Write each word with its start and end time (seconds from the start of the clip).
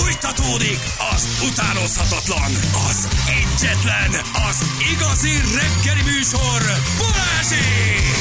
Fújtatódik 0.00 0.78
az 1.14 1.28
utánozhatatlan, 1.50 2.52
az 2.88 3.08
egyetlen, 3.28 4.10
az 4.48 4.64
igazi 4.92 5.30
reggeli 5.54 6.02
műsor, 6.02 6.62
Balázsék! 6.98 8.14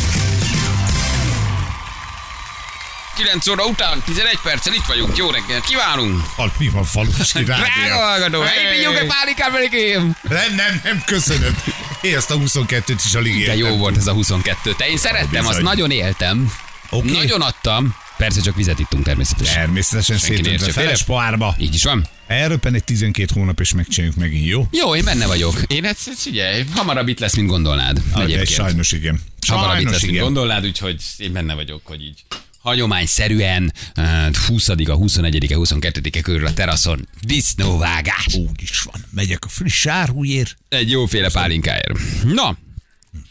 9 3.15 3.47
óra 3.47 3.65
után 3.65 4.01
11 4.05 4.39
perccel 4.43 4.73
itt 4.73 4.85
vagyunk. 4.87 5.17
Jó 5.17 5.29
reggelt 5.29 5.63
kívánunk! 5.63 6.25
Halt, 6.35 6.59
mi 6.59 6.69
van 6.69 6.83
falusi 6.83 7.43
Drága 7.43 7.63
rádió? 7.77 7.95
hallgató, 7.95 8.41
elvigyünk 8.41 8.97
egy 8.97 9.07
pálikát 9.07 9.51
velikém! 9.51 10.15
Nem, 10.21 10.55
nem, 10.55 10.79
nem, 10.83 11.03
köszönöm. 11.05 11.57
Én 12.01 12.15
ezt 12.15 12.31
a 12.31 12.35
22-t 12.35 12.99
is 13.05 13.13
alig 13.13 13.33
De 13.33 13.39
értem. 13.39 13.57
jó 13.57 13.77
volt 13.77 13.97
ez 13.97 14.07
a 14.07 14.11
22. 14.13 14.73
Te 14.75 14.87
én 14.87 14.97
szerettem, 14.97 15.47
azt 15.47 15.61
nagyon 15.61 15.91
éltem. 15.91 16.53
Oké. 16.89 17.11
Nagyon 17.11 17.41
adtam. 17.41 17.95
Persze 18.17 18.41
csak 18.41 18.55
vizet 18.55 18.79
ittunk 18.79 19.03
természetesen. 19.03 19.53
Természetesen 19.53 20.17
szétöntve 20.17 20.71
feles 20.71 21.03
pohárba. 21.03 21.55
Így 21.59 21.73
is 21.73 21.83
van. 21.83 22.05
Elröppen 22.27 22.73
egy 22.73 22.83
12 22.83 23.27
hónap, 23.33 23.59
és 23.59 23.73
megcsináljuk 23.73 24.17
megint, 24.17 24.45
jó? 24.45 24.67
Jó, 24.71 24.95
én 24.95 25.03
benne 25.03 25.27
vagyok. 25.27 25.61
Én 25.67 25.85
ezt, 25.85 26.07
ezt 26.07 26.21
figyelj, 26.21 26.63
hamarabb 26.73 27.07
itt 27.07 27.19
lesz, 27.19 27.35
mint 27.35 27.47
gondolnád. 27.49 28.01
Egyébként. 28.15 28.47
sajnos 28.47 28.91
igen. 28.91 29.21
Hamarabb 29.47 29.69
itt 29.69 29.75
Sajnos 29.75 29.91
lesz, 29.91 30.01
mint 30.01 30.13
igen. 30.13 30.25
gondolnád, 30.25 30.65
úgyhogy 30.65 31.01
én 31.17 31.33
benne 31.33 31.53
vagyok, 31.53 31.81
hogy 31.83 32.01
így 32.01 32.23
hagyományszerűen 32.65 33.73
uh, 33.97 34.35
20 34.47 34.69
a 34.69 34.93
21 34.93 35.53
a 35.53 35.55
22 35.55 36.09
körül 36.21 36.45
a 36.45 36.53
teraszon 36.53 37.07
disznóvágás. 37.21 38.27
Úgy 38.33 38.61
is 38.61 38.81
van. 38.81 39.05
Megyek 39.09 39.45
a 39.45 39.47
friss 39.47 39.85
árujért. 39.85 40.57
Egy 40.69 40.91
jóféle 40.91 41.31
pálinkáért. 41.31 41.99
Na, 42.23 42.57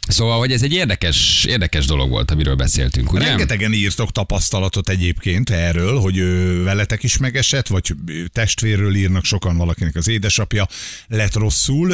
Szóval, 0.09 0.39
hogy 0.39 0.53
ez 0.53 0.63
egy 0.63 0.73
érdekes, 0.73 1.45
érdekes 1.49 1.87
dolog 1.87 2.11
volt, 2.11 2.31
amiről 2.31 2.55
beszéltünk, 2.55 3.13
ugye? 3.13 3.27
Rengetegen 3.27 3.73
írtok 3.73 4.13
tapasztalatot 4.13 4.89
egyébként 4.89 5.51
erről, 5.51 5.99
hogy 5.99 6.19
veletek 6.63 7.03
is 7.03 7.17
megesett, 7.17 7.67
vagy 7.67 7.95
testvérről 8.33 8.95
írnak 8.95 9.25
sokan 9.25 9.57
valakinek 9.57 9.97
az 9.97 10.09
édesapja 10.09 10.69
lett 11.07 11.35
rosszul, 11.35 11.93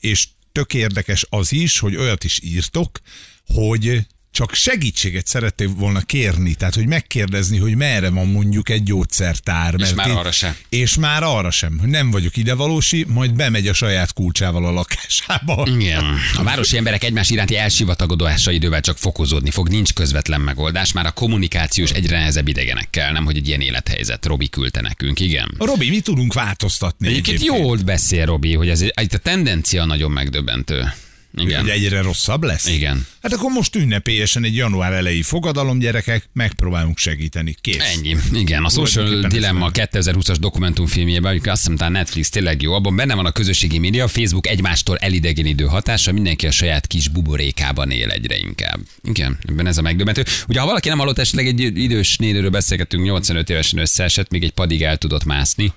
és 0.00 0.28
tök 0.52 0.74
érdekes 0.74 1.26
az 1.28 1.52
is, 1.52 1.78
hogy 1.78 1.96
olyat 1.96 2.24
is 2.24 2.40
írtok, 2.42 3.00
hogy 3.46 4.06
csak 4.32 4.54
segítséget 4.54 5.26
szerettél 5.26 5.68
volna 5.68 6.00
kérni, 6.00 6.54
tehát 6.54 6.74
hogy 6.74 6.86
megkérdezni, 6.86 7.58
hogy 7.58 7.74
merre 7.76 8.10
van 8.10 8.26
mondjuk 8.26 8.68
egy 8.68 8.82
gyógyszertár. 8.82 9.74
És 9.78 9.94
már 9.94 10.08
én- 10.08 10.14
arra 10.16 10.30
sem. 10.32 10.56
És 10.68 10.96
már 10.96 11.22
arra 11.22 11.50
sem, 11.50 11.78
hogy 11.78 11.88
nem 11.88 12.10
vagyok 12.10 12.36
idevalósi, 12.36 13.04
majd 13.08 13.34
bemegy 13.34 13.66
a 13.68 13.72
saját 13.72 14.12
kulcsával 14.12 14.64
a 14.66 14.70
lakásába. 14.70 15.66
Igen. 15.66 16.04
A 16.36 16.42
városi 16.42 16.76
emberek 16.76 17.04
egymás 17.04 17.30
iránti 17.30 17.56
elsivatagodása 17.56 18.50
idővel 18.50 18.80
csak 18.80 18.98
fokozódni 18.98 19.50
fog, 19.50 19.68
nincs 19.68 19.92
közvetlen 19.92 20.40
megoldás, 20.40 20.92
már 20.92 21.06
a 21.06 21.10
kommunikációs 21.12 21.90
egyre 21.90 22.18
nehezebb 22.18 22.48
idegenekkel, 22.48 23.12
nem 23.12 23.24
hogy 23.24 23.36
egy 23.36 23.48
ilyen 23.48 23.60
élethelyzet. 23.60 24.26
Robi 24.26 24.48
küldte 24.48 24.80
nekünk, 24.80 25.20
igen. 25.20 25.54
Robi, 25.58 25.88
mi 25.90 26.00
tudunk 26.00 26.32
változtatni? 26.32 27.08
Egyébként 27.08 27.44
jól 27.44 27.76
beszél 27.76 28.24
Robi, 28.24 28.54
hogy 28.54 28.68
ez 28.68 28.80
itt 28.80 29.12
a 29.14 29.18
tendencia 29.18 29.84
nagyon 29.84 30.10
megdöbbentő. 30.10 30.92
Igen. 31.36 31.60
Hogy 31.60 31.70
egyre 31.70 32.02
rosszabb 32.02 32.42
lesz? 32.42 32.66
Igen. 32.66 33.06
Hát 33.22 33.32
akkor 33.32 33.50
most 33.50 33.76
ünnepélyesen 33.76 34.44
egy 34.44 34.56
január 34.56 34.92
elejé 34.92 35.22
fogadalom, 35.22 35.78
gyerekek, 35.78 36.28
megpróbálunk 36.32 36.98
segíteni. 36.98 37.56
Kész. 37.60 37.96
Ennyi. 37.96 38.16
Igen, 38.32 38.64
a 38.64 38.68
Social 38.68 39.20
Dilemma 39.20 39.60
van. 39.60 39.70
2020-as 39.74 40.36
dokumentumfilmjében, 40.40 41.30
amikor 41.30 41.48
azt 41.48 41.68
hiszem, 41.68 41.92
Netflix 41.92 42.30
tényleg 42.30 42.62
jó, 42.62 42.72
abban 42.72 42.96
benne 42.96 43.14
van 43.14 43.26
a 43.26 43.30
közösségi 43.30 43.78
média, 43.78 44.08
Facebook 44.08 44.46
egymástól 44.46 44.96
elidegenidő 44.96 45.64
hatása, 45.64 46.12
mindenki 46.12 46.46
a 46.46 46.50
saját 46.50 46.86
kis 46.86 47.08
buborékában 47.08 47.90
él 47.90 48.10
egyre 48.10 48.36
inkább. 48.36 48.80
Igen, 49.02 49.38
ebben 49.48 49.66
ez 49.66 49.78
a 49.78 49.82
megdöbbentő. 49.82 50.24
Ugye, 50.48 50.60
ha 50.60 50.66
valaki 50.66 50.88
nem 50.88 50.98
hallott, 50.98 51.18
esetleg 51.18 51.46
egy 51.46 51.60
idős 51.60 52.16
nénőről 52.16 52.50
beszélgettünk, 52.50 53.04
85 53.04 53.50
évesen 53.50 53.78
összeesett, 53.78 54.30
még 54.30 54.42
egy 54.42 54.52
padig 54.52 54.82
el 54.82 54.96
tudott 54.96 55.24
mászni. 55.24 55.72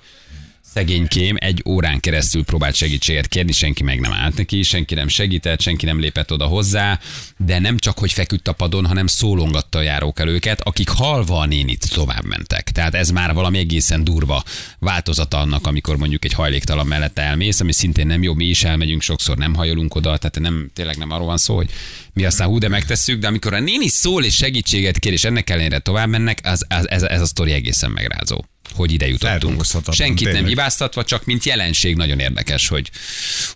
Szegénykém 0.74 1.36
egy 1.38 1.62
órán 1.66 2.00
keresztül 2.00 2.44
próbált 2.44 2.74
segítséget 2.74 3.28
kérni, 3.28 3.52
senki 3.52 3.82
meg 3.82 4.00
nem 4.00 4.12
állt 4.12 4.36
neki, 4.36 4.62
senki 4.62 4.94
nem 4.94 5.08
segített, 5.08 5.60
senki 5.60 5.84
nem 5.84 6.00
lépett 6.00 6.32
oda 6.32 6.46
hozzá, 6.46 7.00
de 7.36 7.58
nem 7.58 7.78
csak, 7.78 7.98
hogy 7.98 8.12
feküdt 8.12 8.48
a 8.48 8.52
padon, 8.52 8.86
hanem 8.86 9.06
szólongatta 9.06 9.78
a 9.78 9.82
járók 9.82 10.18
el 10.18 10.58
akik 10.62 10.88
halva 10.88 11.38
a 11.38 11.46
nénit 11.46 11.90
tovább 11.92 12.24
mentek. 12.24 12.70
Tehát 12.70 12.94
ez 12.94 13.10
már 13.10 13.34
valami 13.34 13.58
egészen 13.58 14.04
durva 14.04 14.42
változata 14.78 15.38
annak, 15.38 15.66
amikor 15.66 15.96
mondjuk 15.96 16.24
egy 16.24 16.32
hajléktalan 16.32 16.86
mellett 16.86 17.18
elmész, 17.18 17.60
ami 17.60 17.72
szintén 17.72 18.06
nem 18.06 18.22
jó, 18.22 18.34
mi 18.34 18.44
is 18.44 18.64
elmegyünk, 18.64 19.02
sokszor 19.02 19.36
nem 19.36 19.54
hajolunk 19.54 19.94
oda, 19.94 20.16
tehát 20.16 20.40
nem, 20.40 20.70
tényleg 20.72 20.96
nem 20.96 21.10
arról 21.10 21.26
van 21.26 21.38
szó, 21.38 21.56
hogy 21.56 21.70
mi 22.12 22.24
aztán 22.24 22.48
hú, 22.48 22.58
de 22.58 22.68
megtesszük, 22.68 23.20
de 23.20 23.26
amikor 23.26 23.54
a 23.54 23.60
néni 23.60 23.88
szól 23.88 24.24
és 24.24 24.34
segítséget 24.34 24.98
kér, 24.98 25.12
és 25.12 25.24
ennek 25.24 25.50
ellenére 25.50 25.78
tovább 25.78 26.08
mennek, 26.08 26.40
az, 26.42 26.66
az, 26.68 26.90
ez, 26.90 27.02
ez 27.02 27.20
a 27.20 27.26
sztori 27.26 27.52
egészen 27.52 27.90
megrázó 27.90 28.44
hogy 28.74 28.92
ide 28.92 29.08
jutottunk. 29.08 29.64
Senkit 29.90 30.24
nem 30.24 30.32
tényleg. 30.32 30.46
hibáztatva, 30.46 31.04
csak 31.04 31.24
mint 31.24 31.44
jelenség 31.44 31.96
nagyon 31.96 32.18
érdekes, 32.18 32.68
hogy, 32.68 32.90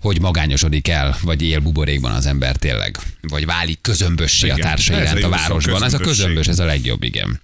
hogy 0.00 0.20
magányosodik 0.20 0.88
el, 0.88 1.18
vagy 1.22 1.42
él 1.42 1.60
buborékban 1.60 2.12
az 2.12 2.26
ember 2.26 2.56
tényleg, 2.56 2.98
vagy 3.20 3.46
válik 3.46 3.80
közömbössé 3.80 4.48
a 4.48 4.56
társa 4.56 5.00
iránt 5.00 5.22
a 5.22 5.28
városban. 5.28 5.84
Ez 5.84 5.94
a 5.94 5.98
közömbös, 5.98 6.46
ez 6.46 6.58
a 6.58 6.64
legjobb, 6.64 7.02
igen. 7.02 7.40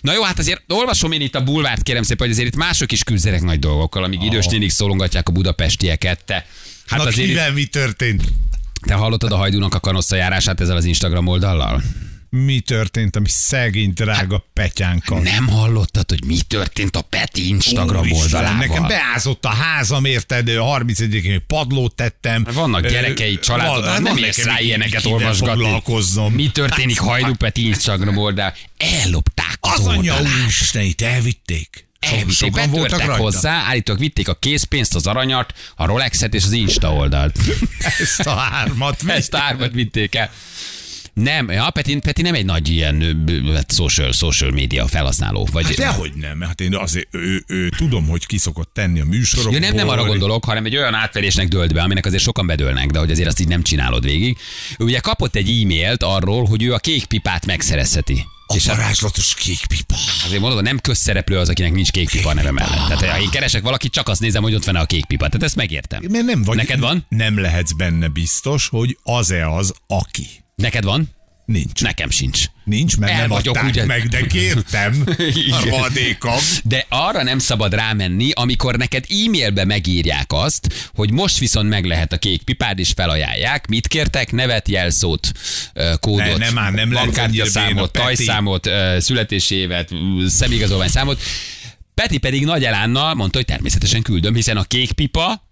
Na 0.00 0.12
jó, 0.12 0.22
hát 0.22 0.38
azért 0.38 0.62
olvasom 0.68 1.12
én 1.12 1.20
itt 1.20 1.34
a 1.34 1.42
bulvárt, 1.42 1.82
kérem 1.82 2.02
szépen, 2.02 2.26
hogy 2.26 2.36
azért 2.36 2.54
itt 2.54 2.56
mások 2.56 2.92
is 2.92 3.04
küzdenek 3.04 3.42
nagy 3.42 3.58
dolgokkal, 3.58 4.04
amíg 4.04 4.22
idős 4.22 4.46
nénik 4.46 4.70
szólongatják 4.70 5.28
a 5.28 5.32
budapestieket. 5.32 6.24
Te, 6.24 6.46
hát 6.86 6.98
Na, 6.98 7.06
azért 7.06 7.28
kivel 7.28 7.52
mi 7.52 7.64
történt? 7.64 8.22
te 8.86 8.94
hallottad 8.94 9.32
a 9.32 9.36
hajdúnak 9.36 9.74
a 9.74 9.80
kanosszajárását 9.80 10.60
ezzel 10.60 10.76
az 10.76 10.84
Instagram 10.84 11.26
oldallal? 11.26 11.82
Mi 12.44 12.60
történt 12.60 13.16
a 13.16 13.20
mi 13.20 13.28
szegény 13.28 13.92
drága 13.94 14.44
petyánkkal? 14.52 15.20
Nem 15.20 15.48
hallottad, 15.48 16.08
hogy 16.10 16.24
mi 16.24 16.38
történt 16.48 16.96
a 16.96 17.00
Peti 17.02 17.48
Instagram 17.48 18.00
Úristen, 18.00 18.20
oldalával? 18.22 18.66
Nekem 18.66 18.86
beázott 18.86 19.44
a 19.44 19.48
házam, 19.48 20.04
érted? 20.04 20.50
31 20.56 21.42
padlót 21.46 21.94
tettem. 21.94 22.46
Vannak 22.52 22.84
Ö, 22.84 22.88
gyerekei, 22.88 23.38
családod, 23.38 23.84
van- 23.84 24.02
nem 24.02 24.14
van 24.14 24.18
érsz 24.24 24.44
rá 24.44 24.60
ilyeneket 24.60 25.04
olvasgatni. 25.04 25.82
Mi 26.34 26.50
történik 26.50 26.98
Hajdú 26.98 27.34
Peti 27.34 27.66
Instagram 27.66 28.16
oldal? 28.16 28.54
Ellopták 28.76 29.58
az, 29.60 29.78
Az 29.78 29.86
anyja 29.86 30.16
úristenit 30.20 31.02
elvitték. 31.02 31.86
Elvitték, 32.00 32.52
betörtek 32.52 33.06
rajta. 33.06 33.22
hozzá, 33.22 33.62
állítólag 33.66 34.00
vitték 34.00 34.28
a 34.28 34.34
készpénzt, 34.34 34.94
az 34.94 35.06
aranyat, 35.06 35.54
a 35.76 35.86
Rolexet 35.86 36.34
és 36.34 36.44
az 36.44 36.52
Insta 36.52 36.92
oldalt. 36.92 37.38
Ezt 38.00 38.20
a 38.20 38.34
hármat. 38.34 39.02
Ezt 39.06 39.34
árvat 39.34 39.72
vitték 39.72 40.14
el. 40.14 40.30
Nem, 41.22 41.50
ja, 41.50 41.70
Peti, 41.70 41.98
Peti 41.98 42.22
nem 42.22 42.34
egy 42.34 42.44
nagy 42.44 42.68
ilyen 42.68 43.24
hát 43.54 43.72
social, 43.72 44.12
social 44.12 44.50
media 44.50 44.86
felhasználó. 44.86 45.48
Vagy, 45.52 45.64
Hát 45.64 45.74
dehogy 45.74 46.12
nem, 46.14 46.40
hát 46.40 46.60
én 46.60 46.74
azért 46.74 47.06
ő, 47.10 47.44
ő, 47.46 47.68
tudom, 47.68 48.06
hogy 48.06 48.26
ki 48.26 48.38
szokott 48.38 48.70
tenni 48.74 49.00
a 49.00 49.04
műsorokból. 49.04 49.54
Ja, 49.54 49.60
nem, 49.60 49.74
nem 49.74 49.88
arra 49.88 50.04
gondolok, 50.04 50.44
hanem 50.44 50.64
egy 50.64 50.76
olyan 50.76 50.94
átverésnek 50.94 51.48
dölt 51.48 51.72
be, 51.72 51.82
aminek 51.82 52.06
azért 52.06 52.22
sokan 52.22 52.46
bedőlnek, 52.46 52.90
de 52.90 52.98
hogy 52.98 53.10
azért 53.10 53.28
azt 53.28 53.40
így 53.40 53.48
nem 53.48 53.62
csinálod 53.62 54.04
végig. 54.04 54.36
Ő 54.78 54.84
ugye 54.84 54.98
kapott 54.98 55.34
egy 55.34 55.48
e-mailt 55.48 56.02
arról, 56.02 56.44
hogy 56.44 56.62
ő 56.62 56.72
a 56.72 56.78
kék 56.78 57.04
pipát 57.04 57.46
megszerezheti. 57.46 58.24
A 58.46 58.56
varázslatos 58.66 59.34
kék 59.34 59.66
pipa. 59.66 59.94
Azért 60.24 60.40
mondod, 60.40 60.62
nem 60.62 60.78
közszereplő 60.78 61.38
az, 61.38 61.48
akinek 61.48 61.72
nincs 61.72 61.90
kék 61.90 62.10
pipa 62.10 62.34
neve 62.34 62.50
mellett. 62.50 62.86
Tehát 62.86 63.04
ha 63.04 63.20
én 63.20 63.30
keresek 63.30 63.62
valakit, 63.62 63.92
csak 63.92 64.08
azt 64.08 64.20
nézem, 64.20 64.42
hogy 64.42 64.54
ott 64.54 64.64
van 64.64 64.76
a 64.76 64.86
kék 64.86 65.04
pipa. 65.04 65.26
Tehát 65.26 65.42
ezt 65.42 65.56
megértem. 65.56 66.02
Mert 66.08 66.24
nem 66.24 66.42
vagy, 66.42 66.56
Neked 66.56 66.78
van? 66.80 67.06
Nem 67.08 67.40
lehetsz 67.40 67.72
benne 67.72 68.08
biztos, 68.08 68.68
hogy 68.68 68.98
az-e 69.02 69.48
az, 69.48 69.74
aki. 69.86 70.44
Neked 70.62 70.84
van? 70.84 71.08
Nincs. 71.44 71.82
Nekem 71.82 72.10
sincs. 72.10 72.44
Nincs, 72.64 72.96
mert 72.96 73.12
El 73.12 73.18
nem 73.18 73.28
vagyok, 73.28 73.56
adták 73.56 73.70
ugye? 73.70 73.84
meg, 73.84 74.08
de 74.08 74.26
kértem. 74.26 75.04
Harmadékam. 75.50 76.38
De 76.64 76.86
arra 76.88 77.22
nem 77.22 77.38
szabad 77.38 77.74
rámenni, 77.74 78.30
amikor 78.30 78.76
neked 78.76 79.04
e-mailbe 79.08 79.64
megírják 79.64 80.32
azt, 80.32 80.90
hogy 80.94 81.10
most 81.10 81.38
viszont 81.38 81.68
meg 81.68 81.84
lehet 81.84 82.12
a 82.12 82.16
kék 82.18 82.42
pipád, 82.42 82.78
és 82.78 82.92
felajánlják. 82.96 83.66
Mit 83.66 83.86
kértek? 83.88 84.32
Nevet, 84.32 84.68
jelszót, 84.68 85.32
kódot, 86.00 86.26
Ne, 86.26 86.36
nem 86.36 86.54
már, 86.54 86.72
nem 86.72 86.90
bankkártyaszámot, 86.90 87.92
tajszámot, 87.92 88.66
ö, 88.66 88.96
születési 89.00 89.54
évet, 89.54 89.92
ö, 89.92 90.28
személyigazolvány 90.28 90.88
számot. 90.88 91.20
Peti 91.94 92.18
pedig 92.18 92.44
nagy 92.44 92.64
elánnal 92.64 93.14
mondta, 93.14 93.38
hogy 93.38 93.46
természetesen 93.46 94.02
küldöm, 94.02 94.34
hiszen 94.34 94.56
a 94.56 94.64
kék 94.64 94.92
pipa 94.92 95.45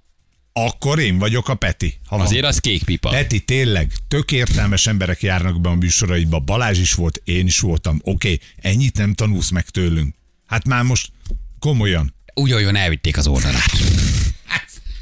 Akkor 0.57 0.99
én 0.99 1.19
vagyok 1.19 1.49
a 1.49 1.55
Peti. 1.55 1.99
Ha 2.07 2.17
van. 2.17 2.27
azért 2.27 2.45
az 2.45 2.59
kék 2.59 2.85
pipa. 2.85 3.11
Peti, 3.11 3.41
tényleg, 3.41 3.93
tök 4.09 4.33
értelmes 4.33 4.87
emberek 4.87 5.23
járnak 5.23 5.61
be 5.61 5.69
a 5.69 5.75
műsoraidba. 5.75 6.39
Balázs 6.39 6.79
is 6.79 6.93
volt, 6.93 7.21
én 7.25 7.47
is 7.47 7.59
voltam. 7.59 8.01
Oké, 8.03 8.33
okay, 8.33 8.41
ennyit 8.57 8.97
nem 8.97 9.15
tanulsz 9.15 9.51
meg 9.51 9.69
tőlünk. 9.69 10.15
Hát 10.47 10.67
már 10.67 10.83
most 10.83 11.11
komolyan. 11.59 12.15
Úgy 12.35 12.53
olyan 12.53 12.77
elvitték 12.77 13.17
az 13.17 13.27
oldalát. 13.27 13.71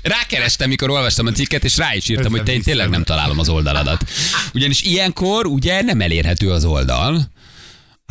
Rákerestem, 0.03 0.69
mikor 0.69 0.91
olvastam 0.91 1.27
a 1.27 1.33
cikket, 1.33 1.65
és 1.65 1.77
rá 1.77 1.95
is 1.95 2.09
írtam, 2.09 2.33
hogy 2.33 2.43
te 2.43 2.53
én 2.53 2.63
tényleg 2.63 2.89
nem 2.89 3.05
találom 3.05 3.39
az 3.39 3.49
oldaladat. 3.49 4.05
Ugyanis 4.55 4.83
ilyenkor 4.83 5.47
ugye 5.47 5.83
nem 5.83 6.01
elérhető 6.01 6.51
az 6.51 6.65
oldal. 6.65 7.32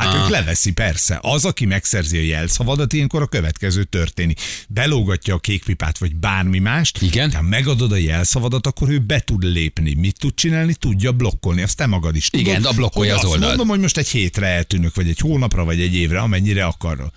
Hát 0.02 0.24
ők 0.24 0.28
leveszi, 0.28 0.72
persze. 0.72 1.18
Az, 1.22 1.44
aki 1.44 1.64
megszerzi 1.64 2.18
a 2.18 2.22
jelszavadat, 2.22 2.92
ilyenkor 2.92 3.22
a 3.22 3.26
következő 3.26 3.84
történik. 3.84 4.40
Belógatja 4.68 5.34
a 5.34 5.38
kékpipát, 5.38 5.98
vagy 5.98 6.16
bármi 6.16 6.58
mást. 6.58 7.02
Igen. 7.02 7.32
Ha 7.32 7.42
megadod 7.42 7.92
a 7.92 7.96
jelszavadat, 7.96 8.66
akkor 8.66 8.88
ő 8.88 8.98
be 8.98 9.20
tud 9.20 9.42
lépni. 9.42 9.94
Mit 9.94 10.18
tud 10.18 10.34
csinálni? 10.34 10.74
Tudja 10.74 11.12
blokkolni. 11.12 11.62
Azt 11.62 11.76
te 11.76 11.86
magad 11.86 12.16
is 12.16 12.28
tudod. 12.28 12.46
Igen, 12.46 12.62
de 12.62 12.72
blokkolja 12.72 13.16
az 13.16 13.24
oldalt. 13.24 13.46
mondom, 13.46 13.68
hogy 13.68 13.80
most 13.80 13.96
egy 13.96 14.08
hétre 14.08 14.46
eltűnök, 14.46 14.94
vagy 14.94 15.08
egy 15.08 15.18
hónapra, 15.18 15.64
vagy 15.64 15.80
egy 15.80 15.94
évre, 15.94 16.20
amennyire 16.20 16.64
akar. 16.64 17.10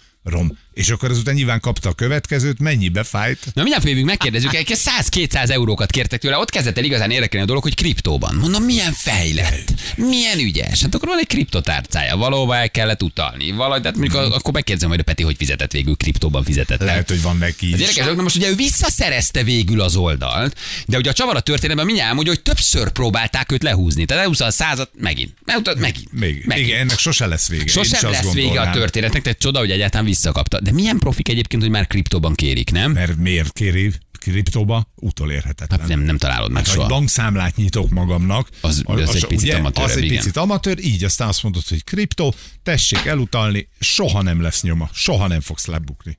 És 0.76 0.90
akkor 0.90 1.10
azután 1.10 1.34
nyilván 1.34 1.60
kapta 1.60 1.90
a 1.90 1.94
következőt, 1.94 2.60
mennyibe 2.60 3.04
fájt? 3.04 3.46
Na 3.54 3.62
mindjárt 3.62 3.88
jövünk, 3.88 4.06
megkérdezzük, 4.06 4.54
egy 4.56 4.78
100-200 5.10 5.50
eurókat 5.50 5.92
kértek 5.92 6.20
tőle, 6.20 6.38
ott 6.38 6.50
kezdett 6.50 6.78
el 6.78 6.84
igazán 6.84 7.12
érdekelni 7.12 7.44
a 7.46 7.48
dolog, 7.48 7.64
hogy 7.64 7.76
kriptóban. 7.76 8.36
Mondom, 8.36 8.64
milyen 8.64 8.92
fejlett, 8.94 9.74
milyen 9.96 10.40
ügyes. 10.40 10.82
Hát 10.82 10.96
akkor 10.96 11.08
van 11.08 11.20
egy 11.20 11.28
kriptotárcája, 11.28 12.18
valahova 12.18 12.56
el 12.56 12.72
kellett 12.72 13.04
utalni. 13.04 13.52
Valahogy, 13.52 13.82
tehát 13.82 13.98
mondjuk 13.98 14.22
Mhm. 14.22 14.32
akkor 14.32 14.54
megkérdezem 14.54 14.88
majd 14.90 15.00
a 15.02 15.04
Peti, 15.04 15.24
hogy 15.24 15.36
fizetett 15.38 15.72
végül, 15.72 15.96
kriptóban 15.96 16.44
fizetett. 16.44 16.80
Lehet, 16.80 17.10
hogy 17.10 17.22
van 17.22 17.38
neki 17.38 17.68
is. 17.74 17.80
érdekes, 17.80 18.06
na 18.16 18.22
most 18.22 18.36
ugye 18.36 18.50
ő 18.50 18.56
visszaszerezte 18.56 19.44
végül 19.44 19.82
az 19.82 19.96
oldalt, 19.96 20.58
de 20.88 20.98
ugye 20.98 21.10
a 21.10 21.14
csavar 21.14 21.36
a 21.36 21.40
történetben 21.40 21.86
mindjárt 21.86 22.10
elmondja, 22.10 22.34
hogy 22.34 22.42
többször 22.44 22.90
próbálták 22.92 23.52
őt 23.52 23.64
lehúzni. 23.64 24.06
Tehát 24.06 24.22
elhúzta 24.22 24.46
a 24.46 24.52
százat, 24.52 24.90
megint. 25.00 25.34
Elhúzta, 25.46 25.74
megint. 25.78 26.12
Még, 26.12 26.44
megint. 26.46 26.68
igen, 26.68 26.80
ennek 26.80 27.00
sose 27.00 27.26
lesz 27.26 27.48
vége. 27.48 27.80
Azt 27.80 28.02
lesz 28.02 28.32
vége 28.34 28.62
a 28.62 28.72
történetnek, 28.72 29.22
tehát 29.22 29.40
csoda, 29.40 29.60
hogy 29.60 29.72
egyáltalán 29.72 30.06
visszakapta. 30.06 30.60
De 30.66 30.72
milyen 30.72 30.98
profik 31.00 31.30
egyébként, 31.30 31.62
hogy 31.62 31.72
már 31.72 31.88
kriptóban 31.88 32.34
kérik, 32.36 32.72
nem? 32.72 32.92
Mert 32.92 33.16
miért 33.18 33.54
kéri 33.54 33.92
kriptóba? 34.20 34.92
Utolérhetetlen. 34.96 35.80
Hát 35.80 35.88
nem, 35.88 36.00
nem 36.00 36.18
találod 36.18 36.52
meg 36.52 36.58
Hát, 36.66 36.68
ha 36.68 36.74
soha. 36.82 36.88
bankszámlát 36.88 37.56
nyitok 37.56 37.90
magamnak, 37.90 38.50
Az- 38.62 38.82
az 38.86 39.16
egy 39.16 39.26
picit 39.26 39.42
ugye, 39.48 39.58
amatőrebb, 39.58 39.90
Az 39.90 39.98
egy 39.98 40.04
igen. 40.04 40.18
picit 40.18 40.38
amatőr, 40.38 40.80
így 40.86 41.04
aztán 41.04 41.28
azt 41.28 41.44
mondod, 41.44 41.68
hogy 41.68 41.84
kriptó, 41.84 42.34
tessék 42.64 43.06
elutalni, 43.06 43.68
soha 43.80 44.22
nem 44.22 44.42
lesz 44.42 44.62
nyoma, 44.62 44.90
soha 44.94 45.28
nem 45.28 45.42
fogsz 45.42 45.66
lebukni. 45.66 46.18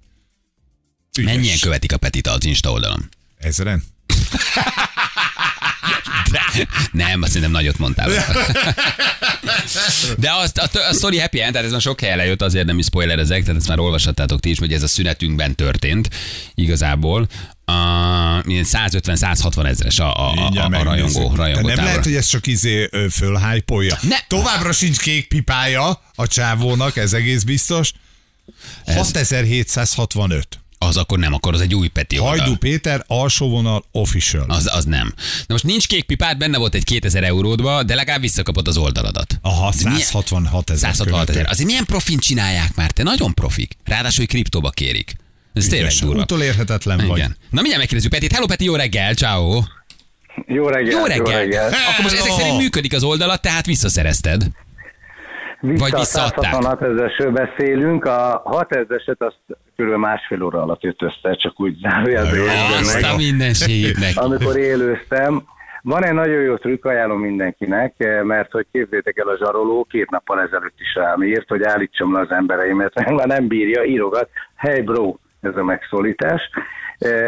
Ügyes. 1.19 1.35
Mennyien 1.35 1.59
követik 1.59 1.93
a 1.93 1.97
Petit 1.97 2.27
az 2.27 2.45
Insta 2.45 2.71
oldalon? 2.71 3.09
Ezeren? 3.37 3.83
Nem, 6.93 7.23
azt 7.23 7.33
szerintem 7.33 7.51
nagyot 7.51 7.79
mondtál. 7.79 8.11
De 10.19 10.33
azt, 10.33 10.59
a, 10.59 10.69
a 10.91 10.95
story 10.95 11.19
happy 11.19 11.41
end, 11.41 11.51
tehát 11.51 11.67
ez 11.67 11.73
már 11.73 11.81
sok 11.81 12.01
helyen 12.01 12.17
lejött, 12.17 12.43
azért 12.43 12.67
nem 12.67 12.79
is 12.79 12.85
spoilerezek, 12.85 13.43
tehát 13.43 13.57
ezt 13.57 13.69
már 13.69 13.79
olvashattátok 13.79 14.41
ti 14.41 14.51
is, 14.51 14.59
hogy 14.59 14.73
ez 14.73 14.83
a 14.83 14.89
szünetünkben 14.89 15.55
történt 15.55 16.11
igazából. 16.55 17.29
A, 17.65 17.73
ilyen 18.47 18.65
150-160 18.73 19.67
ezres 19.67 19.99
a, 19.99 20.17
a, 20.17 20.33
a, 20.33 20.51
a, 20.55 20.65
a 20.65 20.69
megnézzük. 20.69 20.85
rajongó, 20.85 21.31
De 21.31 21.37
rajongó 21.37 21.69
nem 21.69 21.85
lehet, 21.85 22.05
hogy 22.05 22.15
ez 22.15 22.27
csak 22.27 22.47
izé 22.47 22.91
fölhájpolja. 23.11 23.99
Ne. 24.03 24.17
Továbbra 24.29 24.73
sincs 24.73 24.99
kék 24.99 25.29
pipája 25.29 26.03
a 26.15 26.27
csávónak, 26.27 26.97
ez 26.97 27.13
egész 27.13 27.43
biztos. 27.43 27.93
6765. 28.87 30.49
Az 30.87 30.97
akkor 30.97 31.19
nem, 31.19 31.33
akkor 31.33 31.55
az 31.55 31.61
egy 31.61 31.75
új 31.75 31.89
Peti 31.89 32.19
oldal. 32.19 32.39
Hajdú 32.39 32.57
Péter, 32.57 33.05
alsó 33.07 33.49
vonal, 33.49 33.85
official. 33.93 34.45
Az, 34.49 34.71
az 34.75 34.85
nem. 34.85 35.13
Na 35.17 35.45
most 35.49 35.65
nincs 35.65 35.87
kék 35.87 36.05
pipád, 36.05 36.39
benne 36.39 36.59
volt 36.59 36.75
egy 36.75 36.85
2000 36.85 37.25
euródba, 37.25 37.83
de 37.83 37.95
legalább 37.95 38.21
visszakapod 38.21 38.69
az 38.69 38.77
oldaladat. 38.77 39.39
Aha, 39.43 39.71
De 39.83 39.89
milyen- 39.91 40.07
166 40.07 40.71
ezer 40.71 40.95
166 40.95 41.29
ezer. 41.29 41.47
Azért 41.49 41.69
milyen 41.69 41.85
profin 41.85 42.19
csinálják 42.19 42.75
már, 42.75 42.91
te 42.91 43.03
nagyon 43.03 43.35
profik. 43.35 43.77
Ráadásul, 43.85 44.19
hogy 44.19 44.29
kriptóba 44.29 44.71
kérik. 44.71 45.15
Ez 45.55 45.65
tényleg 45.67 45.87
Ügyes. 45.91 46.01
durva. 46.01 46.21
Utolérhetetlen 46.23 46.97
vagy. 47.07 47.17
Igen. 47.17 47.29
Na 47.51 47.61
mindjárt 47.61 47.79
megkérdezzük 47.79 48.11
Petit. 48.13 48.33
Hello 48.33 48.47
Peti, 48.47 48.65
jó 48.65 48.75
reggel, 48.75 49.15
ciao. 49.15 49.63
Jó 50.47 50.69
reggelt, 50.69 50.93
Jó 50.93 51.05
reggel. 51.05 51.67
Akkor 51.69 52.03
most 52.03 52.15
ezek 52.15 52.33
szerint 52.33 52.57
működik 52.57 52.93
az 52.95 53.03
oldalat, 53.03 53.43
tehát 53.43 53.67
visszaszerezted. 53.67 54.47
Vagy 55.67 55.79
Vissza 55.79 55.97
a 55.97 55.99
visszaadták. 55.99 56.45
166 56.45 56.83
ezeresről 56.83 57.31
beszélünk, 57.31 58.05
a 58.05 58.43
6 58.45 58.73
ezereset 58.73 59.23
azt 59.23 59.41
kb. 59.77 59.91
másfél 59.91 60.43
óra 60.43 60.63
alatt 60.63 60.83
jött 60.83 61.03
össze, 61.03 61.35
csak 61.35 61.61
úgy 61.61 61.77
zárójelben 61.83 62.41
Azt 62.79 63.03
a 63.03 63.17
neki. 63.37 63.95
amikor 64.15 64.57
élőztem. 64.57 65.43
Van 65.83 66.05
egy 66.05 66.13
nagyon 66.13 66.43
jó 66.43 66.57
trükk, 66.57 66.85
ajánlom 66.85 67.21
mindenkinek, 67.21 67.95
mert 68.23 68.51
hogy 68.51 68.67
képzétek 68.73 69.19
el 69.19 69.29
a 69.29 69.37
zsaroló, 69.37 69.87
két 69.91 70.11
nappal 70.11 70.41
ezelőtt 70.41 70.79
is 70.79 70.95
rám 70.95 71.23
írt, 71.23 71.49
hogy 71.49 71.63
állítsam 71.63 72.13
le 72.13 72.21
az 72.21 72.31
embereimet, 72.31 72.95
mert 72.95 73.11
már 73.11 73.27
nem 73.27 73.47
bírja, 73.47 73.85
írogat, 73.85 74.29
hey 74.57 74.81
bro, 74.81 75.15
ez 75.41 75.57
a 75.57 75.65
megszólítás, 75.65 76.51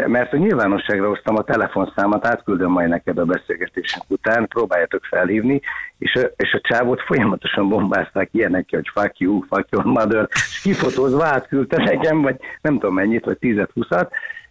mert 0.07 0.31
hogy 0.31 0.39
nyilvánosságra 0.39 1.09
hoztam 1.09 1.37
a 1.37 1.43
telefonszámat, 1.43 2.27
átküldöm 2.27 2.71
majd 2.71 2.89
neked 2.89 3.19
a 3.19 3.25
beszélgetések 3.25 4.03
után, 4.09 4.47
próbáljátok 4.49 5.05
felhívni, 5.05 5.61
és 5.99 6.15
a, 6.15 6.21
és 6.37 6.53
a 6.53 6.61
csávot 6.61 7.03
folyamatosan 7.03 7.69
bombázták 7.69 8.29
ilyenek, 8.33 8.67
hogy 8.71 8.91
fuck 8.93 9.19
you, 9.19 9.41
fuck 9.49 9.67
your 9.71 9.85
mother, 9.85 10.29
és 10.31 10.61
kifotózva 10.61 11.25
átküldte 11.25 11.83
nekem, 11.83 12.23
vagy 12.23 12.37
nem 12.61 12.79
tudom 12.79 12.95
mennyit, 12.95 13.25
vagy 13.25 13.39
10-20-at, 13.41 14.09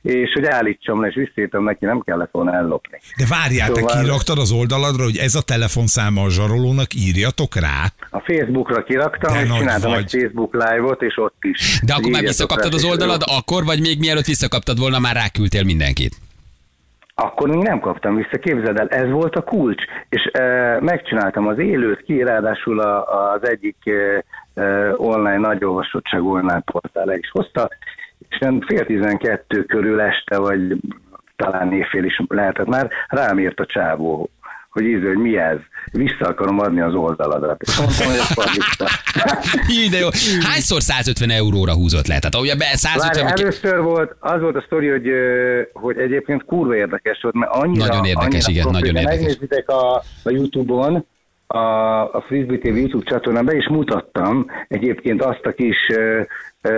és 0.07 0.31
hogy 0.33 0.45
állítsam 0.45 1.01
le, 1.01 1.07
és 1.07 1.15
visszaírtam 1.15 1.63
neki, 1.63 1.86
nem 1.86 2.00
kellett 2.00 2.31
volna 2.31 2.54
ellopni. 2.54 3.00
De 3.18 3.25
várjál, 3.30 3.71
te 3.71 3.80
Szóval- 3.80 4.01
kiraktad 4.01 4.38
az 4.38 4.51
oldaladra, 4.51 5.04
hogy 5.04 5.18
ez 5.18 5.36
a 5.36 5.42
telefonszáma 5.42 6.21
a 6.21 6.30
zsarolónak, 6.30 6.94
írjatok 6.94 7.56
rá. 7.56 7.80
A 8.09 8.19
Facebookra 8.19 8.83
kiraktam, 8.83 9.33
De 9.33 9.42
és 9.42 9.51
csináltam 9.57 9.92
vagy. 9.92 10.00
egy 10.00 10.12
Facebook 10.12 10.54
live-ot, 10.54 11.01
és 11.01 11.18
ott 11.18 11.38
is. 11.42 11.80
De 11.86 11.94
akkor 11.94 12.12
már 12.12 12.21
visszakaptad 12.21 12.71
rá, 12.71 12.77
az 12.77 12.83
oldalad, 12.83 13.21
akkor 13.38 13.63
vagy 13.63 13.80
még 13.81 14.00
mielőtt 14.00 14.25
visszakaptad 14.25 14.80
volna, 14.80 15.00
már 15.00 15.15
ráküldtél 15.15 15.63
mindenkit? 15.63 16.15
Akkor 17.15 17.50
még 17.50 17.63
nem 17.63 17.80
kaptam 17.80 18.15
vissza, 18.15 18.38
képzeld 18.42 18.80
el, 18.80 18.88
ez 18.88 19.09
volt 19.09 19.36
a 19.36 19.42
kulcs, 19.42 19.83
és 20.09 20.30
e, 20.31 20.42
megcsináltam 20.81 21.48
az 21.48 21.59
élőt 21.59 22.04
ki, 22.04 22.24
ráadásul 22.24 22.80
a, 22.80 23.04
az 23.33 23.50
egyik 23.50 23.77
e, 23.83 24.24
e, 24.62 24.94
online 24.98 25.38
nagy 25.38 25.63
olvasottság 25.63 26.24
online 26.24 26.62
portál 26.71 27.18
is 27.18 27.30
hozta, 27.31 27.69
és 28.29 28.38
fél 28.68 28.85
tizenkettő 28.85 29.63
körül 29.63 30.01
este, 30.01 30.38
vagy 30.38 30.75
talán 31.35 31.74
évfél 31.74 32.03
is 32.03 32.21
lehetett 32.27 32.68
már, 32.68 32.89
rám 33.07 33.39
írt 33.39 33.59
a 33.59 33.65
csávó, 33.65 34.29
hogy 34.69 34.85
íző, 34.85 35.07
hogy 35.07 35.18
mi 35.18 35.38
ez, 35.38 35.57
vissza 35.91 36.25
akarom 36.25 36.59
adni 36.59 36.81
az 36.81 36.94
oldaladat. 36.94 37.62
És 37.62 37.77
mondtam, 37.77 38.07
hogy. 38.07 38.47
Hí, 39.68 39.89
de 39.94 39.97
jó. 39.97 40.07
Hányszor 40.41 40.81
150 40.81 41.29
euróra 41.29 41.74
húzott 41.74 42.07
le? 42.07 42.19
Tehát 42.19 42.35
ugye 42.35 42.56
be 42.56 42.65
Várj, 42.65 42.75
150 42.75 43.33
ki- 43.33 43.41
először 43.41 43.81
volt, 43.81 44.15
az 44.19 44.41
volt 44.41 44.56
a 44.56 44.63
sztori, 44.65 44.88
hogy, 44.88 45.09
hogy 45.73 45.97
egyébként 45.97 46.45
kurva 46.45 46.75
érdekes 46.75 47.19
volt, 47.21 47.35
mert 47.35 47.51
annyira... 47.51 47.85
Nagyon 47.85 48.06
érdekes, 48.06 48.45
annyira 48.45 48.51
igen, 48.51 48.63
profi, 48.63 48.80
nagyon 48.80 48.94
de 48.94 49.00
érdekes. 49.00 49.19
Megnézitek 49.19 49.69
a, 49.69 49.95
a 50.23 50.30
Youtube-on, 50.30 51.06
a, 51.47 51.57
a 52.13 52.23
Frisbee 52.27 52.57
TV 52.57 52.75
YouTube 52.75 53.09
csatornán 53.09 53.45
be 53.45 53.55
is 53.55 53.67
mutattam 53.67 54.45
egyébként 54.67 55.23
azt 55.23 55.45
a 55.45 55.53
kis 55.53 55.77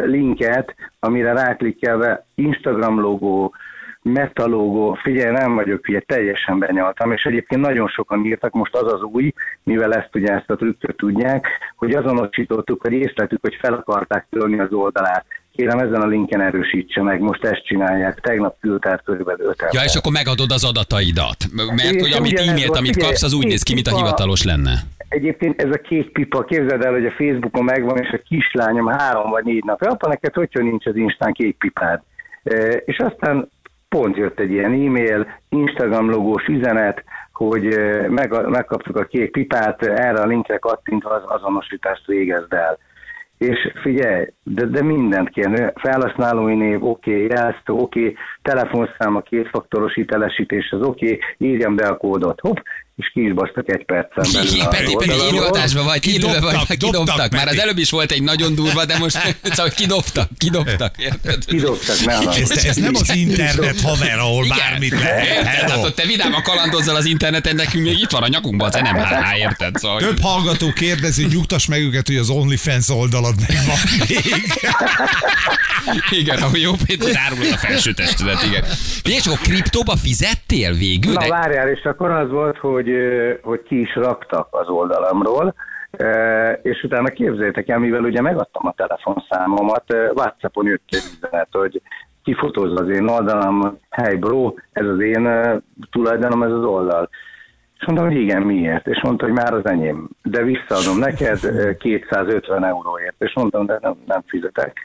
linket, 0.04 0.76
amire 1.00 1.34
ráklikkelve 1.34 2.26
Instagram 2.36 3.00
logó, 3.00 3.54
meta 4.02 4.48
logó, 4.48 4.94
figyelj, 4.94 5.32
nem 5.32 5.56
vagyok 5.56 5.86
hülye, 5.86 6.00
teljesen 6.00 6.60
benyaltam, 6.60 7.12
és 7.12 7.24
egyébként 7.24 7.62
nagyon 7.62 7.88
sokan 7.88 8.26
írtak, 8.26 8.54
most 8.54 8.76
az 8.76 8.94
az 8.94 9.02
új, 9.02 9.34
mivel 9.64 9.94
ezt 9.94 10.16
ugye 10.16 10.34
ezt 10.34 10.50
a 10.50 10.56
trükköt 10.56 10.98
tudják, 10.98 11.48
hogy 11.76 11.96
azonosítottuk, 11.96 12.82
hogy 12.82 12.94
észleltük, 12.94 13.42
hogy 13.42 13.56
fel 13.56 13.74
akarták 13.74 14.26
törni 14.30 14.60
az 14.60 14.74
oldalát. 14.74 15.26
Kérem, 15.60 15.80
ezen 15.80 16.02
a 16.02 16.08
linken 16.08 16.42
erősítse 16.42 17.02
meg, 17.02 17.20
most 17.20 17.44
ezt 17.44 17.66
csinálják. 17.66 18.20
Tegnap 18.20 18.56
küldte 18.60 18.90
át 18.90 19.04
körülbelül 19.04 19.48
5 19.48 19.68
Ja, 19.72 19.84
és 19.84 19.96
akkor 19.96 20.12
megadod 20.12 20.52
az 20.52 20.64
adataidat. 20.64 21.38
Mert 21.52 21.96
És 21.96 22.02
hogy 22.02 22.12
amit 22.12 22.40
e-mailt, 22.40 22.76
amit 22.76 22.94
figyelj, 22.94 23.08
kapsz, 23.08 23.24
az 23.24 23.34
úgy 23.34 23.42
két 23.42 23.50
néz 23.50 23.64
ki, 23.64 23.74
mint 23.74 23.88
a 23.88 23.96
hivatalos 23.96 24.44
lenne. 24.44 24.74
Egyébként 25.10 25.62
ez 25.62 25.70
a 25.72 25.82
kék 25.82 26.12
pipa, 26.12 26.44
képzeld 26.44 26.84
el, 26.84 26.92
hogy 26.92 27.06
a 27.06 27.12
Facebookon 27.12 27.64
megvan, 27.64 27.98
és 27.98 28.10
a 28.10 28.22
kislányom 28.28 28.88
három 28.88 29.30
vagy 29.30 29.44
négy 29.44 29.64
napja, 29.64 29.90
apa 29.90 30.08
neked 30.08 30.34
hogyha 30.34 30.60
nincs 30.60 30.86
az 30.86 30.96
Instán 30.96 31.34
kék 31.34 31.58
pipád. 31.58 32.02
E, 32.44 32.56
És 32.86 32.98
aztán 32.98 33.52
pont 33.90 34.16
jött 34.16 34.40
egy 34.40 34.52
ilyen 34.52 34.72
e-mail, 34.72 35.28
Instagram 35.50 36.10
logós 36.10 36.46
üzenet, 36.48 37.04
hogy 37.34 37.66
e, 37.66 38.10
meg, 38.10 38.50
megkaptuk 38.50 38.98
a 38.98 39.06
kék 39.06 39.32
pipát, 39.32 39.82
erre 39.82 40.22
a 40.22 40.26
linkre 40.26 40.58
kattintva 40.58 41.10
az 41.10 41.24
azonosítást 41.26 42.06
végezd 42.06 42.54
el. 42.54 42.78
És 43.40 43.72
figyelj, 43.82 44.26
de, 44.44 44.66
de 44.66 44.84
mindent 44.84 45.30
kérni, 45.30 45.72
felhasználói 45.76 46.56
név, 46.56 46.84
oké, 46.84 47.12
okay, 47.12 47.28
jelztő, 47.28 47.74
oké, 47.74 48.00
okay, 48.00 48.16
telefonszám, 48.42 49.22
kétfaktoros 49.22 49.94
hitelesítés, 49.94 50.72
az 50.72 50.82
oké, 50.82 51.06
okay, 51.06 51.20
írjam 51.38 51.76
be 51.76 51.88
a 51.88 51.98
kódot, 51.98 52.40
hopp, 52.40 52.58
és 53.00 53.10
ki 53.14 53.22
is 53.26 53.34
basztak 53.34 53.72
egy 53.74 53.86
percen 53.86 54.26
belül. 54.34 54.62
a 54.62 54.68
Peti, 54.68 54.96
Peti, 55.00 55.12
élőadásban 55.30 55.86
vagy, 55.86 56.08
élőben 56.08 56.42
vagy, 56.42 56.52
Kidobtak, 56.52 56.78
kidobtak. 56.78 57.06
dobtak, 57.06 57.32
Már 57.32 57.48
az 57.48 57.60
előbb 57.60 57.78
is 57.78 57.90
volt 57.90 58.12
egy 58.12 58.24
nagyon 58.24 58.56
durva, 58.56 58.86
de 58.86 58.98
most 58.98 59.18
szóval 59.44 59.72
kidobtak, 59.76 60.30
kidobtak, 60.38 60.96
érted? 60.98 61.46
Kidobtak. 61.46 61.96
Ez, 62.38 62.66
ez 62.66 62.76
nem 62.76 62.96
az 62.96 63.16
internet 63.16 63.82
haver, 63.82 64.18
ahol 64.20 64.46
Igen. 64.46 64.58
bármit 64.58 64.92
lehet. 65.00 65.46
Hát 65.48 65.70
Hello. 65.72 65.86
ott 65.86 65.96
te 65.96 66.06
vidáman 66.06 66.44
kalandozzal 66.44 66.96
az 66.96 67.06
interneten, 67.06 67.56
nekünk 67.56 67.84
még 67.86 68.00
itt 68.00 68.10
van 68.12 68.24
a 68.24 68.28
nyakunkban, 68.28 68.72
te 68.72 68.82
nem 68.82 68.96
há, 68.96 69.38
érted? 69.38 69.76
Szóval, 69.78 70.00
Több 70.00 70.20
hallgató 70.22 70.72
kérdezi, 70.74 71.24
hogy 71.24 71.32
nyugtass 71.34 71.66
meg 71.66 71.82
őket, 71.82 72.08
hogy 72.08 72.16
az 72.18 72.30
OnlyFans 72.30 72.90
oldalad 72.90 73.36
megvan 73.48 73.78
még. 74.08 74.44
igen, 76.10 76.42
ahogy 76.42 76.62
jó 76.62 76.72
Péter 76.86 77.16
árulod 77.26 77.52
a 77.52 77.58
felső 77.58 77.94
testedet, 77.94 78.44
igen. 78.44 78.64
És 79.04 79.26
akkor 79.26 79.40
kriptóba 79.40 79.96
fizettél 79.98 80.74
végül? 80.74 81.14
Na 81.14 81.20
De- 81.20 81.28
várjál, 81.28 81.68
és 81.70 81.84
akkor 81.84 82.12
az 82.12 82.30
volt, 82.30 82.58
hogy, 82.58 82.89
ö, 82.94 83.34
hogy 83.42 83.64
ki 83.64 83.80
is 83.80 83.96
raktak 83.96 84.48
az 84.52 84.68
oldalamról, 84.68 85.54
és 86.62 86.84
utána 86.84 87.10
képzeljétek 87.10 87.68
el, 87.68 87.80
mivel 87.80 88.04
ugye 88.04 88.22
megadtam 88.22 88.68
a 88.68 88.74
telefonszámomat, 88.78 89.94
Whatsappon 89.94 90.66
jött 90.66 90.84
egy 90.88 91.04
üzenet, 91.18 91.48
hogy 91.52 91.82
kifotózza 92.24 92.82
az 92.82 92.90
én 92.90 93.08
oldalam, 93.08 93.78
hey 93.90 94.16
bro, 94.16 94.54
ez 94.72 94.86
az 94.86 95.00
én 95.00 95.30
tulajdonom, 95.92 96.44
ez 96.44 96.52
az 96.52 96.64
oldal. 96.64 97.10
És 97.80 97.86
mondtam, 97.86 98.08
hogy 98.08 98.18
igen, 98.18 98.42
miért? 98.42 98.88
És 98.88 99.02
mondta, 99.04 99.26
hogy 99.26 99.34
már 99.34 99.54
az 99.54 99.66
enyém, 99.66 100.10
de 100.24 100.44
visszaadom 100.44 100.98
neked 100.98 101.44
ö, 101.44 101.72
250 101.78 102.64
euróért. 102.64 103.16
És 103.18 103.34
mondtam, 103.36 103.66
de 103.66 103.78
nem, 103.82 103.96
nem 104.06 104.22
fizetek. 104.28 104.80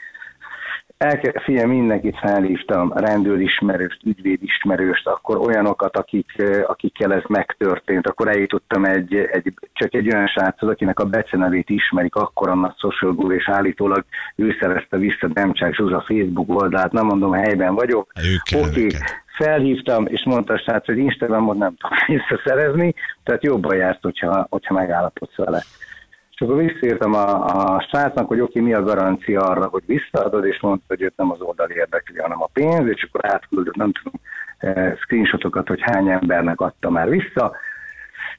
Elke, 0.99 1.41
figyelj, 1.45 1.67
mindenkit 1.67 2.19
felhívtam, 2.19 2.93
rendőrismerőst, 2.93 4.01
ügyvédismerőst, 4.05 5.07
akkor 5.07 5.37
olyanokat, 5.37 5.97
akik, 5.97 6.43
akikkel 6.67 7.13
ez 7.13 7.23
megtörtént, 7.29 8.07
akkor 8.07 8.29
eljutottam 8.29 8.85
egy, 8.85 9.15
egy, 9.15 9.55
csak 9.73 9.95
egy 9.95 10.15
olyan 10.15 10.27
sráchoz, 10.27 10.71
akinek 10.71 10.99
a 10.99 11.05
becenevét 11.05 11.71
ismerik, 11.71 12.15
akkor 12.15 12.49
annak 12.49 12.79
social 12.79 13.13
guru, 13.13 13.33
és 13.33 13.49
állítólag 13.49 14.05
ő 14.37 14.57
szerezte 14.61 14.97
vissza 14.97 15.29
Demcsák 15.29 15.75
Zsuzsa 15.75 16.05
Facebook 16.07 16.63
oldalát, 16.63 16.93
nem 16.93 17.07
mondom, 17.07 17.33
helyben 17.33 17.75
vagyok. 17.75 18.13
Oké, 18.57 18.87
felhívtam, 19.37 20.07
és 20.07 20.25
mondta 20.25 20.53
a 20.53 20.59
srác, 20.59 20.87
hogy 20.87 20.99
Instagramot 20.99 21.59
nem 21.59 21.75
tudom 21.77 21.99
visszaszerezni, 22.19 22.95
tehát 23.25 23.45
jobban 23.45 23.77
jársz, 23.77 24.03
hogyha, 24.03 24.47
hogyha 24.51 24.75
megállapodsz 24.75 25.37
vele. 25.37 25.63
És 26.35 26.41
akkor 26.41 26.57
visszaírtam 26.57 27.14
a, 27.14 27.45
a 27.45 27.81
srácnak, 27.88 28.29
hogy 28.29 28.41
oké, 28.41 28.61
mi 28.61 28.75
a 28.75 28.83
garancia 28.83 29.41
arra, 29.41 29.67
hogy 29.67 29.83
visszaadod, 29.87 30.45
és 30.45 30.61
mondta, 30.61 30.85
hogy 30.88 31.03
őt 31.03 31.17
nem 31.17 31.31
az 31.31 31.41
oldal 31.41 31.71
érdekli, 31.71 32.19
hanem 32.19 32.43
a 32.43 32.50
pénz, 32.53 32.88
és 32.88 33.03
akkor 33.03 33.33
átküldött, 33.33 33.76
nem 33.76 33.93
tudom, 33.93 34.21
eh, 34.59 34.95
screenshotokat, 34.97 35.69
hogy 35.69 35.81
hány 35.83 36.09
embernek 36.09 36.61
adta 36.61 36.91
már 36.91 37.09
vissza, 37.09 37.57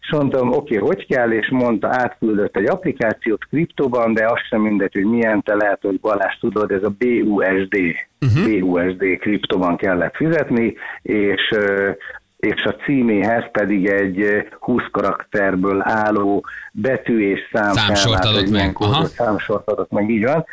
és 0.05 0.11
mondtam, 0.11 0.51
oké, 0.51 0.75
hogy 0.75 1.05
kell, 1.05 1.31
és 1.31 1.49
mondta, 1.49 1.87
átküldött 1.87 2.57
egy 2.57 2.69
applikációt 2.69 3.45
kriptoban, 3.45 4.13
de 4.13 4.25
azt 4.25 4.47
sem 4.49 4.61
mindegy, 4.61 4.93
hogy 4.93 5.05
milyen, 5.05 5.41
te 5.41 5.55
lehet, 5.55 5.81
hogy 5.81 5.99
Balázs 5.99 6.37
tudod, 6.39 6.71
ez 6.71 6.83
a 6.83 6.95
BUSD, 6.97 7.75
uh-huh. 8.21 8.59
BUSD 8.59 9.17
kriptoban 9.19 9.77
kellett 9.77 10.15
fizetni, 10.15 10.75
és 11.01 11.51
ö, 11.55 11.91
és 12.45 12.63
a 12.63 12.75
címéhez 12.85 13.51
pedig 13.51 13.87
egy 13.87 14.21
ö, 14.21 14.39
20 14.59 14.81
karakterből 14.91 15.81
álló 15.83 16.45
betű 16.71 17.31
és 17.31 17.39
szám 17.53 17.73
Számsort 17.73 18.25
adott 18.25 18.49
meg. 18.49 18.73
kódot, 18.73 18.93
Aha. 18.93 19.05
Számsort 19.05 19.69
adott 19.69 19.91
meg, 19.91 20.09
így 20.09 20.23
van. 20.23 20.45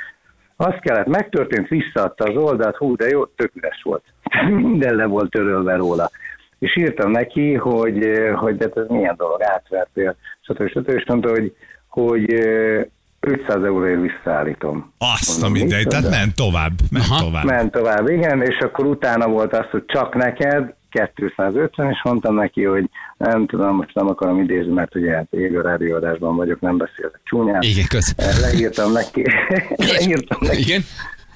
Az 0.56 0.74
kellett, 0.80 1.06
megtörtént, 1.06 1.68
visszaadta 1.68 2.24
az 2.24 2.36
oldalt, 2.36 2.76
hú, 2.76 2.96
de 2.96 3.08
jó, 3.08 3.24
tök 3.24 3.50
üres 3.54 3.80
volt. 3.82 4.02
Minden 4.62 4.94
le 4.94 5.06
volt 5.06 5.30
törölve 5.30 5.76
róla. 5.76 6.10
És 6.58 6.76
írtam 6.76 7.10
neki, 7.10 7.54
hogy, 7.54 8.06
eh, 8.06 8.34
hogy 8.34 8.56
de 8.56 8.68
ez 8.74 8.88
milyen 8.88 9.14
dolog, 9.16 9.42
átvertél, 9.42 10.16
stb. 10.40 10.68
stb. 10.68 10.88
És 10.88 11.04
mondta, 11.06 11.30
hogy, 11.30 11.54
hogy 11.88 12.32
eh, 12.32 12.84
500 13.20 13.64
euróért 13.64 14.00
visszaállítom. 14.00 14.92
Azt 14.98 15.38
a 15.38 15.40
Mondom, 15.40 15.60
mindegy, 15.60 15.78
mit 15.78 15.88
tehát 15.88 16.10
ment 16.10 16.34
tovább, 16.34 16.72
ment 16.90 17.04
Aha. 17.10 17.24
tovább. 17.24 17.44
Ment 17.44 17.72
tovább, 17.72 18.08
igen, 18.08 18.42
és 18.42 18.58
akkor 18.58 18.86
utána 18.86 19.28
volt 19.28 19.52
az, 19.56 19.66
hogy 19.70 19.84
csak 19.86 20.14
neked, 20.14 20.74
250, 20.92 21.90
és 21.90 22.00
mondtam 22.04 22.34
neki, 22.34 22.64
hogy 22.64 22.90
nem 23.16 23.46
tudom, 23.46 23.76
most 23.76 23.94
nem 23.94 24.08
akarom 24.08 24.40
idézni, 24.40 24.72
mert 24.72 24.94
ugye 24.94 25.14
hát 25.14 25.26
élő 25.30 25.60
rádióadásban 25.60 26.36
vagyok, 26.36 26.60
nem 26.60 26.76
beszélek 26.76 27.20
csúnyán. 27.24 27.62
Igen, 27.62 27.86
kösz. 27.88 28.14
Eh, 28.16 28.40
Leírtam 28.40 28.92
neki, 28.92 29.22
leírtam 29.98 30.38
neki 30.40 30.60
Igen? 30.60 30.82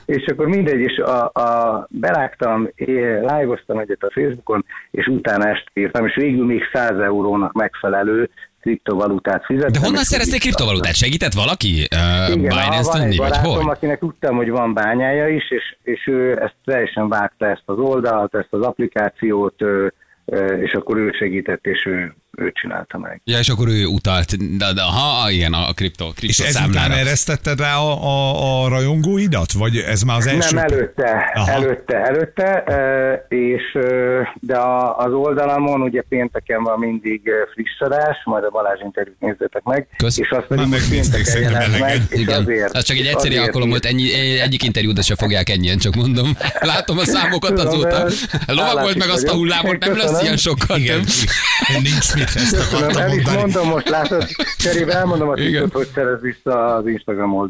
és 0.06 0.26
akkor 0.26 0.46
mindegy, 0.46 0.80
és 0.80 0.98
a, 0.98 1.24
a, 1.24 1.86
berágtam, 1.90 2.68
live-oztam 2.76 3.78
egyet 3.78 4.02
a 4.02 4.10
Facebookon, 4.12 4.64
és 4.90 5.06
utána 5.06 5.48
este 5.48 5.70
írtam, 5.74 6.06
és 6.06 6.14
végül 6.14 6.46
még 6.46 6.62
100 6.72 6.98
eurónak 6.98 7.52
megfelelő 7.52 8.30
kriptovalutát 8.66 9.44
fizettem. 9.44 9.72
De 9.72 9.86
honnan 9.86 10.02
szerezték 10.02 10.40
kriptovalutát? 10.40 10.94
Segített 10.94 11.32
valaki? 11.32 11.72
Uh, 11.94 12.36
igen, 12.36 12.56
Binance 12.56 12.90
van 12.90 13.00
egy 13.00 13.00
tenni, 13.00 13.16
vagy 13.16 13.28
barátom, 13.28 13.54
hogy? 13.54 13.74
akinek 13.74 13.98
tudtam, 13.98 14.36
hogy 14.36 14.50
van 14.50 14.74
bányája 14.74 15.28
is, 15.28 15.50
és, 15.50 15.76
és 15.82 16.06
ő 16.06 16.42
ezt 16.42 16.56
teljesen 16.64 17.08
vágta 17.08 17.46
ezt 17.46 17.62
az 17.64 17.78
oldalt, 17.78 18.34
ezt 18.34 18.52
az 18.52 18.62
applikációt, 18.62 19.54
és 20.62 20.72
akkor 20.72 20.96
ő 20.96 21.10
segített, 21.18 21.66
és 21.66 21.86
ő, 21.86 22.14
ő 22.36 22.52
csinálta 22.52 22.98
meg. 22.98 23.20
Ja, 23.24 23.38
és 23.38 23.48
akkor 23.48 23.68
ő 23.68 23.84
utalt, 23.84 24.56
de, 24.56 24.72
de 24.72 24.82
ha, 24.82 25.30
igen, 25.30 25.52
a 25.52 25.72
kripto, 25.72 26.12
kripto 26.12 26.42
És 26.42 26.54
ezután 26.54 26.90
eresztetted 26.92 27.60
rá 27.60 27.76
a, 27.76 28.04
a, 28.04 28.64
a 28.64 28.68
rajongóidat? 28.68 29.52
Vagy 29.52 29.76
ez 29.76 30.02
már 30.02 30.16
az 30.16 30.26
első? 30.26 30.54
Nem, 30.54 30.64
előtte, 30.64 31.30
Aha. 31.34 31.50
előtte, 31.50 31.96
előtte, 31.96 32.64
és 33.28 33.78
de 34.40 34.56
a, 34.56 34.98
az 34.98 35.12
oldalamon 35.12 35.80
ugye 35.80 36.02
pénteken 36.08 36.62
van 36.62 36.78
mindig 36.78 37.30
friss 37.52 37.80
adás, 37.80 38.16
majd 38.24 38.44
a 38.44 38.50
Balázs 38.50 38.80
interjút 38.80 39.20
nézzétek 39.20 39.62
meg, 39.62 39.88
Kösz. 39.96 40.18
és 40.18 40.30
azt 40.30 40.46
pedig 40.46 40.88
pénteken 40.90 41.40
jelent 41.40 41.78
meg, 41.78 42.02
és 42.08 42.20
Igen, 42.20 42.40
azért, 42.40 42.74
az 42.76 42.84
csak 42.84 42.96
egy 42.96 43.06
egyszerű 43.06 43.36
alkalom 43.36 43.68
volt, 43.68 43.84
ennyi, 43.84 44.38
egyik 44.40 44.62
interjút 44.62 45.02
se 45.02 45.14
fogják 45.14 45.48
ennyien, 45.48 45.78
csak 45.78 45.94
mondom. 45.94 46.36
Látom 46.60 46.98
a 46.98 47.04
számokat 47.04 47.58
azóta. 47.58 48.04
de 48.46 48.52
Lovag 48.52 48.80
volt 48.80 48.98
meg 48.98 49.08
azt 49.08 49.28
a 49.28 49.34
hullámot, 49.34 49.78
nem 49.78 49.96
lesz 49.96 50.22
ilyen 50.22 50.36
sokkal 50.36 50.78
Igen, 50.78 51.04
nincs 51.82 52.14
mit 52.14 52.25
ezt 52.34 52.56
Köszönöm, 52.56 52.82
akartam 52.82 53.02
el 53.02 53.08
is 53.08 53.24
mondani. 53.24 53.36
mondom 53.36 53.68
most, 53.68 53.88
látod, 53.88 54.26
cserébe 54.58 54.92
elmondom 54.94 55.28
a 55.28 55.34
titkot, 55.34 55.72
hogy 55.72 55.88
szerez 55.94 56.20
vissza 56.20 56.74
az 56.74 56.86
Instagram 56.86 57.48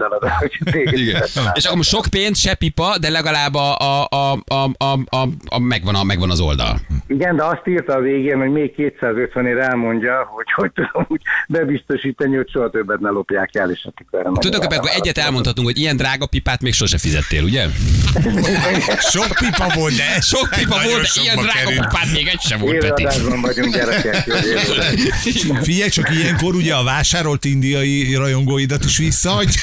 téged 0.70 0.98
Igen. 1.06 1.22
És 1.54 1.64
akkor 1.64 1.76
most 1.76 1.88
sok 1.90 2.06
pénz, 2.10 2.38
se 2.38 2.54
pipa, 2.54 2.98
de 2.98 3.10
legalább 3.10 3.54
a, 3.54 3.76
a, 3.78 4.06
a, 4.10 4.32
a, 4.46 4.70
a, 4.78 4.98
a, 5.16 5.28
a 5.46 5.58
megvan, 5.58 5.94
a, 5.94 6.04
megvan 6.04 6.30
az 6.30 6.40
oldal. 6.40 6.80
Igen, 7.06 7.36
de 7.36 7.44
azt 7.44 7.62
írta 7.64 7.94
a 7.94 8.00
végén, 8.00 8.38
hogy 8.38 8.50
még 8.50 8.74
250 8.74 9.46
ér 9.46 9.58
elmondja, 9.58 10.28
hogy 10.34 10.52
hogy 10.52 10.70
tudom 10.72 11.06
úgy 11.08 11.20
bebiztosítani, 11.48 12.36
hogy 12.36 12.50
soha 12.50 12.70
többet 12.70 13.00
ne 13.00 13.10
lopják 13.10 13.54
el, 13.54 13.70
és 13.70 13.88
akkor 13.94 14.20
erre 14.20 14.30
nagyon 14.30 14.76
akkor 14.76 14.90
egyet 14.94 15.18
elmondhatunk, 15.18 15.66
hogy 15.66 15.78
ilyen 15.78 15.96
drága 15.96 16.26
pipát 16.26 16.62
még 16.62 16.72
sose 16.72 16.98
fizettél, 16.98 17.42
ugye? 17.42 17.64
Sok 19.14 19.28
pipa 19.38 19.66
volt, 19.74 19.94
de 19.96 20.20
Sok 20.20 20.48
pipa 20.56 20.78
volt, 20.84 21.02
de 21.02 21.20
ilyen 21.22 21.36
drága 21.36 21.68
került. 21.68 21.80
pipát 21.80 22.12
még 22.12 22.26
egy 22.26 22.40
sem 22.40 22.60
volt, 22.60 22.78
Peti. 22.78 23.02
Élőadásban 23.02 23.40
vagyunk 23.40 23.74
gyerekek. 23.74 24.26
Figyelj, 25.62 25.88
csak 25.88 26.10
ilyenkor 26.10 26.54
ugye 26.54 26.74
a 26.74 26.84
vásárolt 26.84 27.44
indiai 27.44 28.14
rajongóidat 28.14 28.84
is 28.84 28.98
visszaadj. 28.98 29.56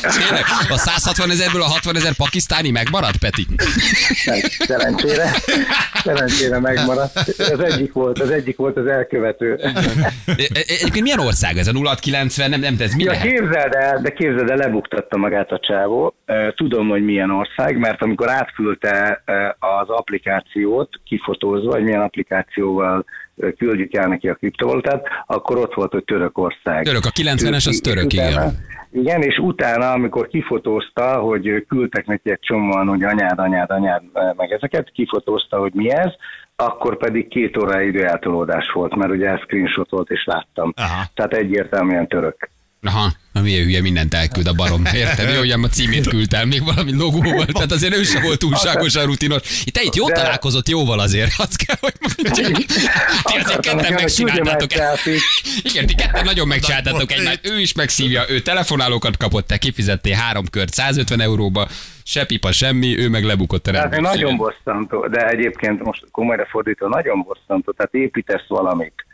Tényleg? 0.00 0.44
A 0.68 0.76
160 0.78 1.30
ezerből 1.30 1.62
a 1.62 1.64
60 1.64 1.96
ezer 1.96 2.12
pakisztáni 2.12 2.70
megmaradt, 2.70 3.16
Peti? 3.16 3.46
Nem, 4.24 4.38
Szerencsére, 4.58 5.30
szerencsére 5.94 6.58
megmaradt. 6.60 7.16
Az 7.38 7.60
egyik 7.60 7.92
volt, 7.92 8.18
az 8.20 8.30
egyik 8.30 8.56
volt 8.56 8.76
az 8.76 8.86
elkövető. 8.86 9.54
E- 9.62 9.72
e- 10.26 10.64
Egyébként 10.66 11.00
milyen 11.02 11.18
ország 11.20 11.56
ez? 11.56 11.66
A 11.66 11.72
0690, 11.72 12.50
nem, 12.50 12.60
nem, 12.60 12.76
ez 12.78 12.94
mi 12.94 13.02
Ja, 13.02 13.10
lehet? 13.10 13.26
képzeld 13.26 13.74
el, 13.74 14.00
de 14.02 14.10
képzeld 14.10 14.50
el, 14.50 14.56
lebuktatta 14.56 15.16
magát 15.16 15.50
a 15.50 15.60
csávó. 15.68 16.14
Tudom, 16.56 16.88
hogy 16.88 17.04
milyen 17.04 17.30
ország, 17.30 17.78
mert 17.78 18.02
amikor 18.02 18.30
átküldte 18.30 19.22
az 19.58 19.88
applikációt 19.88 20.88
kifotózva, 21.04 21.72
hogy 21.72 21.82
milyen 21.82 22.00
applikációval 22.00 23.04
küldjük 23.56 23.94
el 23.94 24.08
neki 24.08 24.28
a 24.28 24.34
kriptovalutát, 24.34 25.06
akkor 25.26 25.58
ott 25.58 25.74
volt, 25.74 25.92
hogy 25.92 26.04
Törökország. 26.04 26.84
Török, 26.84 27.04
a 27.04 27.10
90-es 27.10 27.68
az 27.68 27.80
török, 27.82 28.12
igen. 28.12 28.56
Igen, 28.92 29.22
és 29.22 29.38
utána, 29.38 29.90
amikor 29.90 30.28
kifotózta, 30.28 31.18
hogy 31.18 31.64
küldtek 31.68 32.06
neki 32.06 32.30
egy 32.30 32.40
csomóan, 32.40 32.86
hogy 32.86 33.02
anyád, 33.02 33.38
anyád, 33.38 33.70
anyád, 33.70 34.02
meg 34.36 34.52
ezeket, 34.52 34.90
kifotózta, 34.90 35.58
hogy 35.58 35.72
mi 35.74 35.90
ez, 35.90 36.12
akkor 36.56 36.96
pedig 36.96 37.28
két 37.28 37.56
óra 37.56 37.80
időeltolódás 37.80 38.70
volt, 38.72 38.96
mert 38.96 39.12
ugye 39.12 39.28
ez 39.28 39.40
screenshot 39.40 39.90
volt, 39.90 40.10
és 40.10 40.24
láttam. 40.24 40.72
Aha. 40.76 41.04
Tehát 41.14 41.32
egyértelműen 41.32 42.06
török. 42.08 42.50
Aha, 42.82 43.12
na 43.32 43.40
milyen 43.40 43.64
hülye 43.64 43.80
mindent 43.80 44.14
elküld 44.14 44.46
a 44.46 44.52
barom. 44.52 44.84
Érted? 44.94 45.30
Jó, 45.32 45.38
hogy 45.38 45.50
a 45.50 45.68
címét 45.68 46.08
küldtem, 46.08 46.48
még 46.48 46.64
valami 46.64 46.94
logóval, 46.94 47.46
tehát 47.46 47.72
azért 47.72 47.96
ő 47.96 48.02
sem 48.02 48.22
volt 48.22 48.38
túlságosan 48.38 49.06
rutinos. 49.06 49.42
Te 49.72 49.80
itt 49.82 49.94
jót 49.94 50.08
De- 50.08 50.14
találkozott 50.14 50.68
jóval 50.68 50.98
azért, 50.98 51.30
azt 51.36 51.56
kell, 51.56 51.76
hogy 51.80 51.94
mondjam. 52.00 52.52
Ti 53.22 53.38
azért 53.38 53.60
ketten 53.60 53.92
megcsináltátok. 53.92 54.72
egy. 54.72 55.20
Igen, 55.62 55.86
ti 55.86 55.94
ketten 55.94 56.24
nagyon 56.24 56.48
megcsináltátok 56.48 57.12
egymást. 57.12 57.40
Ő 57.42 57.60
is 57.60 57.72
megszívja, 57.72 58.24
ő 58.28 58.40
telefonálókat 58.40 59.16
kapott, 59.16 59.46
te 59.46 59.56
kifizettél 59.58 60.14
három 60.14 60.44
kört 60.50 60.72
150 60.72 61.20
euróba, 61.20 61.68
se 62.04 62.24
pipa 62.24 62.52
semmi, 62.52 62.98
ő 62.98 63.08
meg 63.08 63.24
lebukott 63.24 63.66
a 63.66 63.70
rendőrségen. 63.70 64.02
nagyon 64.12 64.36
bosszantó, 64.36 65.06
de 65.06 65.28
egyébként 65.28 65.82
most 65.82 66.04
komolyra 66.10 66.46
fordítva, 66.50 66.88
nagyon 66.88 67.22
bosszantó, 67.22 67.72
tehát 67.72 67.94
építesz 67.94 68.44
valamit. 68.48 69.06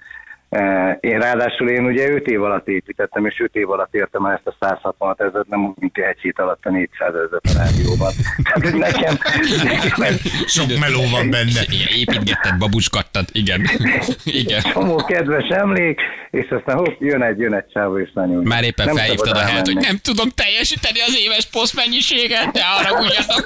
Én 1.00 1.18
ráadásul 1.18 1.68
én 1.68 1.84
ugye 1.84 2.10
5 2.10 2.26
év 2.26 2.42
alatt 2.42 2.68
építettem, 2.68 3.26
és 3.26 3.40
5 3.40 3.54
év 3.54 3.70
alatt 3.70 3.94
értem 3.94 4.24
el 4.24 4.32
ezt 4.32 4.46
a 4.46 4.56
160 4.60 5.14
ezeret, 5.18 5.48
nem 5.48 5.64
úgy, 5.64 5.74
mint 5.78 5.98
egy 5.98 6.20
hét 6.20 6.38
alatt 6.38 6.64
a 6.64 6.70
400 6.70 7.08
ezeret 7.08 7.44
a 7.44 7.58
rádióban. 7.58 8.12
Tehát 8.52 8.78
nekem, 8.78 9.18
nekem 9.64 10.02
ez 10.02 10.20
Sok 10.46 10.78
meló 10.80 11.00
van 11.10 11.30
benne. 11.30 11.60
Igen, 11.68 11.88
építgetted, 11.96 12.58
babuskattad, 12.58 13.24
igen. 13.32 13.60
Igen. 14.24 14.62
csomó 14.62 14.96
kedves 14.96 15.48
emlék, 15.48 16.00
és 16.30 16.48
aztán 16.50 16.76
hopp, 16.76 17.00
jön 17.00 17.22
egy, 17.22 17.38
jön 17.38 17.54
egy 17.54 17.66
csávó, 17.72 17.98
és 17.98 18.10
nagyon... 18.14 18.42
Már 18.42 18.64
éppen 18.64 18.86
nem 18.86 18.96
felhívtad 18.96 19.36
a 19.36 19.44
helyet, 19.44 19.66
hogy 19.66 19.76
nem 19.76 19.96
tudom 20.02 20.28
teljesíteni 20.34 21.00
az 21.00 21.16
éves 21.24 21.46
posztmennyiséget, 21.46 22.50
de 22.52 22.62
arra 22.78 23.00
ugyatok, 23.00 23.44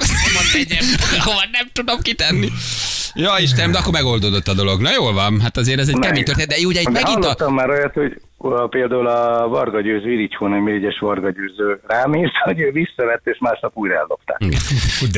hova 1.25 1.45
nem 1.53 1.67
tudom 1.73 2.01
kitenni. 2.01 2.49
Ja 3.15 3.39
Istenem, 3.39 3.71
de 3.71 3.79
akkor 3.79 3.93
megoldódott 3.93 4.49
a 4.49 4.55
dolog. 4.55 4.81
Na 4.81 4.91
jól 4.93 5.13
van, 5.13 5.41
hát 5.41 5.57
azért 5.57 5.79
ez 5.79 5.89
egy 5.89 5.99
kemény 5.99 6.25
történet, 6.25 6.49
de 6.49 6.67
ugye 6.67 6.81
itt 6.81 6.98
Megint 7.03 7.19
a... 7.19 7.23
hallottam 7.23 7.55
már 7.55 7.71
olyat, 7.71 7.95
hogy 7.95 8.21
például 8.71 9.07
a 9.07 9.49
Varga 9.49 9.81
Győző, 9.81 10.13
Irigyhón, 10.13 10.55
egy 10.55 10.61
mirigyes 10.61 10.99
Varga 10.99 11.31
Győző 11.31 11.81
rám 11.87 12.15
írt, 12.15 12.33
hogy 12.45 12.61
ő 12.61 12.71
visszavett, 12.71 13.27
és 13.27 13.37
másnap 13.41 13.73
újra 13.75 13.95
eldobták. 13.95 14.39
De 14.39 14.57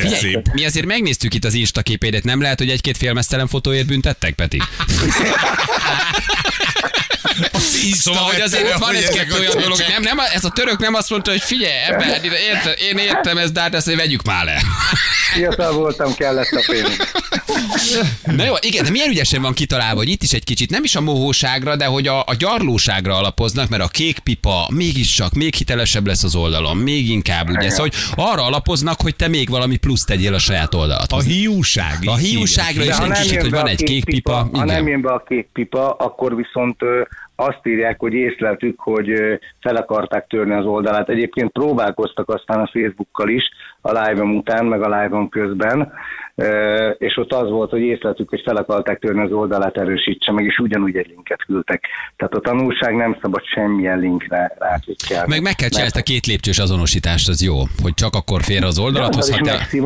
Figyelj, 0.01 0.15
szép. 0.15 0.45
mi 0.53 0.65
azért 0.65 0.85
megnéztük 0.85 1.33
itt 1.33 1.43
az 1.43 1.53
Insta 1.53 1.81
képédet, 1.81 2.23
nem 2.23 2.41
lehet, 2.41 2.59
hogy 2.59 2.69
egy-két 2.69 2.97
félmeztelen 2.97 3.47
fotóért 3.47 3.87
büntettek, 3.87 4.33
Peti? 4.33 4.61
Szóval, 7.91 8.23
hogy 8.23 8.41
azért 8.41 8.67
itt 8.67 8.77
van 8.77 8.95
egy-kettő 8.95 9.39
olyan 9.39 9.61
dolog, 9.61 9.77
nem, 9.87 10.01
nem, 10.01 10.19
ez 10.33 10.43
a 10.43 10.49
török 10.49 10.79
nem 10.79 10.93
azt 10.93 11.09
mondta, 11.09 11.31
hogy 11.31 11.41
figyelj, 11.41 11.73
ebben, 11.87 12.09
érte, 12.23 12.71
én 12.71 12.97
értem 12.97 13.37
ezt, 13.37 13.53
de 13.53 13.61
hát 13.61 13.75
ezt 13.75 13.95
vegyük 13.95 14.23
már 14.23 14.45
le. 14.45 14.61
Fiatal 15.33 15.73
voltam, 15.73 16.13
kellett 16.13 16.51
a 16.51 16.63
pénz. 16.71 16.97
Na 18.37 18.43
jó, 18.43 18.53
igen, 18.59 18.83
de 18.83 18.89
milyen 18.89 19.09
ügyesen 19.09 19.41
van 19.41 19.53
kitalálva, 19.53 19.97
hogy 19.97 20.09
itt 20.09 20.23
is 20.23 20.31
egy 20.31 20.43
kicsit 20.43 20.69
nem 20.69 20.83
is 20.83 20.95
a 20.95 21.01
mohóságra, 21.01 21.75
de 21.75 21.85
hogy 21.85 22.07
a, 22.07 22.19
a 22.19 22.35
gyarlóságra 22.37 23.15
alapoznak, 23.17 23.69
mert 23.69 23.83
a 23.83 23.87
kék 23.87 24.19
pipa 24.19 24.67
mégis 24.73 25.13
csak 25.13 25.33
még 25.33 25.53
hitelesebb 25.55 26.07
lesz 26.07 26.23
az 26.23 26.35
oldalon, 26.35 26.77
még 26.77 27.09
inkább, 27.09 27.49
ugye, 27.49 27.69
szóval, 27.69 27.89
hogy 27.89 28.23
arra 28.25 28.45
alapoznak, 28.45 29.01
hogy 29.01 29.15
te 29.15 29.27
még 29.27 29.49
valami 29.49 29.77
plusz 29.77 30.03
tegyél 30.03 30.33
a 30.33 30.39
saját 30.39 30.73
A 30.73 30.77
oldalathoz. 30.77 31.25
hiúság. 31.25 31.97
A 32.05 32.15
hiúságra 32.15 32.83
is 32.83 32.89
egy 32.89 33.07
nem 33.07 33.21
kicsit, 33.21 33.41
hogy 33.41 33.51
van 33.51 33.65
a 33.65 33.69
egy 33.69 33.83
kék 33.83 34.05
pipa. 34.05 34.49
ha 34.53 34.65
nem 34.65 34.87
jön 34.87 35.01
be 35.01 35.11
a 35.11 35.23
kék 35.27 35.47
pipa, 35.53 35.89
akkor 35.91 36.35
viszont 36.35 36.77
azt 37.41 37.59
írják, 37.63 37.99
hogy 37.99 38.13
észleltük, 38.13 38.79
hogy 38.79 39.13
fel 39.59 39.75
akarták 39.75 40.27
törni 40.27 40.53
az 40.53 40.65
oldalát. 40.65 41.09
Egyébként 41.09 41.51
próbálkoztak 41.51 42.29
aztán 42.29 42.59
a 42.59 42.69
Facebookkal 42.73 43.29
is, 43.29 43.49
a 43.81 43.91
live 43.91 44.23
után, 44.23 44.65
meg 44.65 44.81
a 44.81 45.01
live 45.01 45.27
közben, 45.29 45.91
és 46.97 47.17
ott 47.17 47.33
az 47.33 47.49
volt, 47.49 47.69
hogy 47.69 47.81
észleltük, 47.81 48.29
hogy 48.29 48.41
fel 48.45 48.55
akarták 48.55 48.99
törni 48.99 49.21
az 49.21 49.31
oldalát, 49.31 49.77
erősítse 49.77 50.31
meg, 50.31 50.45
és 50.45 50.57
ugyanúgy 50.57 50.95
egy 50.95 51.07
linket 51.07 51.43
küldtek. 51.45 51.87
Tehát 52.15 52.33
a 52.33 52.39
tanulság 52.39 52.95
nem 52.95 53.17
szabad 53.21 53.45
semmilyen 53.45 53.99
linkre 53.99 54.55
ráklikkelni. 54.59 55.27
Meg 55.29 55.41
meg 55.41 55.55
kell 55.55 55.69
csinálni 55.69 55.91
ezt 55.95 56.07
a 56.07 56.11
két 56.11 56.25
lépcsős 56.25 56.59
azonosítást, 56.59 57.29
az 57.29 57.41
jó, 57.43 57.55
hogy 57.81 57.93
csak 57.93 58.15
akkor 58.15 58.41
fér 58.41 58.63
az 58.63 58.79
oldalathoz, 58.79 59.29
de 59.29 59.35
az 59.35 59.41
is 59.41 59.47
te... 59.47 59.79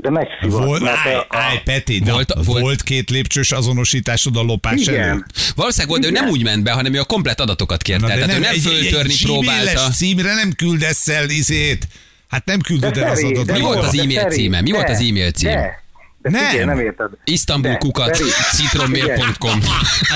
De 0.00 0.10
megszivat. 0.10 0.64
Volt, 0.64 0.82
mert 0.82 0.96
állj, 1.06 1.14
a- 1.14 1.26
állj, 1.28 1.60
Peti, 1.64 1.98
de 1.98 2.12
Volt- 2.12 2.32
volt, 2.44 2.60
volt- 2.60 2.82
két 2.82 3.10
lépcsős 3.10 3.52
azonosításod 3.52 4.36
a 4.36 4.42
lopás 4.42 4.80
Igen. 4.80 5.00
előtt? 5.08 5.52
Valószínűleg 5.56 5.88
volt, 5.88 6.00
de 6.00 6.08
ő 6.08 6.22
nem 6.22 6.28
úgy 6.30 6.42
ment 6.42 6.62
be, 6.62 6.70
hanem 6.72 6.94
ő 6.94 6.98
a 7.00 7.04
komplet 7.04 7.40
adatokat 7.40 7.82
kérte. 7.82 8.06
Na, 8.06 8.12
Tehát 8.14 8.28
ő 8.28 8.32
nem 8.32 8.50
egy, 8.50 8.60
föltörni 8.60 9.12
egy 9.12 9.22
próbálta. 9.22 9.88
címre 9.90 10.34
nem 10.34 10.52
küldesz 10.52 11.08
el 11.08 11.28
izét. 11.30 11.86
Hát 12.28 12.44
nem 12.44 12.60
küldöd 12.60 12.94
De 12.94 13.04
el 13.04 13.10
az 13.10 13.24
adatot. 13.24 13.52
Mi 13.56 13.60
volt 13.60 13.78
az 13.84 13.98
e-mail 13.98 14.20
Feri, 14.20 14.34
címe? 14.34 14.60
Mi 14.60 14.70
volt 14.70 14.88
az 14.88 14.98
e-mail 15.00 15.30
cím? 15.30 15.48
De, 15.50 15.82
de 16.22 16.30
Nem. 16.30 16.44
figyelj, 16.44 16.64
nem 16.64 16.78
érted. 16.80 17.10
Isztambul 17.24 17.70
De, 17.70 17.76
kukat, 17.76 18.16
Feri, 18.16 18.30
citromér.com. 18.56 19.60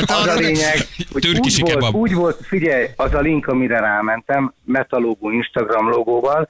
Az 0.06 0.26
a 0.26 0.34
lényeg, 0.34 0.86
hogy 1.12 1.26
úgy 1.28 1.60
volt, 1.60 1.94
úgy 1.94 2.12
volt, 2.14 2.40
figyelj, 2.46 2.86
az 2.96 3.14
a 3.14 3.20
link, 3.20 3.46
amire 3.46 3.80
rámentem, 3.80 4.54
metalógó 4.64 5.30
Instagram 5.30 5.88
logóval, 5.88 6.48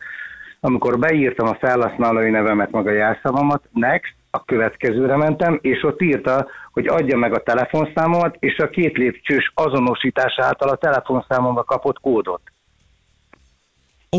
amikor 0.65 0.99
beírtam 0.99 1.47
a 1.47 1.57
felhasználói 1.61 2.31
nevemet, 2.31 2.71
meg 2.71 2.87
a 2.87 2.91
jelszavamat, 2.91 3.63
next, 3.73 4.15
a 4.31 4.45
következőre 4.45 5.17
mentem, 5.17 5.59
és 5.63 5.83
ott 5.83 6.03
írta, 6.03 6.47
hogy 6.73 6.87
adja 6.87 7.17
meg 7.17 7.35
a 7.35 7.43
telefonszámomat, 7.43 8.37
és 8.39 8.59
a 8.59 8.69
két 8.69 8.97
lépcsős 8.97 9.53
azonosítás 9.55 10.35
által 10.39 10.69
a 10.69 10.77
telefonszámomba 10.77 11.63
kapott 11.63 12.01
kódot. 12.01 12.41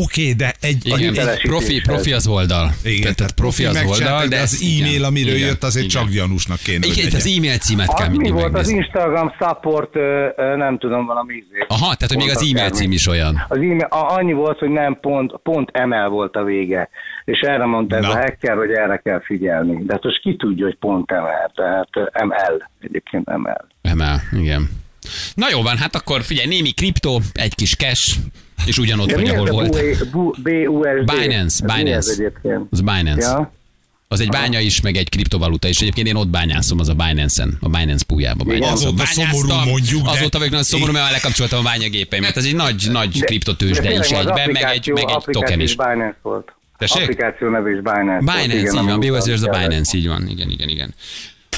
Oké, 0.04 0.32
de 0.32 0.54
egy, 0.60 0.86
Igen, 0.86 0.98
hitelesítéshez. 0.98 1.40
profi, 1.40 1.80
profi 1.80 2.12
az 2.12 2.26
oldal. 2.26 2.70
Igen, 2.84 3.14
tehát 3.14 3.32
profi 3.32 3.64
az 3.64 3.82
oldal, 3.86 4.26
de 4.26 4.40
az 4.40 4.62
e-mail, 4.78 5.04
amiről 5.04 5.34
igen, 5.34 5.46
jött, 5.48 5.62
azért 5.62 5.86
igen. 5.86 6.02
csak 6.02 6.10
gyanúsnak 6.12 6.58
kéne, 6.58 6.86
Igen, 6.86 7.14
az 7.14 7.26
e-mail 7.36 7.58
címet 7.58 7.94
kell 7.94 8.06
Az 8.06 8.10
mi 8.10 8.16
mindig 8.16 8.32
volt 8.32 8.44
az 8.44 8.52
megnézni. 8.52 8.76
Instagram 8.76 9.32
support, 9.38 9.94
nem 10.56 10.78
tudom, 10.78 11.06
valami 11.06 11.34
izé. 11.34 11.64
Aha, 11.68 11.94
tehát 11.94 12.08
hogy 12.08 12.16
még 12.16 12.30
az 12.30 12.48
e-mail 12.50 12.70
cím 12.70 12.92
is 12.92 13.06
olyan. 13.06 13.44
Az 13.48 13.56
e-mail, 13.56 13.80
a, 13.80 14.14
annyi 14.16 14.32
volt, 14.32 14.58
hogy 14.58 14.68
nem 14.68 14.98
pont, 15.00 15.32
pont 15.42 15.84
ML 15.86 16.08
volt 16.08 16.36
a 16.36 16.42
vége. 16.44 16.88
És 17.24 17.40
erre 17.40 17.64
mondta 17.64 17.96
ez 17.96 18.02
Na. 18.02 18.10
a 18.10 18.16
hacker, 18.16 18.56
hogy 18.56 18.70
erre 18.70 18.96
kell 19.04 19.20
figyelni. 19.24 19.84
De 19.84 19.92
hát 19.92 20.02
most 20.02 20.20
ki 20.20 20.36
tudja, 20.36 20.64
hogy 20.64 20.76
pont 20.76 21.10
ML, 21.10 21.52
tehát 21.54 21.88
ML, 22.24 22.68
egyébként 22.80 23.26
ML. 23.36 23.66
Emel, 23.82 24.20
igen. 24.32 24.70
Na 25.34 25.46
jó 25.50 25.62
van, 25.62 25.76
hát 25.76 25.94
akkor 25.94 26.22
figyelj, 26.22 26.48
némi 26.48 26.70
kriptó, 26.70 27.20
egy 27.34 27.54
kis 27.54 27.76
cash, 27.76 28.16
és 28.64 28.78
ugyanott 28.78 29.12
vagy, 29.12 29.28
ahol 29.28 29.50
volt. 29.50 30.10
BU- 30.10 30.42
BUSD? 30.42 31.04
Binance, 31.18 31.44
Ez 31.44 31.60
mi 31.60 31.66
Binance. 31.82 31.96
ez 31.96 32.08
egyébként? 32.08 32.60
Az 32.70 32.80
Binance. 32.80 33.28
Ja? 33.28 33.52
Az 34.08 34.20
egy 34.20 34.28
bánya 34.28 34.60
is, 34.60 34.80
meg 34.80 34.96
egy 34.96 35.08
kriptovaluta 35.08 35.68
is. 35.68 35.80
Egyébként 35.80 36.06
én 36.06 36.14
ott 36.14 36.28
bányászom, 36.28 36.78
az 36.78 36.88
a 36.88 36.94
Binance-en, 36.94 37.58
a 37.60 37.68
Binance 37.68 38.04
pújába 38.04 38.44
bányászom. 38.44 38.72
Azóta 38.72 39.04
szomorú 39.06 39.70
mondjuk, 39.70 40.02
de- 40.02 40.10
Azóta 40.10 40.30
vagyok 40.38 40.50
nagyon 40.50 40.62
szomorú, 40.64 40.92
mert 40.92 41.10
lekapcsoltam 41.10 41.58
a 41.58 41.62
bányagépeimet. 41.62 42.36
Ez 42.36 42.44
egy 42.44 42.54
nagy, 42.54 42.88
nagy 42.90 43.20
kriptotős, 43.24 43.78
de 43.78 43.92
is 43.92 44.08
egyben, 44.10 44.50
meg 44.50 44.62
egy, 44.62 44.88
meg 44.88 45.04
egy 45.08 45.24
token 45.30 45.60
is. 45.60 45.76
Binance 45.76 46.16
volt. 46.22 46.52
Tessék? 46.78 47.02
Applikáció 47.02 47.48
neve 47.48 47.70
is 47.70 47.76
Binance. 47.80 48.10
volt, 48.10 48.20
Binance, 48.24 48.56
igen, 48.56 48.82
így 48.82 48.88
van, 48.88 49.00
BUSD 49.00 49.28
az 49.28 49.42
a. 49.42 49.48
Binance, 49.50 49.96
így 49.96 50.06
van, 50.06 50.28
igen, 50.28 50.50
igen, 50.50 50.68
igen. 50.68 50.94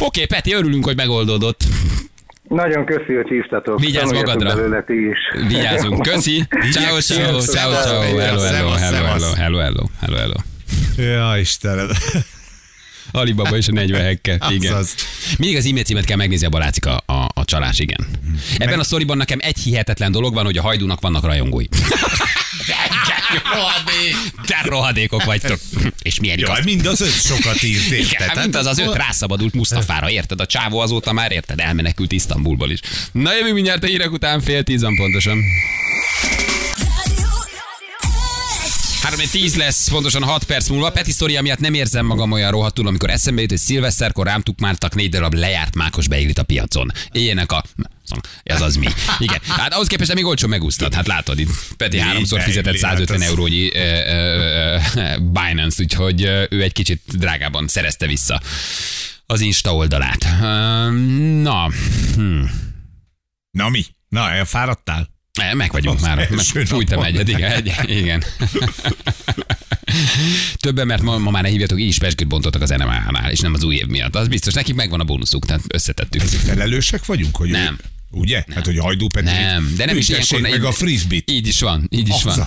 Oké, 0.01 0.25
Peti, 0.25 0.53
örülünk, 0.53 0.85
hogy 0.85 0.97
megoldódott. 0.97 1.65
Nagyon 2.49 2.85
köszi, 2.85 3.15
hogy 3.15 3.29
hívtatok. 3.29 3.81
Vigyázz 3.81 4.11
Tanuljatok 4.11 4.43
magadra. 4.43 4.95
Is. 4.95 5.47
Vigyázzunk. 5.47 6.03
Köszi. 6.03 6.45
Ciao, 6.71 7.01
ciao, 7.01 7.41
ciao, 7.41 7.73
ciao. 7.73 8.01
Hello, 8.03 8.19
hello, 8.19 8.41
hello, 8.41 8.73
hello, 8.73 9.35
hello, 9.35 9.87
hello, 10.01 10.17
hello. 10.17 10.37
Ja, 10.97 11.39
Istenem. 11.39 11.89
Alibaba 13.13 13.57
és 13.57 13.69
a 13.69 13.73
40 13.73 14.03
hekke. 14.03 14.39
Igen. 14.51 14.73
Azaz. 14.73 14.95
Mindig 15.39 15.57
az 15.57 15.67
e-mail 15.67 15.85
címet 15.85 16.05
kell 16.05 16.17
megnézni 16.17 16.47
a 16.47 16.51
balácik 16.51 16.87
a, 16.87 17.03
a, 17.07 17.27
a 17.35 17.45
csalás, 17.45 17.79
igen. 17.79 18.07
Ebben 18.55 18.69
Meg... 18.69 18.79
a 18.79 18.85
szoriban 18.85 19.17
nekem 19.17 19.39
egy 19.41 19.59
hihetetlen 19.59 20.13
dolog 20.13 20.35
van, 20.35 20.45
hogy 20.45 20.59
a 20.59 20.63
hajdúnak 20.63 21.01
vannak 21.01 21.25
rajongói. 21.25 21.65
De 24.47 24.61
rohadékok 24.65 25.25
vagytok. 25.25 25.59
És 26.03 26.21
milyen 26.21 26.39
igaz. 26.39 26.51
Jaj, 26.57 26.61
mind 26.65 26.87
az 26.87 27.01
öt 27.01 27.23
sokat 27.23 27.63
írt, 27.63 27.87
Igen, 27.87 27.99
érted? 27.99 28.27
hát 28.27 28.37
mint 28.37 28.57
az 28.57 28.67
az 28.67 28.79
öt 28.79 28.95
rászabadult 28.95 29.55
Mustafára, 29.55 30.11
érted? 30.11 30.41
A 30.41 30.47
csávó 30.47 30.79
azóta 30.79 31.13
már 31.13 31.33
érted, 31.33 31.61
elmenekült 31.61 32.13
Isztambulból 32.13 32.71
is. 32.71 32.81
Na 33.13 33.35
jövünk 33.35 33.55
mindjárt 33.55 33.85
a 33.85 33.87
hírek 33.87 34.13
után, 34.13 34.41
fél 34.41 34.63
tíz 34.63 34.83
van 34.83 34.95
pontosan. 34.97 35.39
3 39.03 39.21
10 39.31 39.57
lesz, 39.57 39.89
pontosan 39.89 40.23
6 40.23 40.45
perc 40.45 40.69
múlva. 40.69 40.91
Peti 40.91 41.13
sztoria 41.13 41.43
miatt 41.43 41.59
nem 41.59 41.75
érzem 41.75 42.07
magam 42.07 42.33
olyan 42.33 42.51
rohadtul, 42.51 42.87
amikor 42.87 43.11
eszembe 43.11 43.41
jut, 43.41 43.51
hogy 43.51 43.59
szilveszterkor 43.59 44.27
rám 44.27 44.43
tukmáltak 44.43 44.95
négy 44.95 45.11
darab 45.11 45.35
lejárt 45.35 45.75
mákos 45.75 46.09
beiglit 46.09 46.39
a 46.39 46.43
piacon. 46.43 46.93
Éljenek 47.13 47.53
a... 47.53 47.65
Ez 48.43 48.61
az 48.61 48.77
mi. 48.77 48.87
Igen. 49.19 49.39
Hát 49.49 49.73
ahhoz 49.73 49.87
képest 49.87 50.15
még 50.15 50.25
olcsó 50.25 50.49
megúsztad. 50.49 50.95
Hát 50.95 51.07
látod 51.07 51.39
itt. 51.39 51.49
Peti 51.77 51.99
háromszor 51.99 52.41
fizetett 52.41 52.65
beigli, 52.65 52.87
hát 52.87 52.97
150 52.97 53.17
az- 53.21 53.27
eurónyi 53.27 53.73
ö, 53.73 53.79
ö, 53.79 54.79
ö, 54.95 55.17
Binance, 55.19 55.83
úgyhogy 55.83 56.23
ő 56.51 56.63
egy 56.63 56.73
kicsit 56.73 57.03
drágában 57.07 57.69
szerezte 57.69 58.07
vissza 58.07 58.41
az 59.27 59.41
Insta 59.41 59.75
oldalát. 59.75 60.27
Na, 61.43 61.71
hm. 62.15 62.43
Na 63.51 63.69
mi? 63.69 63.85
Na, 64.09 64.31
elfáradtál? 64.31 65.09
E, 65.39 65.55
Meg 65.55 65.73
vagyunk 65.73 65.97
Az 65.97 66.03
már. 66.03 66.17
Meg, 66.17 66.69
napon. 66.69 67.05
egyet, 67.05 67.29
igen. 67.29 67.67
Igen. 67.87 68.25
Többen, 70.57 70.87
mert 70.87 71.03
ma, 71.03 71.19
ma 71.19 71.31
már 71.31 71.43
ne 71.43 71.49
hívjatok, 71.49 71.81
így 71.81 71.87
is 71.89 71.99
peskőt 71.99 72.29
bontottak 72.29 72.63
az 72.63 72.71
NMH-nál, 72.71 73.31
és 73.31 73.39
nem 73.41 73.55
az 73.55 73.63
új 73.63 73.75
év 73.77 73.87
miatt. 73.87 74.17
Az 74.17 74.29
biztos, 74.29 74.53
nekik 74.55 74.75
megvan 74.75 75.01
a 75.01 75.05
bónuszuk, 75.05 75.47
tehát 75.47 75.63
összetettük. 75.69 76.21
Felelősek 76.23 77.05
vagyunk, 77.07 77.37
hogy 77.37 77.49
Nem. 77.51 77.79
Ő, 77.81 77.87
ugye? 78.11 78.45
Hát, 78.55 78.65
hogy 78.65 78.79
Hajdú 78.79 79.07
Peti 79.07 79.25
Nem, 79.25 79.73
de 79.77 79.85
nem 79.85 79.97
is 79.97 80.09
ilyenkor. 80.09 80.41
meg 80.41 80.65
a 80.65 80.73
frisbit. 80.73 81.31
Így 81.31 81.47
is 81.47 81.61
van, 81.61 81.87
így 81.91 82.09
is 82.09 82.23
van. 82.23 82.45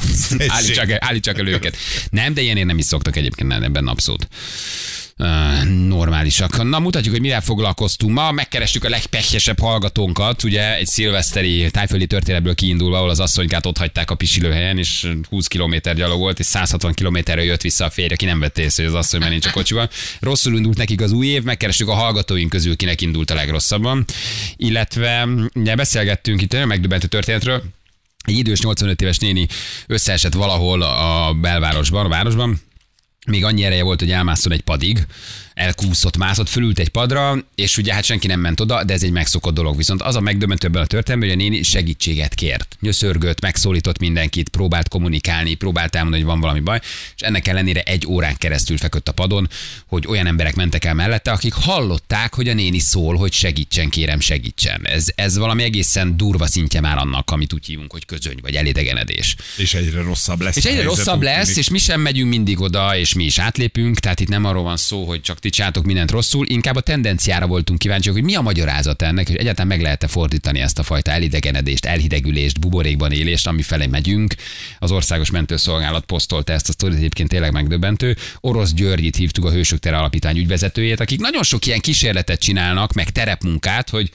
Állítsák 0.47 0.89
el, 0.89 0.97
állítsák 1.01 1.37
el 1.37 1.47
őket. 1.47 1.77
Nem, 2.09 2.33
de 2.33 2.41
ilyenért 2.41 2.67
nem 2.67 2.77
is 2.77 2.85
szoktak 2.85 3.15
egyébként 3.15 3.51
ebben 3.51 3.87
abszolút. 3.87 4.27
Normálisak. 5.87 6.63
Na, 6.63 6.79
mutatjuk, 6.79 7.13
hogy 7.13 7.21
mivel 7.21 7.41
foglalkoztunk 7.41 8.13
ma. 8.13 8.31
Megkerestük 8.31 8.83
a 8.83 8.89
legpehjesebb 8.89 9.59
hallgatónkat, 9.59 10.43
ugye 10.43 10.75
egy 10.77 10.87
szilveszteri 10.87 11.71
tájföldi 11.71 12.07
történetből 12.07 12.55
kiindulva, 12.55 12.97
ahol 12.97 13.09
az 13.09 13.19
asszonykát 13.19 13.65
ott 13.65 13.77
hagyták 13.77 14.11
a 14.11 14.15
pisilőhelyen, 14.15 14.77
és 14.77 15.07
20 15.29 15.47
km 15.47 15.75
gyalog 15.95 16.19
volt, 16.19 16.39
és 16.39 16.45
160 16.45 16.93
kilométerre 16.93 17.43
jött 17.43 17.61
vissza 17.61 17.85
a 17.85 17.89
férje, 17.89 18.13
aki 18.13 18.25
nem 18.25 18.39
vette 18.39 18.61
észre, 18.61 18.83
hogy 18.83 18.93
az 18.93 18.99
asszony 18.99 19.19
már 19.19 19.29
nincs 19.29 19.45
a 19.45 19.51
kocsiban. 19.51 19.89
Rosszul 20.19 20.55
indult 20.55 20.77
nekik 20.77 21.01
az 21.01 21.11
új 21.11 21.27
év, 21.27 21.43
megkerestük 21.43 21.87
a 21.87 21.93
hallgatóink 21.93 22.49
közül, 22.49 22.75
kinek 22.75 23.01
indult 23.01 23.31
a 23.31 23.35
legrosszabban. 23.35 24.05
Illetve 24.55 25.27
ugye 25.53 25.75
beszélgettünk 25.75 26.41
itt 26.41 26.53
egy 26.53 26.65
megdöbbentő 26.65 27.07
történetről, 27.07 27.63
egy 28.25 28.37
idős 28.37 28.61
85 28.61 29.01
éves 29.01 29.17
néni 29.17 29.47
összeesett 29.87 30.33
valahol 30.33 30.81
a 30.81 31.33
belvárosban, 31.33 32.05
a 32.05 32.09
városban, 32.09 32.61
még 33.27 33.43
annyi 33.43 33.63
ereje 33.63 33.83
volt, 33.83 33.99
hogy 33.99 34.11
elmászol 34.11 34.53
egy 34.53 34.61
padig, 34.61 35.05
elkúszott, 35.53 36.17
mászott, 36.17 36.49
fölült 36.49 36.79
egy 36.79 36.89
padra, 36.89 37.37
és 37.55 37.77
ugye 37.77 37.93
hát 37.93 38.03
senki 38.03 38.27
nem 38.27 38.39
ment 38.39 38.59
oda, 38.59 38.83
de 38.83 38.93
ez 38.93 39.03
egy 39.03 39.11
megszokott 39.11 39.53
dolog. 39.53 39.77
Viszont 39.77 40.01
az 40.01 40.15
a 40.15 40.19
megdöbbentő 40.19 40.67
ebben 40.67 40.81
a 40.81 40.85
történetben, 40.85 41.29
hogy 41.29 41.37
a 41.37 41.41
néni 41.41 41.63
segítséget 41.63 42.33
kért. 42.33 42.77
Nyöszörgött, 42.79 43.41
megszólított 43.41 43.99
mindenkit, 43.99 44.49
próbált 44.49 44.87
kommunikálni, 44.87 45.53
próbált 45.53 45.95
elmondani, 45.95 46.23
hogy 46.23 46.31
van 46.31 46.41
valami 46.41 46.59
baj, 46.59 46.79
és 47.15 47.21
ennek 47.21 47.47
ellenére 47.47 47.81
egy 47.81 48.07
órán 48.07 48.35
keresztül 48.37 48.77
feküdt 48.77 49.07
a 49.07 49.11
padon, 49.11 49.49
hogy 49.87 50.07
olyan 50.07 50.27
emberek 50.27 50.55
mentek 50.55 50.85
el 50.85 50.93
mellette, 50.93 51.31
akik 51.31 51.53
hallották, 51.53 52.33
hogy 52.33 52.47
a 52.47 52.53
néni 52.53 52.79
szól, 52.79 53.15
hogy 53.15 53.31
segítsen, 53.33 53.89
kérem, 53.89 54.19
segítsen. 54.19 54.87
Ez, 54.87 55.05
ez 55.15 55.37
valami 55.37 55.63
egészen 55.63 56.17
durva 56.17 56.47
szintje 56.47 56.81
már 56.81 56.97
annak, 56.97 57.31
amit 57.31 57.53
úgy 57.53 57.65
hívunk, 57.65 57.91
hogy 57.91 58.05
közöny 58.05 58.37
vagy 58.41 58.55
elidegenedés. 58.55 59.35
És 59.57 59.73
egyre 59.73 60.01
rosszabb 60.01 60.41
lesz. 60.41 60.55
És 60.55 60.65
egyre 60.65 60.83
rosszabb 60.83 61.21
lesz, 61.21 61.57
és 61.57 61.69
mi 61.69 61.77
sem 61.77 62.01
megyünk 62.01 62.29
mindig 62.29 62.59
oda, 62.59 62.97
és 62.97 63.13
mi 63.13 63.23
is 63.23 63.39
átlépünk, 63.39 63.99
tehát 63.99 64.19
itt 64.19 64.27
nem 64.27 64.45
arról 64.45 64.63
van 64.63 64.77
szó, 64.77 65.05
hogy 65.05 65.21
csak 65.21 65.39
ti 65.39 65.49
csináltok 65.51 65.85
mindent 65.85 66.11
rosszul, 66.11 66.45
inkább 66.47 66.75
a 66.75 66.81
tendenciára 66.81 67.47
voltunk 67.47 67.79
kíváncsiak, 67.79 68.15
hogy 68.15 68.23
mi 68.23 68.35
a 68.35 68.41
magyarázat 68.41 69.01
ennek, 69.01 69.29
és 69.29 69.35
egyáltalán 69.35 69.67
meg 69.67 69.81
lehet-e 69.81 70.07
fordítani 70.07 70.59
ezt 70.59 70.79
a 70.79 70.83
fajta 70.83 71.11
elidegenedést, 71.11 71.85
elhidegülést, 71.85 72.59
buborékban 72.59 73.11
élést, 73.11 73.47
ami 73.47 73.61
felé 73.61 73.85
megyünk. 73.85 74.35
Az 74.79 74.91
Országos 74.91 75.31
Mentőszolgálat 75.31 76.05
posztolta 76.05 76.53
ezt 76.53 76.69
a 76.69 76.71
sztorit, 76.71 76.97
egyébként 76.97 77.29
tényleg 77.29 77.51
megdöbbentő. 77.51 78.17
Orosz 78.39 78.73
Györgyit 78.73 79.15
hívtuk 79.15 79.45
a 79.45 79.51
Hősök 79.51 79.79
Tere 79.79 79.97
Alapítvány 79.97 80.37
ügyvezetőjét, 80.37 80.99
akik 80.99 81.19
nagyon 81.19 81.43
sok 81.43 81.65
ilyen 81.65 81.79
kísérletet 81.79 82.39
csinálnak, 82.39 82.93
meg 82.93 83.09
terepmunkát, 83.09 83.89
hogy 83.89 84.11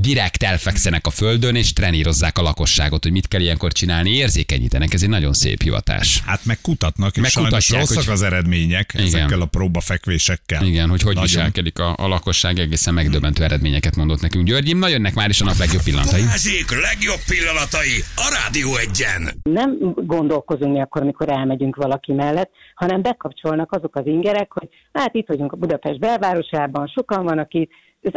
direkt 0.00 0.42
elfekszenek 0.42 1.06
a 1.06 1.10
földön, 1.10 1.54
és 1.54 1.72
trenírozzák 1.72 2.38
a 2.38 2.42
lakosságot, 2.42 3.02
hogy 3.02 3.12
mit 3.12 3.28
kell 3.28 3.40
ilyenkor 3.40 3.72
csinálni, 3.72 4.10
érzékenyítenek. 4.10 4.92
Ez 4.94 5.02
egy 5.02 5.08
nagyon 5.08 5.32
szép 5.32 5.62
hivatás. 5.62 6.22
Hát 6.26 6.44
meg 6.44 6.60
kutatnak, 6.60 7.16
és 7.16 7.22
Meg 7.22 7.30
sajnos 7.30 7.70
rosszak 7.70 7.96
hogy- 8.04 8.12
az 8.12 8.22
eredmények 8.22 8.90
Igen. 8.94 9.06
ezekkel 9.06 9.40
a 9.40 9.46
próbafekvésekkel. 9.46 10.64
Igen, 10.64 10.88
hogy 10.88 11.02
hogy 11.02 11.14
Nagyon. 11.14 11.30
viselkedik 11.30 11.78
a, 11.78 11.94
a 11.98 12.08
lakosság, 12.08 12.58
egészen 12.58 12.94
megdöbbentő 12.94 13.44
eredményeket 13.44 13.96
mondott 13.96 14.20
nekünk. 14.20 14.46
Györgyim, 14.46 14.78
nagyon 14.78 14.96
jönnek 14.96 15.14
már 15.14 15.28
is 15.28 15.40
a 15.40 15.44
nap 15.44 15.58
legjobb 15.58 15.82
pillanatai. 15.82 16.20
Balázsék 16.20 16.70
legjobb 16.70 17.20
pillanatai 17.26 18.02
a 18.16 18.40
Rádió 18.42 18.76
egyen. 18.76 19.30
nem 19.42 19.94
gondolkozunk 20.06 20.72
mi 20.72 20.80
akkor, 20.80 21.02
amikor 21.02 21.28
elmegyünk 21.30 21.76
valaki 21.76 22.12
mellett, 22.12 22.50
hanem 22.74 23.02
bekapcsolnak 23.02 23.72
azok 23.72 23.96
az 23.96 24.06
ingerek, 24.06 24.52
hogy 24.52 24.68
hát 24.92 25.14
itt 25.14 25.26
vagyunk 25.26 25.52
a 25.52 25.56
Budapest 25.56 25.98
belvárosában, 25.98 26.86
sokan 26.86 27.24
vannak 27.24 27.54
itt, 27.54 27.70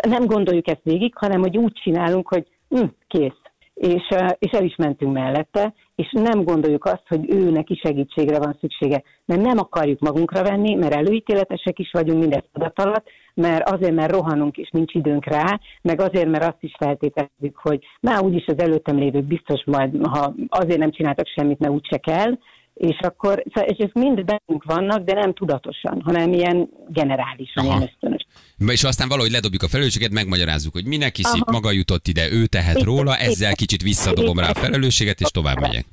nem 0.07 0.25
gondoljuk 0.25 0.67
ezt 0.67 0.83
végig, 0.83 1.15
hanem 1.15 1.39
hogy 1.39 1.57
úgy 1.57 1.73
csinálunk, 1.73 2.27
hogy 2.27 2.47
hm, 2.69 2.85
kész. 3.07 3.39
És, 3.73 4.07
és 4.39 4.51
el 4.51 4.63
is 4.63 4.75
mentünk 4.75 5.13
mellette, 5.13 5.73
és 5.95 6.11
nem 6.11 6.43
gondoljuk 6.43 6.85
azt, 6.85 7.03
hogy 7.07 7.33
ő 7.33 7.49
neki 7.49 7.79
segítségre 7.83 8.39
van 8.39 8.57
szüksége, 8.59 9.03
mert 9.25 9.41
nem 9.41 9.57
akarjuk 9.57 9.99
magunkra 9.99 10.43
venni, 10.43 10.75
mert 10.75 10.93
előítéletesek 10.93 11.79
is 11.79 11.89
vagyunk 11.91 12.19
mindezt 12.19 12.49
tudat 12.53 12.79
alatt, 12.79 13.05
mert 13.33 13.69
azért, 13.69 13.93
mert 13.93 14.11
rohanunk 14.11 14.57
és 14.57 14.69
nincs 14.69 14.93
időnk 14.93 15.25
rá, 15.25 15.59
meg 15.81 16.01
azért, 16.01 16.29
mert 16.29 16.43
azt 16.43 16.63
is 16.63 16.75
feltételezzük, 16.77 17.57
hogy 17.57 17.85
már 18.01 18.23
úgyis 18.23 18.45
az 18.45 18.59
előttem 18.59 18.97
lévők 18.97 19.25
biztos 19.25 19.63
majd, 19.65 20.05
ha 20.07 20.33
azért 20.47 20.79
nem 20.79 20.91
csináltak 20.91 21.27
semmit, 21.27 21.59
mert 21.59 21.73
úgyse 21.73 21.97
kell, 21.97 22.37
és 22.73 22.97
akkor, 23.01 23.43
szóval, 23.53 23.69
és 23.69 23.77
ezek 23.77 23.93
mind 23.93 24.25
bennünk 24.25 24.63
vannak, 24.63 25.03
de 25.03 25.13
nem 25.13 25.34
tudatosan, 25.34 26.01
hanem 26.01 26.34
ilyen 26.34 26.69
generálisan, 26.88 27.65
Aha. 27.65 27.77
ilyen 27.77 27.89
ösztönös. 27.93 28.25
És 28.67 28.84
aztán 28.84 29.07
valahogy 29.07 29.31
ledobjuk 29.31 29.63
a 29.63 29.67
felelősséget, 29.67 30.12
megmagyarázzuk, 30.12 30.73
hogy 30.73 30.86
minek 30.86 31.15
hiszi, 31.15 31.39
Aha. 31.39 31.51
maga 31.51 31.71
jutott 31.71 32.07
ide, 32.07 32.31
ő 32.31 32.45
tehet 32.45 32.75
Igen, 32.75 32.86
róla, 32.86 33.15
igen. 33.15 33.29
ezzel 33.29 33.55
kicsit 33.55 33.81
visszadobom 33.81 34.39
rá 34.39 34.49
a 34.49 34.53
felelősséget, 34.53 35.19
és 35.19 35.31
tovább 35.31 35.60
megyek. 35.60 35.86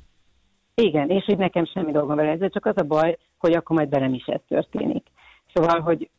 Igen, 0.75 1.09
és 1.09 1.23
hogy 1.25 1.37
nekem 1.37 1.65
semmi 1.65 1.91
dolgom 1.91 2.15
vele, 2.15 2.31
ezzel 2.31 2.49
csak 2.49 2.65
az 2.65 2.77
a 2.77 2.83
baj, 2.83 3.17
hogy 3.37 3.53
akkor 3.53 3.75
majd 3.75 3.89
velem 3.89 4.13
is 4.13 4.25
ez 4.25 4.41
történik. 4.47 5.03
Szóval, 5.53 5.79
hogy 5.79 6.09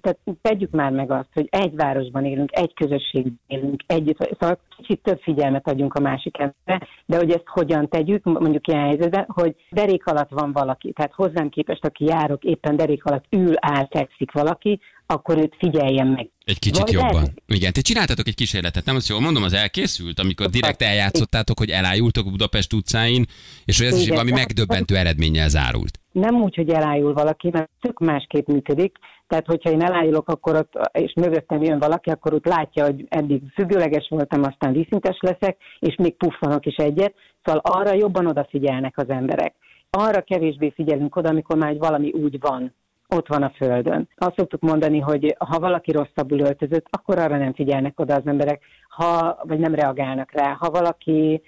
tehát 0.00 0.18
tegyük 0.42 0.70
már 0.70 0.90
meg 0.90 1.10
azt, 1.10 1.28
hogy 1.32 1.48
egy 1.50 1.74
városban 1.74 2.24
élünk, 2.24 2.50
egy 2.52 2.74
közösségben 2.74 3.38
élünk, 3.46 3.82
együtt, 3.86 4.36
szóval 4.40 4.58
kicsit 4.76 5.00
több 5.02 5.20
figyelmet 5.22 5.68
adjunk 5.68 5.94
a 5.94 6.00
másik 6.00 6.36
emberre, 6.38 6.86
de 7.06 7.16
hogy 7.16 7.30
ezt 7.30 7.46
hogyan 7.46 7.88
tegyük, 7.88 8.24
mondjuk 8.24 8.66
ilyen 8.68 8.84
helyzetben, 8.84 9.24
hogy 9.28 9.54
derék 9.70 10.06
alatt 10.06 10.30
van 10.30 10.52
valaki, 10.52 10.92
tehát 10.92 11.12
hozzám 11.14 11.48
képest, 11.48 11.84
aki 11.84 12.04
járok, 12.04 12.44
éppen 12.44 12.76
derék 12.76 13.04
alatt 13.04 13.24
ül, 13.30 13.54
áll, 13.56 13.88
fekszik 13.90 14.32
valaki, 14.32 14.80
akkor 15.06 15.38
őt 15.38 15.54
figyeljem 15.58 16.08
meg. 16.08 16.30
Egy 16.44 16.58
kicsit 16.58 16.82
Vagy 16.82 16.92
jobban. 16.92 17.12
lehet- 17.12 17.42
Igen, 17.46 17.72
te 17.72 17.80
csináltatok 17.80 18.26
egy 18.26 18.34
kísérletet, 18.34 18.84
nem 18.84 18.96
azt 18.96 19.08
jól 19.08 19.20
mondom, 19.20 19.42
az 19.42 19.52
elkészült, 19.52 20.18
amikor 20.18 20.46
direkt 20.46 20.82
eljátszottátok, 20.82 21.58
hogy 21.58 21.70
elájultok 21.70 22.30
Budapest 22.30 22.72
utcáin, 22.72 23.24
és 23.64 23.78
hogy 23.78 23.86
ez 23.86 23.96
is 23.96 24.02
Igen. 24.02 24.14
valami 24.14 24.30
megdöbbentő 24.30 24.96
eredménnyel 24.96 25.48
zárult. 25.48 25.98
Nem 26.14 26.42
úgy, 26.42 26.54
hogy 26.54 26.70
elájul 26.70 27.12
valaki, 27.12 27.48
mert 27.52 27.70
tök 27.80 27.98
másképp 27.98 28.46
működik. 28.46 28.96
Tehát, 29.26 29.46
hogyha 29.46 29.70
én 29.70 29.82
elájulok, 29.82 30.28
akkor 30.28 30.56
ott, 30.56 30.90
és 30.92 31.12
mögöttem 31.14 31.62
jön 31.62 31.78
valaki, 31.78 32.10
akkor 32.10 32.34
ott 32.34 32.46
látja, 32.46 32.84
hogy 32.84 33.06
eddig 33.08 33.42
függőleges 33.54 34.06
voltam, 34.08 34.42
aztán 34.42 34.72
vízszintes 34.72 35.18
leszek, 35.20 35.56
és 35.78 35.94
még 35.96 36.16
puffanok 36.16 36.66
is 36.66 36.76
egyet. 36.76 37.14
Szóval 37.42 37.60
arra 37.64 37.94
jobban 37.94 38.26
odafigyelnek 38.26 38.98
az 38.98 39.08
emberek. 39.08 39.54
Arra 39.90 40.20
kevésbé 40.20 40.72
figyelünk 40.74 41.16
oda, 41.16 41.28
amikor 41.28 41.56
már 41.56 41.78
valami 41.78 42.10
úgy 42.12 42.40
van 42.40 42.72
ott 43.08 43.28
van 43.28 43.42
a 43.42 43.52
földön. 43.56 44.08
Azt 44.16 44.36
szoktuk 44.36 44.60
mondani, 44.60 44.98
hogy 44.98 45.36
ha 45.38 45.58
valaki 45.58 45.92
rosszabbul 45.92 46.38
öltözött, 46.38 46.86
akkor 46.90 47.18
arra 47.18 47.36
nem 47.36 47.54
figyelnek 47.54 48.00
oda 48.00 48.14
az 48.14 48.26
emberek, 48.26 48.62
ha, 48.88 49.38
vagy 49.42 49.58
nem 49.58 49.74
reagálnak 49.74 50.32
rá. 50.32 50.56
Ha 50.58 50.70
valaki 50.70 51.42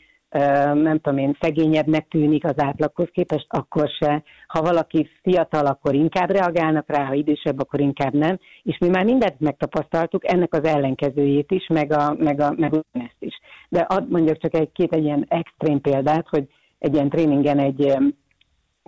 nem 0.74 1.00
tudom 1.00 1.18
én, 1.18 1.36
szegényebbnek 1.40 2.08
tűnik 2.08 2.44
az 2.44 2.54
átlaghoz 2.56 3.08
képest, 3.12 3.46
akkor 3.48 3.88
se. 3.88 4.22
Ha 4.46 4.62
valaki 4.62 5.08
fiatal, 5.22 5.66
akkor 5.66 5.94
inkább 5.94 6.30
reagálnak 6.30 6.90
rá, 6.90 7.04
ha 7.04 7.14
idősebb, 7.14 7.60
akkor 7.60 7.80
inkább 7.80 8.12
nem. 8.12 8.38
És 8.62 8.78
mi 8.78 8.88
már 8.88 9.04
mindent 9.04 9.40
megtapasztaltuk, 9.40 10.32
ennek 10.32 10.54
az 10.54 10.64
ellenkezőjét 10.64 11.50
is, 11.50 11.66
meg, 11.66 11.92
a, 11.92 12.14
meg, 12.18 12.40
a, 12.40 12.54
meg 12.56 12.72
ezt 12.92 13.16
is. 13.18 13.40
De 13.68 13.80
ad, 13.80 14.10
mondjak 14.10 14.38
csak 14.38 14.54
egy-két 14.54 14.92
egy 14.92 15.04
ilyen 15.04 15.26
extrém 15.28 15.80
példát, 15.80 16.28
hogy 16.28 16.46
egy 16.78 16.94
ilyen 16.94 17.08
tréningen 17.08 17.58
egy 17.58 17.96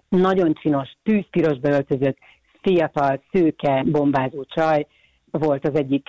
nagyon 0.08 0.54
csinos, 0.54 0.96
tűzpirosba 1.02 1.68
öltözött, 1.68 2.18
fiatal, 2.62 3.22
szőke, 3.32 3.82
bombázó 3.86 4.44
csaj 4.44 4.86
volt 5.30 5.68
az 5.68 5.74
egyik 5.74 6.08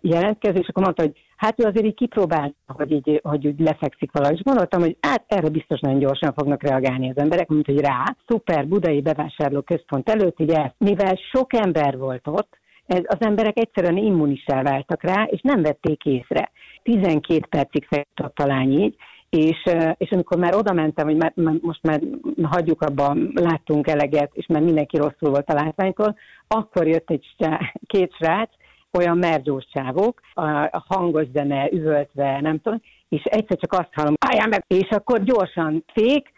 jelentkező, 0.00 0.58
és 0.58 0.68
akkor 0.68 0.82
mondta, 0.82 1.02
hogy 1.02 1.20
hát 1.44 1.60
ő 1.60 1.64
azért 1.64 1.86
így 1.86 1.94
kipróbálta, 1.94 2.54
hogy 2.66 2.92
így, 2.92 3.20
hogy 3.22 3.46
úgy 3.46 3.60
lefekszik 3.60 4.12
valahogy. 4.12 4.36
És 4.36 4.42
gondoltam, 4.42 4.80
hogy 4.80 4.96
hát 5.00 5.24
erre 5.26 5.48
biztos 5.48 5.80
nagyon 5.80 5.98
gyorsan 5.98 6.32
fognak 6.32 6.62
reagálni 6.62 7.10
az 7.10 7.16
emberek, 7.16 7.48
mint 7.48 7.66
hogy 7.66 7.80
rá, 7.80 8.16
szuper, 8.26 8.66
budai 8.66 9.00
bevásárló 9.00 9.60
központ 9.60 10.08
előtt, 10.08 10.40
ugye, 10.40 10.70
mivel 10.78 11.18
sok 11.32 11.54
ember 11.54 11.98
volt 11.98 12.26
ott, 12.26 12.58
ez, 12.86 13.00
az 13.04 13.20
emberek 13.20 13.58
egyszerűen 13.58 13.96
immunisá 13.96 14.62
váltak 14.62 15.02
rá, 15.02 15.22
és 15.22 15.40
nem 15.42 15.62
vették 15.62 16.04
észre. 16.04 16.50
12 16.82 17.46
percig 17.50 17.86
feküdt 17.86 18.40
a 18.40 18.62
így, 18.62 18.96
és, 19.30 19.62
és 19.96 20.10
amikor 20.10 20.38
már 20.38 20.54
oda 20.54 20.72
mentem, 20.72 21.06
hogy 21.06 21.16
már, 21.16 21.32
már, 21.36 21.54
most 21.60 21.82
már 21.82 22.00
hagyjuk 22.42 22.82
abba, 22.82 23.16
láttunk 23.34 23.88
eleget, 23.88 24.30
és 24.32 24.46
már 24.46 24.62
mindenki 24.62 24.96
rosszul 24.96 25.30
volt 25.30 25.50
a 25.50 25.54
látványtól, 25.54 26.16
akkor 26.48 26.86
jött 26.86 27.10
egy 27.10 27.26
két 27.86 28.14
srác, 28.14 28.50
olyan 28.96 29.18
merzsós 29.18 29.66
csávók, 29.72 30.20
a, 30.34 30.84
hangos 30.88 31.26
zene, 31.32 31.70
üvöltve, 31.72 32.40
nem 32.40 32.60
tudom, 32.60 32.80
és 33.08 33.22
egyszer 33.22 33.56
csak 33.56 33.72
azt 33.72 33.94
hallom, 33.94 34.14
álljál 34.26 34.48
meg, 34.48 34.64
és 34.66 34.88
akkor 34.90 35.22
gyorsan 35.22 35.84
fék, 35.92 36.32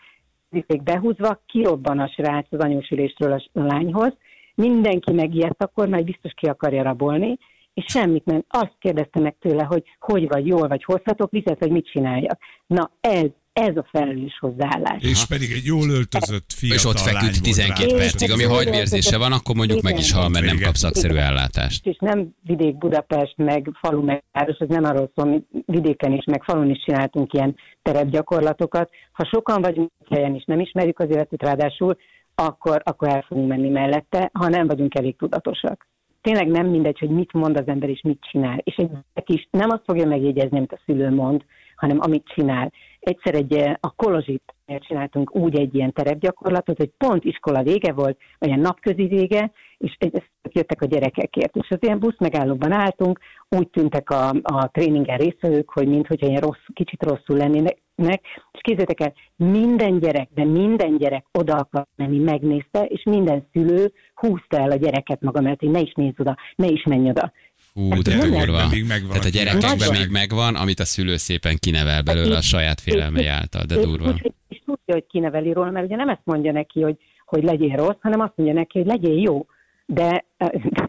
fék 0.67 0.83
behúzva, 0.83 1.41
kirobban 1.47 1.99
a 1.99 2.09
srác 2.09 2.47
az 2.51 2.59
anyósülésről 2.59 3.33
a 3.33 3.43
lányhoz, 3.53 4.13
mindenki 4.55 5.13
megijedt, 5.13 5.63
akkor 5.63 5.89
már 5.89 6.05
biztos 6.05 6.33
ki 6.37 6.47
akarja 6.47 6.83
rabolni, 6.83 7.39
és 7.75 7.85
semmit 7.87 8.25
nem. 8.25 8.45
Azt 8.49 8.77
kérdezte 8.79 9.21
meg 9.21 9.37
tőle, 9.41 9.65
hogy 9.65 9.83
hogy 9.99 10.29
vagy, 10.29 10.47
jól 10.47 10.69
vagy, 10.69 10.85
hozhatok 10.85 11.31
vizet, 11.31 11.59
vagy 11.59 11.71
mit 11.71 11.91
csináljak. 11.91 12.39
Na 12.67 12.91
ez, 13.01 13.29
ez 13.57 13.77
a 13.77 13.87
felelős 13.93 14.39
hozzáállás. 14.41 15.03
És 15.03 15.27
pedig 15.27 15.51
egy 15.51 15.65
jól 15.65 15.89
öltözött 15.91 16.53
fiatal 16.53 16.77
És 16.77 16.85
ott 16.85 16.99
feküdt 16.99 17.39
volt 17.39 17.43
12 17.43 17.91
rá. 17.91 17.97
percig, 17.97 18.31
ami 18.33 18.43
ha 18.43 18.55
agyvérzése 18.55 19.19
van, 19.19 19.33
akkor 19.33 19.55
mondjuk 19.55 19.83
meg 19.83 19.99
is 19.99 20.13
hal, 20.13 20.29
mert 20.29 20.45
nem 20.45 20.59
kap 20.59 20.75
szakszerű 20.75 21.15
ellátást. 21.15 21.87
És 21.87 21.97
nem 22.01 22.35
vidék 22.43 22.79
Budapest, 22.79 23.37
meg 23.37 23.71
falu, 23.81 24.03
meg 24.03 24.25
város, 24.33 24.57
ez 24.59 24.69
nem 24.69 24.85
arról 24.85 25.11
szól, 25.15 25.27
mi 25.27 25.43
vidéken 25.67 26.13
is, 26.13 26.25
meg 26.25 26.43
falun 26.43 26.71
is 26.71 26.83
csináltunk 26.85 27.33
ilyen 27.33 27.57
terepgyakorlatokat. 27.83 28.91
Ha 29.13 29.29
sokan 29.33 29.63
vagyunk 29.63 29.91
helyen 30.11 30.35
és 30.35 30.45
nem 30.45 30.61
ismerjük 30.61 30.99
az 30.99 31.11
életet 31.11 31.43
ráadásul, 31.43 31.97
akkor, 32.35 32.83
akkor 32.85 33.09
el 33.09 33.25
fogunk 33.29 33.49
menni 33.49 33.69
mellette, 33.69 34.31
ha 34.33 34.49
nem 34.49 34.67
vagyunk 34.67 34.99
elég 34.99 35.17
tudatosak. 35.17 35.87
Tényleg 36.21 36.47
nem 36.49 36.67
mindegy, 36.67 36.99
hogy 36.99 37.11
mit 37.11 37.33
mond 37.33 37.57
az 37.59 37.67
ember 37.67 37.89
és 37.89 38.01
mit 38.03 38.27
csinál. 38.31 38.59
És 38.65 38.75
egy 38.77 38.89
gyerek 38.89 39.29
is 39.29 39.49
nem 39.51 39.71
azt 39.71 39.83
fogja 39.87 40.07
megjegyezni, 40.07 40.57
amit 40.57 40.73
a 40.73 40.81
szülő 40.85 41.11
mond, 41.11 41.45
hanem 41.77 41.99
amit 42.01 42.33
csinál. 42.35 42.73
Egyszer 43.07 43.35
egy, 43.35 43.53
eh, 43.53 43.75
a 43.81 43.91
Kolozsit 43.91 44.55
csináltunk 44.79 45.37
úgy 45.37 45.59
egy 45.59 45.75
ilyen 45.75 45.93
terepgyakorlatot, 45.93 46.77
hogy 46.77 46.91
pont 46.99 47.25
iskola 47.25 47.63
vége 47.63 47.93
volt, 47.93 48.19
ilyen 48.39 48.61
napközi 48.61 49.07
vége, 49.07 49.53
és 49.79 49.97
jöttek 50.43 50.83
a 50.83 50.87
gyerekekért. 50.87 51.57
És 51.57 51.69
az 51.71 51.79
ilyen 51.81 51.99
busz 51.99 52.19
megállóban 52.19 52.73
álltunk, 52.73 53.19
úgy 53.49 53.69
tűntek 53.69 54.11
a, 54.11 54.29
a 54.43 54.71
tréningen 54.73 55.19
résztvevők, 55.19 55.71
hogy 55.71 55.89
mintha 55.89 56.15
ilyen 56.19 56.41
rossz, 56.41 56.65
kicsit 56.75 57.03
rosszul 57.03 57.37
lennének, 57.37 57.79
nek, 57.95 58.23
és 58.53 58.61
képzeljétek 58.61 59.01
el, 59.01 59.13
minden 59.49 59.99
gyerek, 59.99 60.29
de 60.35 60.45
minden 60.45 60.97
gyerek 60.97 61.27
oda 61.33 61.55
akar 61.55 61.87
menni, 61.97 62.19
megnézte, 62.19 62.85
és 62.85 63.03
minden 63.05 63.47
szülő 63.53 63.93
húzta 64.15 64.59
el 64.59 64.71
a 64.71 64.77
gyereket 64.77 65.21
maga 65.21 65.41
mellett, 65.41 65.61
hogy 65.61 65.71
ne 65.71 65.81
is 65.81 65.93
nézz 65.93 66.21
oda, 66.21 66.37
ne 66.57 66.67
is 66.67 66.85
menj 66.85 67.09
oda. 67.09 67.33
Hú, 67.77 68.03
de 68.03 68.17
Nem 68.17 68.31
durva. 68.31 68.69
még 68.71 68.87
megvan 68.87 69.11
Tehát 69.11 69.25
a 69.25 69.29
gyerekekben 69.29 69.91
még 69.99 70.11
megvan, 70.11 70.55
amit 70.55 70.81
a 70.81 70.85
szülő 70.85 71.17
szépen 71.17 71.57
kinevel 71.59 72.03
belőle 72.03 72.37
a 72.37 72.41
saját 72.41 72.81
félelmei 72.81 73.27
által, 73.27 73.65
de 73.65 73.81
durva. 73.81 74.15
És 74.49 74.59
tudja, 74.65 74.95
hogy 74.95 75.07
kineveli 75.07 75.53
róla, 75.53 75.71
mert 75.71 75.87
ugye 75.87 75.97
nem 75.97 76.09
ezt 76.09 76.25
mondja 76.25 76.53
neki, 76.53 76.81
hogy, 76.81 76.97
hogy 77.27 77.43
legyél 77.43 77.77
rossz, 77.77 78.01
hanem 78.01 78.21
azt 78.21 78.33
mondja 78.37 78.55
neki, 78.55 78.79
hogy 78.79 78.87
legyél 78.87 79.21
jó. 79.21 79.47
De, 79.87 80.25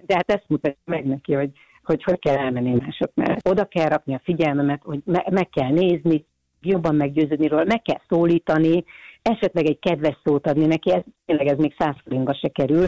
de 0.06 0.16
hát 0.16 0.32
ezt 0.32 0.46
mutatja 0.48 0.78
meg 0.86 1.06
neki, 1.06 1.34
hogy, 1.34 1.50
hogy 1.84 2.04
hogy 2.04 2.20
kell 2.20 2.36
elmenni 2.38 2.74
mások 2.80 3.12
mellett. 3.14 3.48
Oda 3.48 3.66
kell 3.66 3.88
rakni 3.88 4.14
a 4.14 4.22
figyelmemet, 4.24 4.82
hogy 4.84 5.00
me- 5.06 5.30
meg 5.30 5.50
kell 5.50 5.70
nézni, 5.70 6.26
jobban 6.62 6.96
meggyőződni 6.96 7.48
róla, 7.48 7.64
meg 7.64 7.82
kell 7.82 8.02
szólítani, 8.10 8.84
esetleg 9.22 9.66
egy 9.66 9.80
kedves 9.80 10.18
szót 10.24 10.48
adni 10.48 10.66
neki, 10.66 10.92
ez 10.92 11.02
tényleg 11.26 11.48
ez 11.48 11.58
még 11.58 11.76
száz 11.78 11.96
forintba 12.04 12.34
se 12.34 12.48
kerül. 12.48 12.88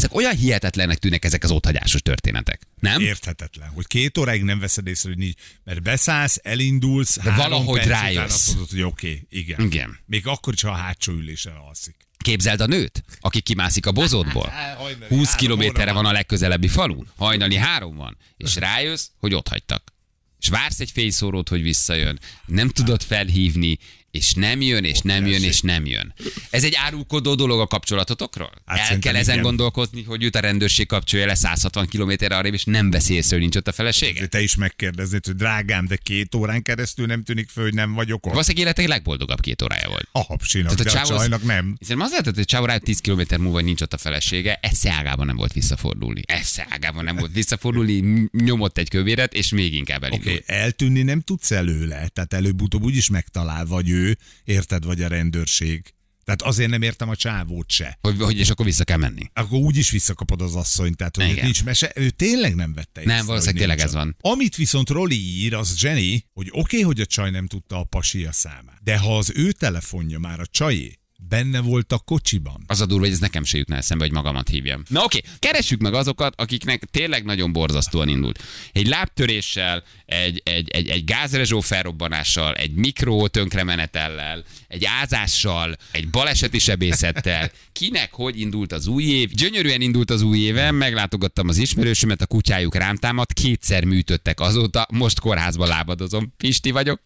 Ezek 0.00 0.14
olyan 0.14 0.36
hihetetlenek 0.36 0.98
tűnnek 0.98 1.24
ezek 1.24 1.44
az 1.44 1.50
otthagyásos 1.50 2.02
történetek, 2.02 2.60
nem? 2.78 3.00
Érthetetlen, 3.00 3.68
hogy 3.68 3.86
két 3.86 4.18
óráig 4.18 4.42
nem 4.42 4.58
veszed 4.58 4.86
észre, 4.86 5.08
hogy 5.08 5.18
nincs, 5.18 5.34
mert 5.64 5.82
beszállsz, 5.82 6.40
elindulsz, 6.42 7.18
De 7.18 7.30
valahogy 7.30 7.84
rájössz. 7.84 8.32
azt 8.32 8.48
mondod, 8.48 8.70
hogy 8.70 8.82
oké, 8.82 9.10
okay, 9.10 9.26
igen. 9.40 9.60
Igen. 9.60 9.98
Még 10.06 10.26
akkor 10.26 10.52
is, 10.52 10.60
ha 10.60 10.70
a 10.70 10.74
hátsó 10.74 11.12
ülésen 11.12 11.52
alszik. 11.68 11.96
Képzeld 12.16 12.60
a 12.60 12.66
nőt, 12.66 13.04
aki 13.20 13.40
kimászik 13.40 13.86
a 13.86 13.92
bozótból. 13.92 14.48
hajnali 14.78 15.06
20 15.08 15.24
három 15.24 15.38
kilométerre 15.38 15.92
van. 15.92 16.06
a 16.06 16.12
legközelebbi 16.12 16.68
falu, 16.68 17.02
hajnali 17.16 17.56
három 17.56 17.96
van, 17.96 18.16
és 18.36 18.56
rájössz, 18.56 19.06
hogy 19.18 19.34
ott 19.34 19.48
hagytak. 19.48 19.92
És 20.40 20.48
vársz 20.48 20.80
egy 20.80 20.90
fényszórót, 20.90 21.48
hogy 21.48 21.62
visszajön. 21.62 22.18
Nem 22.46 22.68
tudod 22.68 23.02
felhívni, 23.02 23.78
és 24.10 24.34
nem 24.34 24.60
jön, 24.60 24.84
és 24.84 25.00
nem 25.00 25.26
jön, 25.26 25.42
és 25.42 25.60
nem 25.60 25.86
jön. 25.86 26.14
Ez 26.50 26.64
egy 26.64 26.74
árulkodó 26.74 27.34
dolog 27.34 27.60
a 27.60 27.66
kapcsolatotokról? 27.66 28.52
Hát 28.66 28.90
El 28.90 28.98
kell 28.98 29.16
ezen 29.16 29.32
igen. 29.32 29.44
gondolkozni, 29.46 30.02
hogy 30.02 30.22
jut 30.22 30.36
a 30.36 30.40
rendőrség 30.40 30.86
kapcsolja 30.86 31.26
le 31.26 31.34
160 31.34 31.86
kilométerre 31.86 32.36
arrébb, 32.36 32.54
és 32.54 32.64
nem 32.64 32.90
veszi 32.90 33.14
észre, 33.14 33.30
hogy 33.30 33.40
nincs 33.40 33.56
ott 33.56 33.68
a 33.68 33.72
felesége? 33.72 34.20
De 34.20 34.26
te 34.26 34.42
is 34.42 34.56
megkérdeznéd, 34.56 35.26
hogy 35.26 35.34
drágám, 35.34 35.86
de 35.86 35.96
két 35.96 36.34
órán 36.34 36.62
keresztül 36.62 37.06
nem 37.06 37.22
tűnik 37.22 37.48
föl, 37.48 37.64
hogy 37.64 37.74
nem 37.74 37.92
vagyok 37.92 38.26
ott. 38.26 38.32
Valószínűleg 38.32 38.66
életek 38.66 38.86
legboldogabb 38.86 39.40
két 39.40 39.62
órája 39.62 39.88
volt. 39.88 40.08
A 40.12 40.22
hapsinak, 40.22 40.74
Tehát 40.74 40.94
a 40.94 41.06
de 41.06 41.14
a 41.14 41.18
csajnak 41.18 41.42
nem. 41.42 41.76
Hiszen 41.78 42.00
az 42.00 42.10
lehetett, 42.10 42.34
hogy 42.34 42.44
Csávó 42.44 42.64
rájött 42.64 42.84
10 42.84 43.00
km 43.00 43.42
múlva 43.42 43.60
nincs 43.60 43.80
ott 43.80 43.92
a 43.92 43.98
felesége, 43.98 44.58
esze 44.62 44.92
ágában 44.92 45.26
nem 45.26 45.36
volt 45.36 45.52
visszafordulni. 45.52 46.22
Esze 46.26 46.66
ágában 46.70 47.04
nem 47.04 47.16
volt 47.16 47.32
visszafordulni, 47.32 48.28
nyomott 48.32 48.78
egy 48.78 48.88
kövéret, 48.88 49.34
és 49.34 49.50
még 49.50 49.74
inkább 49.74 50.02
elindult. 50.02 50.42
okay, 50.42 50.56
eltűnni 50.56 51.02
nem 51.02 51.20
tudsz 51.20 51.50
előle, 51.50 52.08
tehát 52.08 52.32
előbb-utóbb 52.32 52.82
úgyis 52.82 53.10
megtalál, 53.10 53.66
vagy 53.66 53.90
ő, 53.90 53.99
érted, 54.44 54.84
vagy 54.84 55.02
a 55.02 55.08
rendőrség. 55.08 55.94
Tehát 56.24 56.42
azért 56.42 56.70
nem 56.70 56.82
értem 56.82 57.08
a 57.08 57.16
csávót 57.16 57.70
se. 57.70 57.98
Hogy, 58.00 58.20
hogy, 58.20 58.38
és 58.38 58.50
akkor 58.50 58.64
vissza 58.64 58.84
kell 58.84 58.96
menni. 58.96 59.30
Akkor 59.32 59.58
úgyis 59.58 59.90
visszakapod 59.90 60.42
az 60.42 60.54
asszonyt, 60.54 60.96
tehát 60.96 61.16
hogy 61.16 61.28
Igen. 61.28 61.44
nincs 61.44 61.64
mese. 61.64 61.92
Ő 61.94 62.10
tényleg 62.10 62.54
nem 62.54 62.74
vette 62.74 63.00
észre, 63.00 63.14
Nem, 63.14 63.26
valószínűleg 63.26 63.60
tényleg 63.60 63.78
ez 63.78 63.94
ott. 63.94 64.16
Amit 64.20 64.56
viszont 64.56 64.88
Roli 64.88 65.42
ír, 65.42 65.54
az 65.54 65.82
Jenny, 65.82 66.18
hogy 66.32 66.48
oké, 66.50 66.58
okay, 66.58 66.82
hogy 66.82 67.00
a 67.00 67.06
csaj 67.06 67.30
nem 67.30 67.46
tudta 67.46 67.78
a 67.78 67.84
pasia 67.84 68.32
számát, 68.32 68.78
de 68.82 68.98
ha 68.98 69.16
az 69.16 69.32
ő 69.34 69.52
telefonja 69.52 70.18
már 70.18 70.40
a 70.40 70.46
csajé, 70.46 70.98
benne 71.28 71.60
volt 71.60 71.92
a 71.92 71.98
kocsiban. 71.98 72.64
Az 72.66 72.80
a 72.80 72.86
durva, 72.86 73.04
hogy 73.04 73.12
ez 73.12 73.18
nekem 73.18 73.44
se 73.44 73.58
jutna 73.58 73.76
eszembe, 73.76 74.04
hogy 74.04 74.12
magamat 74.12 74.48
hívjam. 74.48 74.82
Na 74.88 75.04
oké, 75.04 75.20
keressük 75.38 75.80
meg 75.80 75.94
azokat, 75.94 76.40
akiknek 76.40 76.84
tényleg 76.84 77.24
nagyon 77.24 77.52
borzasztóan 77.52 78.08
indult. 78.08 78.42
Egy 78.72 78.88
lábtöréssel, 78.88 79.82
egy, 80.06 80.40
egy, 80.44 80.68
egy, 80.68 80.88
egy 80.88 81.04
gázrezsó 81.04 81.60
felrobbanással, 81.60 82.54
egy 82.54 82.72
mikro 82.72 83.28
tönkremenetellel, 83.28 84.44
egy 84.68 84.84
ázással, 84.84 85.76
egy 85.90 86.08
baleseti 86.10 86.58
sebészettel. 86.58 87.50
Kinek 87.72 88.12
hogy 88.12 88.40
indult 88.40 88.72
az 88.72 88.86
új 88.86 89.04
év? 89.04 89.30
Gyönyörűen 89.30 89.80
indult 89.80 90.10
az 90.10 90.22
új 90.22 90.38
éve, 90.38 90.70
meglátogattam 90.70 91.48
az 91.48 91.56
ismerősömet, 91.56 92.22
a 92.22 92.26
kutyájuk 92.26 92.74
rám 92.74 92.96
támadt, 92.96 93.32
kétszer 93.32 93.84
műtöttek 93.84 94.40
azóta, 94.40 94.86
most 94.92 95.20
kórházban 95.20 95.68
lábadozom. 95.68 96.34
Pisti 96.36 96.70
vagyok. 96.70 97.00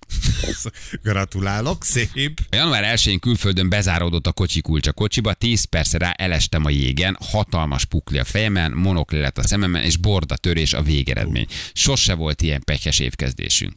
Gratulálok, 1.03 1.85
szép. 1.85 2.41
Január 2.51 2.97
1-én 2.97 3.19
külföldön 3.19 3.69
bezáródott 4.05 4.27
a 4.27 4.33
kocsi 4.33 4.61
kulcs 4.61 4.87
a 4.87 4.93
kocsiba, 4.93 5.33
10 5.33 5.65
percre 5.65 5.99
rá 5.99 6.11
elestem 6.11 6.65
a 6.65 6.71
jégen, 6.71 7.17
hatalmas 7.31 7.85
pukli 7.85 8.19
a 8.19 8.25
fejemen, 8.25 8.73
monokli 8.73 9.19
lett 9.19 9.39
a 9.39 9.43
szememen, 9.43 9.83
és 9.83 9.97
borda 9.97 10.37
törés 10.37 10.73
a 10.73 10.83
végeredmény. 10.83 11.47
Sose 11.73 12.15
volt 12.15 12.43
ilyen 12.43 12.63
pekes 12.65 12.99
évkezdésünk. 12.99 13.73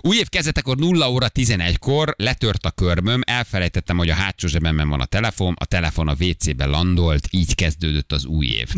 Új 0.00 0.16
év 0.16 0.28
kezdetekor 0.28 0.76
0 0.76 1.10
óra 1.10 1.28
11-kor 1.34 2.14
letört 2.16 2.66
a 2.66 2.70
körmöm, 2.70 3.20
elfelejtettem, 3.24 3.96
hogy 3.96 4.10
a 4.10 4.14
hátsó 4.14 4.48
zsebemben 4.48 4.88
van 4.88 5.00
a 5.00 5.04
telefon, 5.04 5.54
a 5.58 5.64
telefon 5.64 6.08
a 6.08 6.16
WC-be 6.20 6.66
landolt, 6.66 7.28
így 7.30 7.54
kezdődött 7.54 8.12
az 8.12 8.24
új 8.24 8.46
év. 8.46 8.68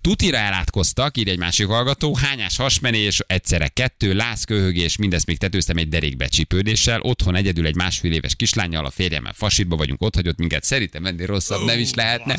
Tutira 0.00 0.36
elátkoztak, 0.36 1.16
ír 1.16 1.28
egy 1.28 1.38
másik 1.38 1.66
hallgató, 1.66 2.14
hányás 2.14 2.56
hasmenés, 2.56 3.20
egyszerre 3.26 3.68
kettő, 3.68 4.14
lázköhögés, 4.14 4.96
mindezt 4.96 5.26
még 5.26 5.38
tetőztem 5.38 5.76
egy 5.76 5.88
derékbecsípődéssel, 5.88 7.00
otthon 7.00 7.34
egyedül 7.34 7.66
egy 7.66 7.76
másfél 7.76 8.12
éves 8.12 8.34
kislányjal, 8.36 8.84
a 8.84 8.90
férjemmel 8.90 9.32
fasítba 9.32 9.76
vagyunk, 9.76 10.02
ott 10.02 10.14
hagyott 10.14 10.33
minket, 10.38 10.64
szerintem 10.64 11.06
ennél 11.06 11.26
rosszabb 11.26 11.64
nem 11.64 11.78
is 11.78 11.94
lehetne. 11.94 12.38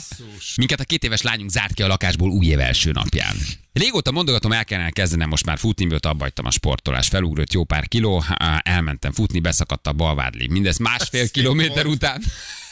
Minket 0.55 0.79
a 0.79 0.83
két 0.83 1.03
éves 1.03 1.21
lányunk 1.21 1.49
zárt 1.49 1.73
ki 1.73 1.81
a 1.83 1.87
lakásból 1.87 2.29
új 2.29 2.45
év 2.45 2.59
első 2.59 2.91
napján. 2.91 3.35
Régóta 3.73 4.11
mondogatom, 4.11 4.51
el 4.51 4.65
kellene 4.65 4.89
kezdenem 4.89 5.29
most 5.29 5.45
már 5.45 5.57
futni, 5.57 5.85
mióta 5.85 6.09
abba 6.09 6.23
hagytam 6.23 6.45
a 6.45 6.51
sportolás. 6.51 7.07
Felugrott 7.07 7.53
jó 7.53 7.63
pár 7.63 7.87
kiló, 7.87 8.23
elmentem 8.63 9.11
futni, 9.11 9.39
beszakadt 9.39 9.87
a 9.87 9.93
balvádli. 9.93 10.47
Mindez 10.47 10.77
másfél 10.77 11.23
Szép 11.23 11.31
kilométer 11.31 11.83
volt. 11.85 11.95
után. 11.95 12.23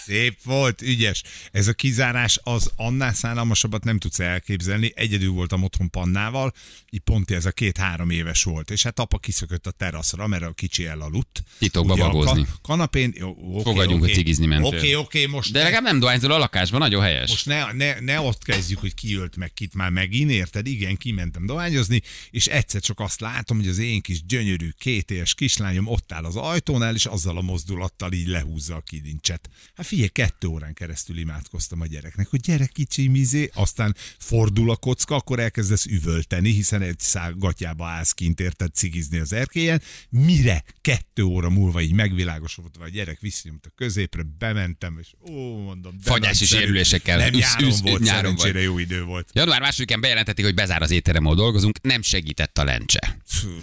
Szép 0.06 0.44
volt, 0.44 0.82
ügyes. 0.82 1.24
Ez 1.52 1.68
a 1.68 1.74
kizárás 1.74 2.40
az 2.44 2.72
annál 2.76 3.14
szállalmasabbat 3.14 3.84
nem 3.84 4.00
tudsz 4.00 4.20
elképzelni. 4.20 4.92
Egyedül 4.96 5.32
voltam 5.32 5.64
otthon 5.64 5.90
Pannával, 5.90 6.54
így 6.90 7.00
pont 7.00 7.32
ez 7.32 7.46
a 7.46 7.52
két-három 7.52 8.10
éves 8.10 8.44
volt, 8.44 8.72
és 8.72 8.84
hát 8.84 9.00
apa 9.00 9.18
kiszökött 9.18 9.68
a 9.68 9.72
teraszra, 9.72 10.28
mert 10.28 10.44
a 10.44 10.52
kicsi 10.52 10.86
elaludt. 10.86 11.44
Titokba 11.58 11.94
Ugye 11.94 12.04
a 12.04 12.48
kanapén, 12.62 13.14
jó, 13.18 13.30
oké, 13.30 13.64
Fogadjunk, 13.64 14.02
oké. 14.02 14.12
hogy 14.12 14.20
cigizni 14.20 14.46
mentél. 14.46 14.78
Oké, 14.78 14.94
oké, 14.94 15.26
most 15.26 15.52
De 15.52 15.64
legalább 15.64 15.84
nem 15.84 16.00
dohányzol 16.00 16.32
a 16.32 16.38
lakásban, 16.38 16.80
nagyon 16.80 17.02
helyes. 17.02 17.30
most 17.30 17.46
ne, 17.46 17.72
ne, 17.72 18.00
ne 18.00 18.20
ott 18.20 18.44
kezdjük, 18.44 18.80
hogy 18.80 18.94
ki 18.94 19.16
ölt 19.16 19.36
meg 19.36 19.54
kit 19.54 19.74
már 19.74 19.90
megint, 19.90 20.32
érted? 20.32 20.68
Igen, 20.68 20.98
kimentem 20.98 21.46
dohányozni, 21.46 22.02
és 22.30 22.48
egyszer 22.48 22.82
csak 22.82 23.00
azt 23.00 23.20
látom, 23.20 23.58
hogy 23.58 23.68
az 23.68 23.78
én 23.78 24.02
kis 24.02 24.26
gyönyörű 24.26 24.70
két 24.78 25.12
éves 25.12 25.34
kislányom 25.34 25.88
ott 25.88 26.12
áll 26.12 26.26
az 26.26 26.36
ajtónál, 26.36 26.96
és 26.96 27.06
azzal 27.06 27.38
a 27.38 27.42
mozdulattal 27.42 28.12
így 28.12 28.28
lehúzza 28.28 28.76
a 28.76 28.82
kilincset. 28.82 29.50
Hát 29.76 29.86
figyelj, 29.94 30.10
kettő 30.10 30.48
órán 30.48 30.74
keresztül 30.74 31.18
imádkoztam 31.18 31.82
a 31.82 31.86
gyereknek, 31.86 32.28
hogy 32.28 32.40
gyerek 32.40 32.72
kicsi 32.72 33.08
mizé, 33.08 33.50
aztán 33.54 33.96
fordul 34.18 34.70
a 34.70 34.76
kocka, 34.76 35.16
akkor 35.16 35.40
elkezdesz 35.40 35.86
üvölteni, 35.86 36.52
hiszen 36.52 36.82
egy 36.82 37.00
szál 37.00 37.34
gatyába 37.34 37.86
állsz 37.86 38.12
kint, 38.12 38.40
érted, 38.40 38.74
cigizni 38.74 39.18
az 39.18 39.34
erkélyen. 39.34 39.82
Mire 40.10 40.64
kettő 40.82 41.24
óra 41.24 41.50
múlva 41.50 41.82
így 41.82 41.94
megvilágosodott, 41.94 42.76
a 42.78 42.90
gyerek 42.90 43.20
visszanyomta 43.20 43.70
középre, 43.76 44.24
bementem, 44.40 44.98
és 45.02 45.08
ó, 45.30 45.58
mondom, 45.58 45.96
Fagyási 46.02 46.46
sérülésekkel. 46.46 47.18
Nem, 47.18 47.34
Üsz- 47.34 47.40
nyáron 47.40 47.70
üsz- 47.70 47.80
volt, 47.82 48.02
nyáron 48.02 48.22
szerencsére 48.38 48.54
vagy. 48.54 48.64
jó 48.64 48.78
idő 48.78 49.04
volt. 49.04 49.30
Január 49.34 49.62
másodikán 49.62 50.02
bejelentették, 50.02 50.46
hogy 50.46 50.54
bezár 50.54 50.82
az 50.82 50.92
étterem, 50.92 51.26
ahol 51.26 51.38
dolgozunk, 51.38 51.82
nem 51.82 52.02
segített 52.02 52.58
a 52.58 52.64
lencse. 52.64 53.18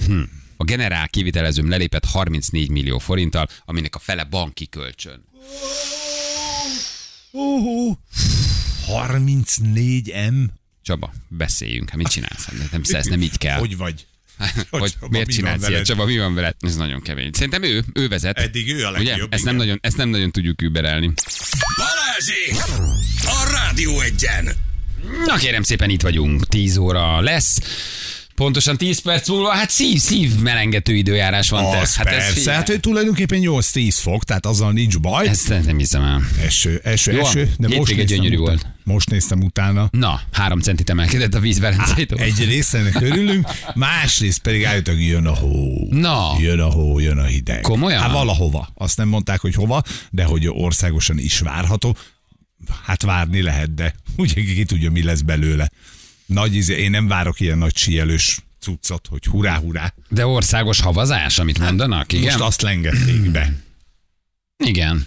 Hm. 0.06 0.20
A 0.56 0.64
generál 0.64 1.08
kivitelezőm 1.08 1.68
lelépett 1.68 2.04
34 2.04 2.70
millió 2.70 2.98
forinttal, 2.98 3.48
aminek 3.64 3.94
a 3.94 3.98
fele 3.98 4.24
banki 4.24 4.68
kölcsön. 4.68 5.24
Uh, 7.32 7.96
34 8.86 10.12
M? 10.30 10.44
Csaba, 10.82 11.12
beszéljünk. 11.28 11.88
Hát 11.88 11.98
mit 11.98 12.08
csinálsz? 12.08 12.48
Nem, 12.70 12.80
ez 12.90 13.06
nem 13.06 13.22
így 13.22 13.38
kell. 13.38 13.58
Hogy 13.58 13.76
vagy? 13.76 14.06
hogy 14.70 14.92
Csaba, 14.92 15.08
miért 15.08 15.26
mi 15.26 15.32
csinálsz 15.32 15.68
ilyet? 15.68 15.84
Csaba, 15.84 16.04
mi 16.04 16.18
van 16.18 16.34
veled? 16.34 16.54
Ez 16.60 16.76
nagyon 16.76 17.02
kemény. 17.02 17.30
Szerintem 17.32 17.62
ő, 17.62 17.84
ő 17.92 18.08
vezet. 18.08 18.38
Eddig 18.38 18.72
ő 18.72 18.86
a 18.86 18.90
Ugye? 18.90 19.10
legjobb. 19.10 19.32
Ezt 19.32 19.44
nem, 19.44 19.56
nagyon, 19.56 19.78
ezt 19.82 19.96
nem 19.96 20.08
nagyon 20.08 20.30
tudjuk 20.30 20.62
überelni. 20.62 21.12
Balázsi! 21.76 22.74
A 23.24 23.50
Rádió 23.50 24.00
egyen! 24.00 24.52
Na 25.26 25.36
kérem 25.36 25.62
szépen, 25.62 25.90
itt 25.90 26.02
vagyunk. 26.02 26.46
10 26.46 26.76
óra 26.76 27.20
lesz. 27.20 27.58
Pontosan 28.40 28.76
10 28.76 28.98
perc 28.98 29.28
múlva, 29.28 29.50
hát 29.50 29.70
szív, 29.70 29.98
szív 29.98 30.38
melengető 30.38 30.94
időjárás 30.94 31.50
van. 31.50 31.64
Az 31.64 31.96
hát 31.96 32.08
persze, 32.08 32.32
figyelj, 32.32 32.56
hát 32.56 32.68
hogy 32.68 32.80
tulajdonképpen 32.80 33.40
8-10 33.42 33.96
fok, 34.00 34.24
tehát 34.24 34.46
azzal 34.46 34.72
nincs 34.72 34.98
baj. 34.98 35.28
Ezt 35.28 35.48
nem 35.64 35.78
hiszem 35.78 36.02
el. 36.02 36.22
Eső, 36.44 36.80
eső, 36.84 37.12
Jó, 37.12 37.20
eső, 37.20 37.52
de 37.58 37.68
most 37.68 37.96
néztem, 37.96 38.06
gyönyörű 38.06 38.36
utána, 38.36 38.46
volt. 38.46 38.66
most 38.84 39.10
néztem 39.10 39.42
utána. 39.42 39.88
Na, 39.90 40.20
három 40.32 40.60
centit 40.60 40.90
emelkedett 40.90 41.34
a 41.34 41.40
víz 41.40 41.58
Velencétől. 41.58 42.18
Egyrészt 42.18 42.74
ennek 42.74 43.00
örülünk, 43.00 43.48
másrészt 43.74 44.40
pedig 44.42 44.64
állítólag 44.64 45.00
jön 45.00 45.26
a 45.26 45.34
hó. 45.34 45.86
Na. 45.90 46.36
Jön 46.38 46.60
a 46.60 46.70
hó, 46.70 46.98
jön 46.98 47.18
a 47.18 47.24
hideg. 47.24 47.60
Komolyan? 47.60 48.00
Hát 48.00 48.12
valahova. 48.12 48.68
Azt 48.74 48.96
nem 48.96 49.08
mondták, 49.08 49.40
hogy 49.40 49.54
hova, 49.54 49.82
de 50.10 50.24
hogy 50.24 50.48
országosan 50.48 51.18
is 51.18 51.38
várható. 51.38 51.96
Hát 52.84 53.02
várni 53.02 53.42
lehet, 53.42 53.74
de 53.74 53.94
ugye 54.16 54.34
ki 54.34 54.64
tudja, 54.64 54.90
mi 54.90 55.02
lesz 55.02 55.20
belőle. 55.20 55.70
Nagy 56.30 56.54
izé, 56.54 56.82
én 56.82 56.90
nem 56.90 57.06
várok 57.06 57.40
ilyen 57.40 57.58
nagy 57.58 57.76
síelős 57.76 58.38
cuccot, 58.60 59.06
hogy 59.06 59.24
hurrá, 59.24 59.58
hurrá. 59.58 59.94
De 60.08 60.26
országos 60.26 60.80
havazás, 60.80 61.38
amit 61.38 61.58
mondanak, 61.58 62.12
igen? 62.12 62.24
Most 62.24 62.40
azt 62.40 62.62
lengették 62.62 63.30
be. 63.30 63.52
Igen. 64.64 65.06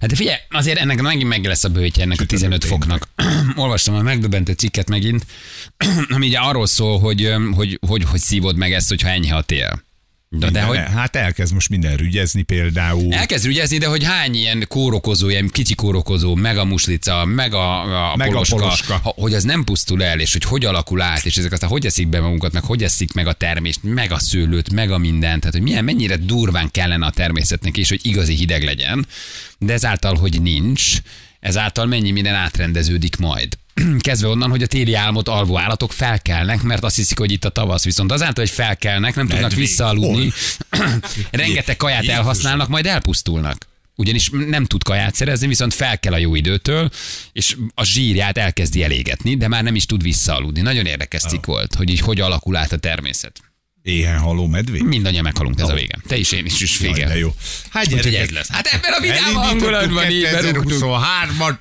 Hát 0.00 0.10
de 0.10 0.16
figyelj, 0.16 0.38
azért 0.50 0.78
ennek 0.78 1.00
megint 1.00 1.28
meg 1.28 1.44
lesz 1.44 1.64
a 1.64 1.68
bőtje 1.68 2.02
ennek 2.02 2.20
a 2.20 2.24
15 2.24 2.64
foknak. 2.64 3.08
Olvastam 3.56 3.94
a 3.94 4.02
megdöbbentő 4.02 4.52
cikket 4.52 4.88
megint, 4.88 5.26
ami 6.14 6.26
ugye 6.26 6.38
arról 6.38 6.66
szól, 6.66 6.98
hogy, 6.98 7.34
hogy, 7.54 7.78
hogy, 7.86 8.04
hogy 8.04 8.20
szívod 8.20 8.56
meg 8.56 8.72
ezt, 8.72 8.88
hogyha 8.88 9.08
enyhe 9.08 9.36
a 9.36 9.42
tél. 9.42 9.82
De, 10.38 10.50
de 10.50 10.62
hogy 10.62 10.76
Hát 10.78 11.16
elkezd 11.16 11.52
most 11.52 11.68
minden 11.68 11.96
rügyezni 11.96 12.42
például. 12.42 13.14
elkezd 13.14 13.46
ügyezni, 13.46 13.78
de 13.78 13.86
hogy 13.86 14.04
hány 14.04 14.34
ilyen 14.34 14.64
kórokozó, 14.68 15.28
ilyen 15.28 15.48
kicsi 15.48 15.74
kórokozó, 15.74 16.34
meg 16.34 16.58
a 16.58 16.64
muslica, 16.64 17.24
meg 17.24 17.54
a, 17.54 17.80
a, 18.12 18.16
Meg 18.16 18.26
a 18.28 18.30
poloska, 18.30 18.56
poloska. 18.56 19.00
ha- 19.02 19.14
hogy 19.16 19.34
az 19.34 19.42
nem 19.44 19.64
pusztul 19.64 20.04
el, 20.04 20.20
és 20.20 20.32
hogy 20.32 20.44
hogy 20.44 20.64
alakul 20.64 21.00
át, 21.00 21.24
és 21.24 21.36
ezek 21.36 21.52
aztán 21.52 21.70
hogy 21.70 21.86
eszik 21.86 22.08
be 22.08 22.20
magunkat, 22.20 22.52
meg 22.52 22.64
hogy 22.64 22.82
eszik 22.82 23.12
meg 23.12 23.26
a 23.26 23.32
termést, 23.32 23.78
meg 23.82 24.12
a 24.12 24.18
szőlőt, 24.18 24.72
meg 24.72 24.90
a 24.90 24.98
mindent, 24.98 25.40
tehát 25.40 25.54
hogy 25.54 25.64
milyen, 25.64 25.84
mennyire 25.84 26.16
durván 26.16 26.70
kellene 26.70 27.06
a 27.06 27.10
természetnek 27.10 27.76
is, 27.76 27.88
hogy 27.88 28.00
igazi 28.02 28.34
hideg 28.34 28.62
legyen, 28.64 29.06
de 29.58 29.72
ezáltal, 29.72 30.14
hogy 30.14 30.42
nincs, 30.42 30.92
ezáltal 31.40 31.86
mennyi 31.86 32.10
minden 32.10 32.34
átrendeződik 32.34 33.16
majd. 33.16 33.58
Kezdve 33.98 34.28
onnan, 34.28 34.50
hogy 34.50 34.62
a 34.62 34.66
téli 34.66 34.94
álmot 34.94 35.28
alvó 35.28 35.58
állatok 35.58 35.92
felkelnek, 35.92 36.62
mert 36.62 36.84
azt 36.84 36.96
hiszik, 36.96 37.18
hogy 37.18 37.32
itt 37.32 37.44
a 37.44 37.48
tavasz. 37.48 37.84
Viszont 37.84 38.12
azáltal, 38.12 38.44
hogy 38.44 38.54
felkelnek, 38.54 39.14
nem 39.14 39.26
tudnak 39.26 39.52
visszaaludni, 39.52 40.32
rengeteg 41.30 41.76
kaját 41.76 42.06
elhasználnak, 42.06 42.68
majd 42.68 42.86
elpusztulnak. 42.86 43.70
Ugyanis 43.96 44.30
nem 44.30 44.64
tud 44.64 44.82
kaját 44.82 45.14
szerezni, 45.14 45.46
viszont 45.46 45.74
fel 45.74 45.98
kell 45.98 46.12
a 46.12 46.16
jó 46.16 46.34
időtől, 46.34 46.90
és 47.32 47.56
a 47.74 47.84
zsírját 47.84 48.38
elkezdi 48.38 48.82
elégetni, 48.82 49.36
de 49.36 49.48
már 49.48 49.62
nem 49.62 49.74
is 49.74 49.86
tud 49.86 50.02
visszaaludni. 50.02 50.60
Nagyon 50.60 50.86
érdekes 50.86 51.22
cikk 51.22 51.46
volt, 51.46 51.74
hogy 51.74 51.90
így 51.90 52.00
hogy 52.00 52.20
alakul 52.20 52.56
át 52.56 52.72
a 52.72 52.76
természet. 52.76 53.51
Éhen 53.82 54.18
haló 54.18 54.46
medvék. 54.46 54.82
Mindannyian 54.82 55.22
meghalunk 55.22 55.60
ez 55.60 55.68
a 55.68 55.74
vége. 55.74 55.98
Te 56.08 56.16
is, 56.16 56.32
én 56.32 56.44
is, 56.44 56.60
is 56.60 56.80
Jaj, 56.80 56.92
vége. 56.92 57.06
de 57.06 57.18
jó. 57.18 57.34
Hát 57.70 57.86
gyerekek, 57.86 58.20
ez 58.20 58.30
lesz. 58.30 58.48
Hát 58.50 58.66
ebben 58.66 58.92
a 58.92 59.00
vidám 59.00 59.34
hangulatban 59.34 60.10
így 60.10 60.22
berúgtuk. 60.30 60.72
2023-at. 60.80 61.56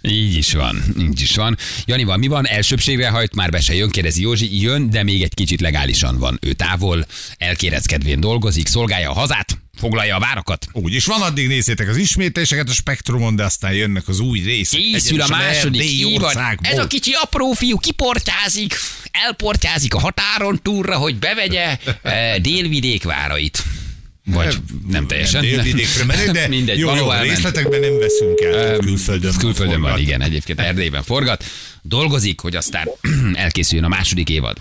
Így 0.00 0.36
is 0.36 0.52
van, 0.52 0.82
így 0.98 1.20
is 1.20 1.36
van. 1.36 1.56
Jani 1.84 2.04
van, 2.04 2.18
mi 2.18 2.26
van? 2.26 2.46
Elsőbségre 2.46 3.08
hajt, 3.08 3.34
már 3.34 3.50
be 3.50 3.60
se 3.60 3.74
jön, 3.74 3.90
kérdezi 3.90 4.20
Józsi. 4.22 4.60
Jön, 4.60 4.90
de 4.90 5.02
még 5.02 5.22
egy 5.22 5.34
kicsit 5.34 5.60
legálisan 5.60 6.18
van. 6.18 6.38
Ő 6.42 6.52
távol, 6.52 7.06
elkéreckedvén 7.38 8.20
dolgozik, 8.20 8.66
szolgálja 8.66 9.10
a 9.10 9.14
hazát, 9.14 9.58
foglalja 9.76 10.16
a 10.16 10.18
várakat. 10.18 10.66
Úgy 10.72 10.94
is 10.94 11.06
van, 11.06 11.22
addig 11.22 11.48
nézzétek 11.48 11.88
az 11.88 11.96
ismétléseket 11.96 12.68
a 12.68 12.72
Spektrumon, 12.72 13.36
de 13.36 13.44
aztán 13.44 13.72
jönnek 13.72 14.08
az 14.08 14.20
új 14.20 14.40
részek. 14.40 14.80
Készül 14.80 15.20
a 15.20 15.26
második 15.28 15.90
évad. 15.90 16.58
Ez 16.60 16.78
a 16.78 16.86
kicsi 16.86 17.12
apró 17.22 17.52
fiú 17.52 17.78
kiportyázik, 17.78 18.74
elportyázik 19.10 19.94
a 19.94 19.98
határon 20.00 20.60
túlra, 20.62 20.96
hogy 20.96 21.16
bevegye 21.16 21.78
eh, 22.02 22.36
délvidék 22.38 23.02
várait. 23.04 23.62
Vagy 24.26 24.56
nem 24.88 25.06
teljesen. 25.06 25.44
Nem 25.44 25.50
délvidékre 25.50 26.04
menő, 26.04 26.30
de 26.30 26.48
Mindegy, 26.56 26.78
jó, 26.78 26.94
jó, 26.94 27.10
részletekben 27.20 27.80
nem 27.80 27.98
veszünk 27.98 28.40
el. 28.40 28.76
külföldön, 28.76 29.32
külföldön 29.38 29.80
van, 29.80 29.90
forgat. 29.90 30.06
igen, 30.06 30.20
egyébként 30.22 30.60
Erdélyben 30.60 31.02
forgat. 31.02 31.44
Dolgozik, 31.82 32.40
hogy 32.40 32.56
aztán 32.56 32.88
elkészüljön 33.34 33.86
a 33.86 33.88
második 33.88 34.30
évad. 34.30 34.56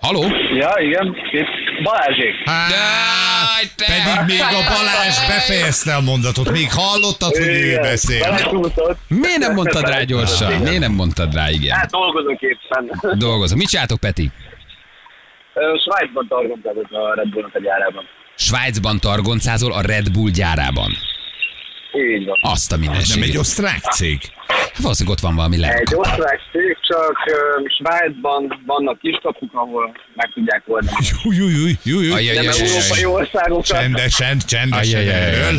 Haló? 0.00 0.22
Ja, 0.56 0.74
igen. 0.80 1.16
Itt 1.32 1.67
Balázsék. 1.82 2.34
Hát, 2.44 3.74
pedig 3.76 4.26
még 4.26 4.40
a 4.40 4.62
Balázs 4.74 5.18
befejezte 5.26 5.94
a 5.94 6.00
mondatot, 6.00 6.50
még 6.50 6.68
hallottad, 6.72 7.36
hogy 7.36 7.46
ő 7.46 7.78
beszél. 7.80 8.38
Miért 9.08 9.38
nem 9.38 9.54
mondtad 9.54 9.88
rá 9.88 10.02
gyorsan? 10.02 10.52
Miért 10.52 10.78
nem 10.78 10.92
mondtad 10.92 11.34
rá, 11.34 11.50
igen? 11.50 11.76
Hát 11.76 11.90
dolgozok 11.90 12.40
éppen. 12.40 13.00
Dolgozom. 13.18 13.58
Mit 13.58 13.68
csináltok, 13.68 14.00
Peti? 14.00 14.30
Svájcban 15.84 16.26
targontázok 16.28 16.86
a 16.90 17.14
Red 17.14 17.28
Bullnak 17.28 17.54
a 17.54 17.60
gyárában. 17.60 18.04
Svájcban 18.36 19.00
targoncázol 19.00 19.72
a 19.72 19.80
Red 19.80 20.10
Bull 20.10 20.30
gyárában. 20.30 20.92
Így 21.98 22.24
van. 22.26 22.38
Azt 22.42 22.72
a 22.72 22.76
Nem 22.76 23.22
egy 23.22 23.36
osztrák 23.36 23.80
cég. 23.80 24.18
Valószínűleg 24.82 25.16
ott 25.16 25.22
van 25.22 25.34
valami 25.34 25.54
Egy 25.54 25.60
lerak. 25.60 25.82
osztrák 25.94 26.40
cég, 26.52 26.76
csak 26.88 27.16
ö, 27.26 27.60
Svájcban 27.78 28.62
vannak 28.66 28.98
kiskapuk, 28.98 29.54
ahol 29.54 29.94
meg 30.14 30.30
tudják 30.34 30.62
oldani. 30.66 30.96
Új, 31.24 31.40
új, 31.40 31.54
új, 31.64 31.72
új, 31.86 31.94
új. 31.96 32.12
Ajaj, 32.12 32.36
ajaj, 32.36 32.60
európai 32.60 33.04
országokat. 33.04 33.64
Csendesen, 33.66 34.38
csendesen 34.38 35.08
erről. 35.08 35.58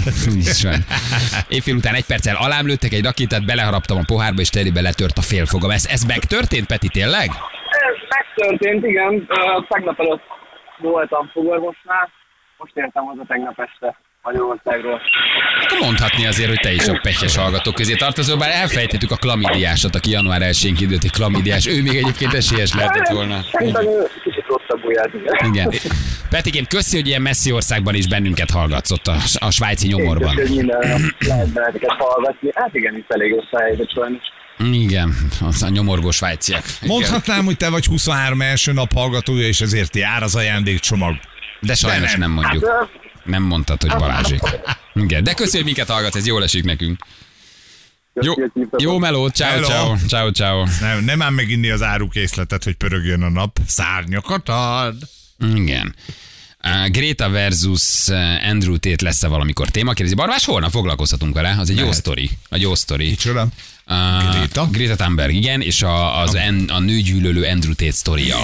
Éjfél 1.47 1.75
után 1.75 1.93
egy 1.93 2.05
perccel 2.05 2.35
alám 2.35 2.65
lőttek 2.65 2.93
egy 2.93 3.03
rakétát, 3.03 3.45
beleharaptam 3.45 3.97
a 3.97 4.03
pohárba, 4.07 4.41
és 4.41 4.49
telébe 4.49 4.81
letört 4.81 5.17
a 5.17 5.21
félfogam. 5.21 5.69
Ez, 5.71 5.85
ez 5.85 6.03
megtörtént, 6.03 6.65
Peti, 6.67 6.87
tényleg? 6.87 7.29
Ez 7.89 7.97
megtörtént, 8.09 8.85
igen. 8.85 9.25
Ö, 9.27 9.59
Tegnap 9.67 9.99
előtt 9.99 10.23
voltam 10.77 11.29
fogorvosnál. 11.33 12.09
Most 12.57 12.71
értem 12.75 13.03
haza 13.03 13.23
tegnap 13.27 13.59
este 13.59 13.97
Magyarországról. 14.23 15.01
Akkor 15.63 15.79
mondhatni 15.79 16.25
azért, 16.25 16.49
hogy 16.49 16.59
te 16.59 16.71
is 16.71 16.87
a 16.87 16.99
petyes 17.01 17.35
hallgatók 17.35 17.73
közé 17.73 17.93
tartozol, 17.95 18.37
bár 18.37 18.51
elfejtettük 18.51 19.11
a 19.11 19.15
klamidiásat, 19.15 19.95
aki 19.95 20.11
január 20.11 20.41
1-én 20.43 20.75
kidőlt 20.75 21.03
egy 21.03 21.11
klamidiás. 21.11 21.67
Ő 21.67 21.81
még 21.81 21.95
egyébként 21.95 22.33
esélyes 22.33 22.73
lehetett 22.73 23.07
volna. 23.07 23.41
Szerintem 23.51 23.85
kicsit 24.23 24.45
rosszabbul 24.47 24.93
járt, 24.93 25.45
igen. 25.45 25.73
Petikém, 26.29 26.65
köszi, 26.65 26.95
hogy 26.95 27.07
ilyen 27.07 27.21
messzi 27.21 27.51
országban 27.51 27.95
is 27.95 28.07
bennünket 28.07 28.49
hallgatsz 28.49 28.91
ott 28.91 29.07
a, 29.07 29.15
a 29.39 29.51
svájci 29.51 29.87
nyomorban. 29.87 30.35
Köszönjük, 30.35 30.73
hogy 30.75 30.77
minden 30.87 31.13
lehet 31.19 31.53
benneteket 31.53 31.95
hallgatni. 31.97 32.49
Hát 32.53 32.69
igen, 32.75 32.95
itt 32.95 33.11
elég 33.13 33.31
rossz 33.31 33.51
a 33.51 33.59
helyzet 33.61 33.91
sajnos. 33.93 34.21
Igen, 34.71 35.15
az 35.41 35.63
a 35.63 35.69
nyomorgó 35.69 36.11
svájciak. 36.11 36.63
Mondhatnám, 36.81 37.45
hogy 37.45 37.57
te 37.57 37.69
vagy 37.69 37.85
23 37.85 38.41
első 38.41 38.71
nap 38.73 38.93
hallgatója, 38.93 39.47
és 39.47 39.61
ezért 39.61 39.95
jár 39.95 40.23
az 40.23 40.35
ajándékcsomag. 40.35 41.15
De 41.59 41.75
sajnos 41.75 42.11
De 42.11 42.17
nem. 42.17 42.33
nem 42.33 42.43
mondjuk. 42.43 42.63
Ö, 42.63 42.83
Nem 43.29 43.43
mondtad, 43.43 43.81
hogy 43.81 43.99
Balázsék. 43.99 44.41
Igen, 44.93 45.23
de 45.23 45.33
köszi, 45.33 45.55
hogy 45.55 45.65
minket 45.65 45.89
hallgatsz, 45.89 46.15
ez 46.15 46.25
jól 46.25 46.43
esik 46.43 46.63
nekünk. 46.63 47.05
Jó, 48.21 48.33
jó 48.77 48.97
meló, 48.97 49.27
ciao, 49.27 49.61
ciao, 49.61 49.95
ciao, 50.07 50.31
ciao. 50.31 50.65
Nem, 50.81 51.03
nem 51.03 51.21
ám 51.21 51.33
meginni 51.33 51.69
az 51.69 51.81
árukészletet, 51.81 52.63
hogy 52.63 52.75
pörögjön 52.75 53.21
a 53.23 53.29
nap. 53.29 53.59
Szárnyakat 53.67 54.49
ad. 54.49 54.95
Igen. 55.55 55.95
Uh, 56.63 56.89
Greta 56.89 57.29
versus 57.29 58.07
uh, 58.07 58.49
Andrew 58.49 58.77
Tate 58.77 59.03
lesz-e 59.03 59.27
valamikor 59.27 59.69
téma? 59.69 59.93
Kérdezi 59.93 60.15
Barvás, 60.15 60.45
holnap 60.45 60.71
foglalkozhatunk 60.71 61.33
vele, 61.33 61.55
az 61.59 61.69
egy 61.69 61.75
jó 61.75 61.81
Lehet. 61.81 61.97
sztori. 61.97 62.29
Egy 62.49 62.61
jó 62.61 62.75
sztori. 62.75 63.09
Micsoda? 63.09 63.47
Uh, 63.87 64.31
Greta? 64.31 64.67
Greta 64.71 64.95
Thunberg, 64.95 65.33
igen, 65.33 65.61
és 65.61 65.81
a, 65.81 66.21
az 66.21 66.35
en, 66.35 66.65
a 66.69 66.79
nőgyűlölő 66.79 67.43
Andrew 67.43 67.73
Tate 67.73 67.91
sztoria 67.91 68.37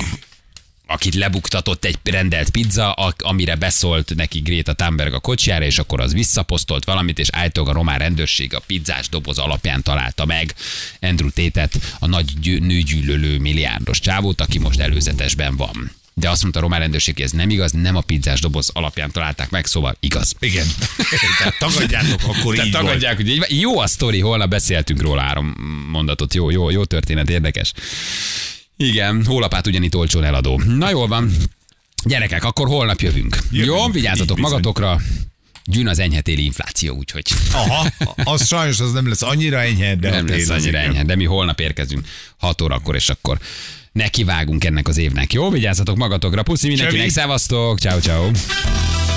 akit 0.88 1.16
lebuktatott 1.16 1.86
egy 1.86 1.98
rendelt 2.04 2.50
pizza, 2.50 2.94
amire 3.18 3.56
beszólt 3.56 4.16
neki 4.16 4.40
Greta 4.40 4.74
Thunberg 4.74 5.14
a 5.14 5.20
kocsijára, 5.20 5.66
és 5.66 5.80
akkor 5.80 6.02
az 6.02 6.14
visszaposztolt 6.14 6.86
valamit, 6.86 7.20
és 7.20 7.28
állítólag 7.32 7.70
a 7.70 7.74
román 7.74 7.98
rendőrség 7.98 8.54
a 8.54 8.60
pizzás 8.60 9.10
doboz 9.10 9.38
alapján 9.38 9.82
találta 9.82 10.26
meg 10.26 10.54
Andrew 11.02 11.30
Tate-et, 11.30 11.96
a 12.00 12.08
nagy 12.08 12.40
gyű, 12.40 12.60
nőgyűlölő 12.60 13.40
milliárdos 13.40 14.00
csávót, 14.00 14.42
aki 14.42 14.60
most 14.60 14.80
előzetesben 14.80 15.56
van. 15.56 15.92
De 16.18 16.30
azt 16.30 16.42
mondta 16.42 16.60
a 16.60 16.64
román 16.64 16.80
rendőrség, 16.80 17.14
hogy 17.14 17.24
ez 17.24 17.32
nem 17.32 17.50
igaz, 17.50 17.72
nem 17.72 17.96
a 17.96 18.02
pizzás 18.02 18.40
doboz 18.40 18.70
alapján 18.74 19.12
találták 19.12 19.50
meg, 19.50 19.66
szóval 19.66 19.98
igaz. 20.00 20.34
Igen. 20.40 20.68
Tehát 21.40 21.58
tagadjátok, 21.60 22.22
akkor 22.24 22.54
Tehát 22.54 22.66
így 22.66 22.72
tagadják, 22.74 23.16
hogy 23.16 23.30
így. 23.30 23.46
Jó 23.50 23.80
a 23.80 23.88
sztori, 23.88 24.20
holnap 24.20 24.50
beszéltünk 24.50 25.02
róla 25.02 25.22
három 25.22 25.56
mondatot. 25.92 26.34
Jó, 26.34 26.50
jó, 26.50 26.70
jó 26.70 26.84
történet, 26.84 27.30
érdekes. 27.30 27.74
Igen, 28.78 29.26
hólapát 29.26 29.68
ugyanitt 29.68 29.96
olcsón 29.96 30.24
eladó. 30.24 30.62
Na 30.66 30.90
jól 30.90 31.08
van. 31.08 31.32
Gyerekek, 32.04 32.44
akkor 32.44 32.68
holnap 32.68 33.00
jövünk. 33.00 33.38
Jövünk, 33.52 33.78
Jó, 33.78 33.90
vigyázzatok 33.90 34.38
magatokra. 34.38 35.00
Gyűn 35.66 35.88
az 35.88 36.00
enyhetéli 36.00 36.44
infláció, 36.44 36.96
úgyhogy 36.96 37.24
Aha, 37.52 37.88
az 38.24 38.48
sajnos 38.48 38.80
az 38.80 38.92
nem 38.92 39.08
lesz 39.08 39.22
annyira 39.22 39.62
enyhe, 39.62 39.96
de 39.96 40.10
nem 40.10 40.28
lesz 40.28 40.50
annyira 40.50 40.78
enyhe. 40.78 41.04
De 41.04 41.16
mi 41.16 41.26
holnap 41.26 41.60
érkezünk 41.60 42.08
6 42.38 42.62
órakor, 42.62 42.96
és 42.96 43.10
akkor 43.10 43.38
nekivágunk 43.92 44.64
ennek 44.64 44.88
az 44.88 44.98
évnek. 44.98 45.34
Jó, 45.34 45.50
vigyázzatok 45.50 45.98
magatokra. 45.98 46.44
Puszi 46.44 46.68
mindenkinek, 46.68 47.10
szevasztok, 47.10 47.80
ciao 47.80 48.00
ciao. 48.00 48.32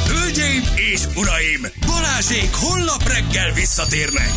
Hölgyeim 0.06 0.62
és 0.92 1.00
uraim, 1.16 1.66
Balázsék 1.86 2.50
holnap 2.52 3.08
reggel 3.08 3.52
visszatérnek. 3.52 4.30